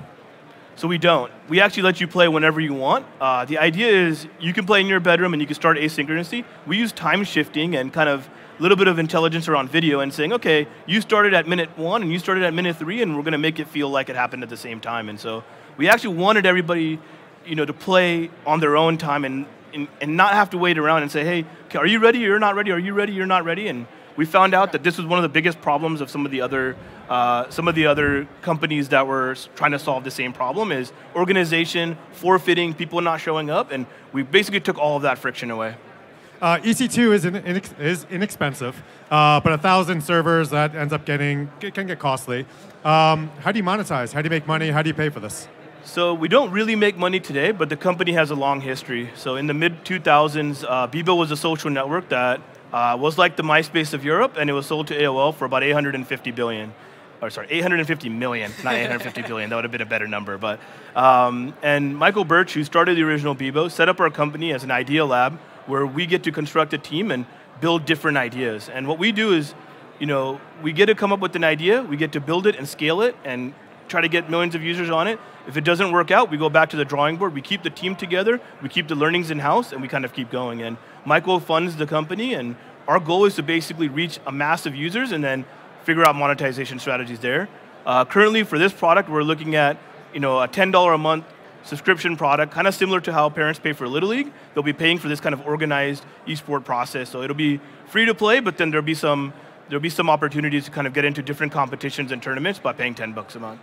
So 0.76 0.88
we 0.88 1.00
don't. 1.00 1.32
We 1.50 1.60
actually 1.60 1.84
let 1.84 2.00
you 2.00 2.08
play 2.08 2.28
whenever 2.28 2.62
you 2.62 2.76
want. 2.76 3.08
Uh, 3.20 3.46
the 3.46 3.58
idea 3.58 3.88
is 3.88 4.28
you 4.40 4.54
can 4.54 4.68
play 4.68 4.80
in 4.80 4.86
your 4.86 5.00
bedroom 5.00 5.34
and 5.34 5.42
you 5.42 5.48
can 5.48 5.56
start 5.56 5.78
asynchronously. 5.78 6.46
We 6.68 6.78
use 6.78 6.92
time 6.92 7.24
shifting 7.24 7.76
and 7.76 7.92
kind 7.92 8.08
of 8.08 8.30
a 8.60 8.62
little 8.62 8.78
bit 8.78 8.88
of 8.88 9.00
intelligence 9.00 9.48
around 9.48 9.72
video 9.72 10.02
and 10.02 10.14
saying, 10.14 10.34
okay, 10.34 10.68
you 10.86 11.02
started 11.02 11.34
at 11.34 11.48
minute 11.48 11.76
one 11.78 12.04
and 12.04 12.12
you 12.12 12.20
started 12.20 12.44
at 12.44 12.54
minute 12.54 12.76
three, 12.78 13.02
and 13.02 13.16
we're 13.16 13.24
going 13.24 13.32
to 13.32 13.40
make 13.40 13.60
it 13.60 13.68
feel 13.68 13.90
like 13.90 14.10
it 14.10 14.16
happened 14.16 14.44
at 14.44 14.50
the 14.50 14.58
same 14.58 14.80
time. 14.80 15.10
And 15.10 15.20
so 15.20 15.44
we 15.78 15.90
actually 15.90 16.16
wanted 16.16 16.46
everybody, 16.46 17.00
you 17.48 17.56
know, 17.56 17.66
to 17.66 17.74
play 17.74 18.30
on 18.46 18.60
their 18.60 18.76
own 18.76 18.98
time 18.98 19.26
and, 19.26 19.46
and, 19.74 19.88
and 20.02 20.18
not 20.18 20.34
have 20.34 20.50
to 20.52 20.58
wait 20.58 20.78
around 20.78 21.02
and 21.02 21.12
say, 21.12 21.24
hey, 21.24 21.46
okay, 21.66 21.80
are 21.80 21.88
you 21.88 22.00
ready? 22.00 22.20
You're 22.20 22.40
not 22.40 22.56
ready. 22.56 22.72
Are 22.72 22.80
you 22.80 22.94
ready? 22.94 23.14
You're 23.14 23.26
not 23.26 23.46
ready. 23.46 23.68
And 23.68 23.88
we 24.16 24.26
found 24.26 24.54
out 24.54 24.72
that 24.74 24.84
this 24.84 24.98
was 24.98 25.06
one 25.06 25.20
of 25.20 25.24
the 25.24 25.30
biggest 25.30 25.62
problems 25.62 26.02
of 26.02 26.10
some 26.10 26.26
of 26.26 26.32
the 26.32 26.42
other 26.42 26.76
uh, 27.10 27.50
some 27.50 27.70
of 27.70 27.76
the 27.76 27.86
other 27.86 28.28
companies 28.42 28.90
that 28.90 29.08
were 29.08 29.34
trying 29.56 29.72
to 29.72 29.80
solve 29.80 30.04
the 30.04 30.12
same 30.12 30.34
problem 30.34 30.74
is 30.74 30.92
organization 31.16 31.98
forfeiting 32.12 32.74
people 32.74 33.00
not 33.00 33.22
showing 33.22 33.50
up 33.50 33.72
and 33.72 33.86
we 34.12 34.24
basically 34.24 34.60
took 34.60 34.78
all 34.78 34.98
of 34.98 35.04
that 35.04 35.18
friction 35.18 35.50
away 35.50 35.74
uh, 36.42 36.58
EC2 36.60 37.14
is, 37.14 37.26
in, 37.26 37.36
is 37.80 38.06
inexpensive, 38.12 38.84
uh, 39.10 39.40
but 39.40 39.54
a 39.54 39.58
thousand 39.58 40.04
servers 40.04 40.52
that 40.52 40.76
ends 40.76 40.94
up 40.94 41.04
getting 41.04 41.50
can 41.60 41.88
get 41.88 41.98
costly. 41.98 42.46
Um, 42.86 43.32
how 43.40 43.52
do 43.52 43.58
you 43.58 43.64
monetize? 43.64 44.14
How 44.14 44.22
do 44.22 44.28
you 44.28 44.30
make 44.30 44.46
money? 44.46 44.70
How 44.70 44.84
do 44.84 44.90
you 44.90 44.94
pay 44.94 45.10
for 45.10 45.20
this? 45.20 45.48
So 45.88 46.14
we 46.14 46.28
don't 46.28 46.52
really 46.52 46.76
make 46.76 46.98
money 46.98 47.22
today, 47.22 47.52
but 47.52 47.70
the 47.70 47.78
company 47.78 48.12
has 48.12 48.30
a 48.30 48.36
long 48.36 48.60
history. 48.60 49.10
So 49.16 49.38
in 49.38 49.48
the 49.48 49.54
mid 49.54 49.86
2000s, 49.86 50.66
uh, 50.68 50.88
Bebo 50.90 51.18
was 51.18 51.32
a 51.32 51.38
social 51.38 51.70
network 51.70 52.10
that 52.10 52.42
uh, 52.74 52.98
was 53.00 53.18
like 53.18 53.38
the 53.38 53.44
MySpace 53.44 53.94
of 53.94 54.04
Europe, 54.04 54.36
and 54.38 54.50
it 54.50 54.54
was 54.54 54.66
sold 54.66 54.88
to 54.88 55.00
AOL 55.00 55.34
for 55.34 55.46
about 55.46 55.64
850 55.64 56.32
billion. 56.32 56.74
Or 57.22 57.30
sorry, 57.30 57.48
850 57.50 58.10
million, 58.10 58.52
not 58.66 58.74
850 58.76 59.22
billion. 59.22 59.50
That 59.50 59.56
would 59.56 59.64
have 59.64 59.72
been 59.72 59.82
a 59.82 59.86
better 59.86 60.10
number. 60.10 60.38
But 60.38 60.60
um, 60.94 61.54
and 61.64 61.98
Michael 61.98 62.26
Birch, 62.26 62.54
who 62.54 62.66
started 62.66 62.98
the 62.98 63.04
original 63.04 63.34
Bebo, 63.34 63.72
set 63.72 63.88
up 63.88 64.02
our 64.02 64.10
company 64.10 64.52
as 64.52 64.66
an 64.66 64.72
idea 64.72 65.06
lab 65.06 65.40
where 65.68 65.88
we 65.88 66.06
get 66.06 66.22
to 66.24 66.34
construct 66.34 66.74
a 66.74 66.78
team 66.78 67.12
and 67.12 67.26
build 67.62 67.86
different 67.86 68.18
ideas. 68.18 68.68
And 68.68 68.90
what 68.90 69.00
we 69.00 69.14
do 69.14 69.32
is, 69.32 69.56
you 70.00 70.06
know, 70.06 70.42
we 70.62 70.74
get 70.74 70.88
to 70.88 70.96
come 70.96 71.14
up 71.14 71.22
with 71.22 71.38
an 71.38 71.46
idea, 71.46 71.82
we 71.82 71.96
get 71.96 72.12
to 72.12 72.20
build 72.20 72.46
it 72.46 72.58
and 72.58 72.68
scale 72.68 73.02
it, 73.02 73.16
and 73.24 73.54
try 73.88 74.02
to 74.02 74.08
get 74.08 74.30
millions 74.30 74.56
of 74.56 74.62
users 74.64 74.90
on 74.90 75.08
it. 75.08 75.20
If 75.48 75.58
it 75.58 75.64
doesn't 75.64 75.92
work 75.92 76.12
out, 76.12 76.30
we 76.30 76.38
go 76.38 76.50
back 76.50 76.70
to 76.72 76.78
the 76.78 76.86
drawing 76.86 77.18
board. 77.18 77.34
We 77.34 77.42
keep 77.42 77.64
the 77.64 77.70
team 77.70 77.96
together. 77.96 78.42
We 78.62 78.70
keep 78.70 78.88
the 78.88 78.96
learnings 78.96 79.32
in 79.32 79.40
house, 79.40 79.72
and 79.72 79.82
we 79.82 79.88
kind 79.88 80.06
of 80.06 80.14
keep 80.14 80.30
going. 80.30 80.62
And 80.62 80.78
Michael 81.06 81.40
funds 81.40 81.76
the 81.76 81.88
company, 81.88 82.34
and 82.34 82.56
our 82.88 83.00
goal 83.00 83.26
is 83.26 83.36
to 83.36 83.44
basically 83.44 83.88
reach 83.88 84.20
a 84.26 84.32
mass 84.32 84.66
of 84.66 84.76
users 84.76 85.12
and 85.12 85.24
then 85.24 85.46
figure 85.84 86.08
out 86.08 86.16
monetization 86.16 86.80
strategies 86.80 87.20
there. 87.20 87.48
Uh, 87.86 88.04
currently, 88.04 88.44
for 88.44 88.58
this 88.60 88.74
product, 88.74 89.10
we're 89.10 89.24
looking 89.24 89.56
at 89.56 89.78
you 90.14 90.20
know 90.20 90.42
a 90.42 90.48
ten 90.48 90.72
dollar 90.72 90.94
a 90.94 90.98
month 90.98 91.26
subscription 91.64 92.16
product, 92.16 92.54
kind 92.54 92.68
of 92.68 92.74
similar 92.74 93.02
to 93.02 93.12
how 93.12 93.30
parents 93.30 93.60
pay 93.60 93.74
for 93.74 93.88
Little 93.88 94.10
League. 94.10 94.32
They'll 94.54 94.64
be 94.64 94.74
paying 94.74 94.98
for 95.00 95.10
this 95.10 95.20
kind 95.20 95.34
of 95.34 95.46
organized 95.46 96.06
esport 96.26 96.64
process. 96.64 97.10
So 97.10 97.22
it'll 97.22 97.36
be 97.36 97.60
free 97.88 98.06
to 98.06 98.16
play, 98.16 98.40
but 98.40 98.58
then 98.58 98.72
there'll 98.72 98.86
be 98.86 98.94
some 98.94 99.34
there'll 99.70 99.82
be 99.82 99.90
some 99.90 100.10
opportunities 100.10 100.66
to 100.66 100.72
kind 100.72 100.88
of 100.88 100.94
get 100.94 101.06
into 101.06 101.22
different 101.22 101.52
competitions 101.52 102.12
and 102.12 102.22
tournaments 102.22 102.60
by 102.60 102.74
paying 102.74 102.96
10 102.96 103.14
bucks 103.14 103.36
a 103.36 103.40
month. 103.40 103.62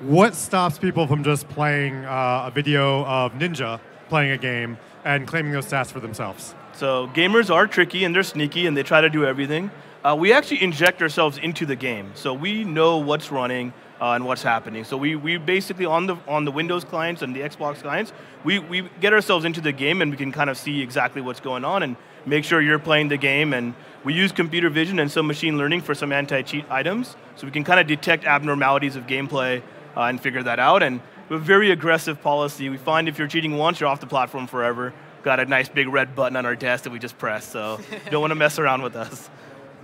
What 0.00 0.34
stops 0.34 0.78
people 0.78 1.06
from 1.06 1.24
just 1.24 1.48
playing 1.48 2.04
uh, 2.04 2.44
a 2.46 2.50
video 2.50 3.04
of 3.04 3.32
Ninja 3.32 3.80
playing 4.08 4.30
a 4.32 4.38
game 4.38 4.76
and 5.04 5.26
claiming 5.26 5.52
those 5.52 5.66
stats 5.66 5.90
for 5.90 6.00
themselves? 6.00 6.54
So 6.74 7.08
gamers 7.14 7.52
are 7.52 7.66
tricky 7.66 8.04
and 8.04 8.14
they're 8.14 8.22
sneaky 8.22 8.66
and 8.66 8.76
they 8.76 8.82
try 8.82 9.00
to 9.00 9.08
do 9.08 9.24
everything. 9.24 9.70
Uh, 10.04 10.14
we 10.14 10.32
actually 10.32 10.62
inject 10.62 11.02
ourselves 11.02 11.38
into 11.38 11.66
the 11.66 11.74
game, 11.74 12.12
so 12.14 12.32
we 12.32 12.62
know 12.62 12.98
what's 12.98 13.32
running 13.32 13.72
uh, 14.00 14.12
and 14.12 14.24
what's 14.24 14.42
happening. 14.42 14.84
So 14.84 14.96
we, 14.96 15.16
we 15.16 15.36
basically 15.36 15.86
on 15.86 16.06
the 16.06 16.16
on 16.28 16.44
the 16.44 16.52
Windows 16.52 16.84
clients 16.84 17.22
and 17.22 17.34
the 17.34 17.40
Xbox 17.40 17.82
clients, 17.82 18.12
we, 18.44 18.58
we 18.58 18.88
get 19.00 19.12
ourselves 19.12 19.44
into 19.44 19.60
the 19.60 19.72
game 19.72 20.02
and 20.02 20.10
we 20.10 20.16
can 20.16 20.30
kind 20.30 20.50
of 20.50 20.58
see 20.58 20.80
exactly 20.80 21.22
what's 21.22 21.40
going 21.40 21.64
on 21.64 21.82
and 21.82 21.96
make 22.24 22.44
sure 22.44 22.60
you're 22.60 22.78
playing 22.78 23.08
the 23.08 23.16
game. 23.16 23.52
And 23.52 23.74
we 24.06 24.14
use 24.14 24.30
computer 24.30 24.70
vision 24.70 25.00
and 25.00 25.10
some 25.10 25.26
machine 25.26 25.58
learning 25.58 25.80
for 25.80 25.92
some 25.92 26.12
anti-cheat 26.12 26.64
items, 26.70 27.16
so 27.34 27.44
we 27.44 27.50
can 27.50 27.64
kind 27.64 27.80
of 27.80 27.88
detect 27.88 28.24
abnormalities 28.24 28.94
of 28.94 29.04
gameplay 29.08 29.60
uh, 29.96 30.02
and 30.02 30.20
figure 30.20 30.44
that 30.44 30.60
out. 30.60 30.84
And 30.84 31.00
we 31.28 31.34
have 31.34 31.42
a 31.42 31.44
very 31.44 31.72
aggressive 31.72 32.22
policy. 32.22 32.68
We 32.68 32.76
find 32.76 33.08
if 33.08 33.18
you're 33.18 33.26
cheating 33.26 33.56
once, 33.56 33.80
you're 33.80 33.88
off 33.88 33.98
the 33.98 34.06
platform 34.06 34.46
forever. 34.46 34.94
Got 35.24 35.40
a 35.40 35.44
nice 35.44 35.68
big 35.68 35.88
red 35.88 36.14
button 36.14 36.36
on 36.36 36.46
our 36.46 36.54
desk 36.54 36.84
that 36.84 36.90
we 36.90 37.00
just 37.00 37.18
press, 37.18 37.50
so 37.50 37.80
don't 38.10 38.20
want 38.20 38.30
to 38.30 38.36
mess 38.36 38.60
around 38.60 38.82
with 38.82 38.94
us. 38.94 39.28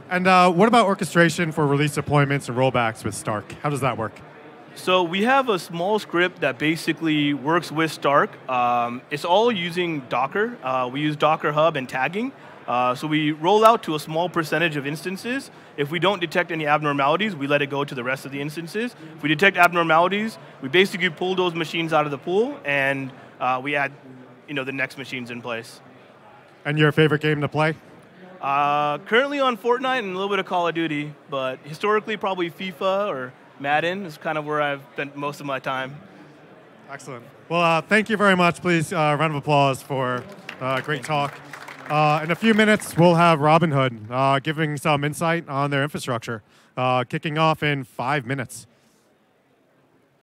And 0.09 0.29
uh, 0.29 0.53
what 0.53 0.69
about 0.69 0.87
orchestration 0.87 1.51
for 1.51 1.67
release 1.67 1.97
deployments 1.97 2.49
and 2.49 2.57
rollbacks 2.57 3.05
with 3.05 3.17
Stark? 3.17 3.51
How 3.61 3.71
does 3.71 3.81
that 3.81 3.99
work? 3.99 4.13
So 4.77 5.03
we 5.03 5.25
have 5.25 5.49
a 5.49 5.59
small 5.59 5.99
script 5.99 6.43
that 6.43 6.61
basically 6.61 7.35
works 7.35 7.73
with 7.73 7.91
Stark. 7.91 8.31
Um, 8.49 9.03
it's 9.11 9.25
all 9.25 9.51
using 9.51 10.01
Docker. 10.09 10.57
Uh, 10.63 10.89
we 10.93 11.01
use 11.01 11.17
Docker 11.17 11.51
Hub 11.51 11.77
and 11.77 11.89
tagging. 11.89 12.31
Uh, 12.67 12.95
so 12.95 13.07
we 13.07 13.33
roll 13.33 13.65
out 13.65 13.83
to 13.85 13.95
a 13.95 14.01
small 14.01 14.29
percentage 14.29 14.77
of 14.77 14.87
instances. 14.87 15.51
If 15.77 15.91
we 15.91 15.99
don't 15.99 16.21
detect 16.21 16.53
any 16.53 16.67
abnormalities, 16.67 17.35
we 17.35 17.47
let 17.47 17.63
it 17.63 17.71
go 17.71 17.85
to 17.85 17.95
the 17.95 18.05
rest 18.05 18.25
of 18.25 18.33
the 18.33 18.41
instances. 18.41 18.95
If 19.17 19.23
we 19.23 19.29
detect 19.29 19.57
abnormalities, 19.57 20.39
we 20.61 20.69
basically 20.69 21.11
pull 21.11 21.35
those 21.35 21.55
machines 21.55 21.93
out 21.93 22.05
of 22.05 22.11
the 22.11 22.19
pool 22.19 22.59
and 22.65 23.11
uh, 23.41 23.61
we 23.63 23.75
add 23.75 23.93
you 24.47 24.55
know, 24.55 24.65
the 24.65 24.73
next 24.73 24.99
machines 24.99 25.31
in 25.31 25.43
place. 25.43 25.81
And 26.65 26.79
your 26.79 26.93
favorite 26.93 27.23
game 27.23 27.41
to 27.41 27.49
play? 27.49 27.75
Uh, 28.41 28.99
currently 28.99 29.41
on 29.41 29.57
Fortnite 29.57 30.01
and 30.01 30.11
a 30.11 30.13
little 30.13 30.29
bit 30.29 30.39
of 30.39 30.47
Call 30.47 30.67
of 30.69 30.75
Duty, 30.75 31.15
but 31.31 31.59
historically 31.65 32.17
probably 32.17 32.51
FIFA 32.51 33.09
or 33.09 33.33
Madden 33.61 34.05
is 34.05 34.19
kind 34.19 34.37
of 34.37 34.45
where 34.45 34.61
I've 34.61 34.83
spent 34.95 35.17
most 35.17 35.41
of 35.41 35.47
my 35.47 35.59
time. 35.59 35.97
Excellent. 36.91 37.25
Well, 37.49 37.61
uh, 37.61 37.81
thank 37.81 38.11
you 38.11 38.17
very 38.17 38.37
much. 38.37 38.61
Please, 38.61 38.93
uh, 38.93 39.17
round 39.19 39.33
of 39.33 39.37
applause 39.37 39.81
for 39.81 40.25
a 40.61 40.65
uh, 40.65 40.81
great 40.81 41.05
talk. 41.05 41.33
Uh, 41.93 42.23
in 42.25 42.31
a 42.31 42.35
few 42.35 42.55
minutes, 42.55 42.97
we'll 42.97 43.17
have 43.17 43.39
Robinhood 43.39 44.11
uh, 44.11 44.39
giving 44.39 44.79
some 44.79 45.05
insight 45.05 45.47
on 45.47 45.71
their 45.71 45.83
infrastructure, 45.83 46.43
kicking 47.11 47.37
off 47.37 47.63
in 47.63 47.85
five 47.85 48.25
minutes. 48.25 48.67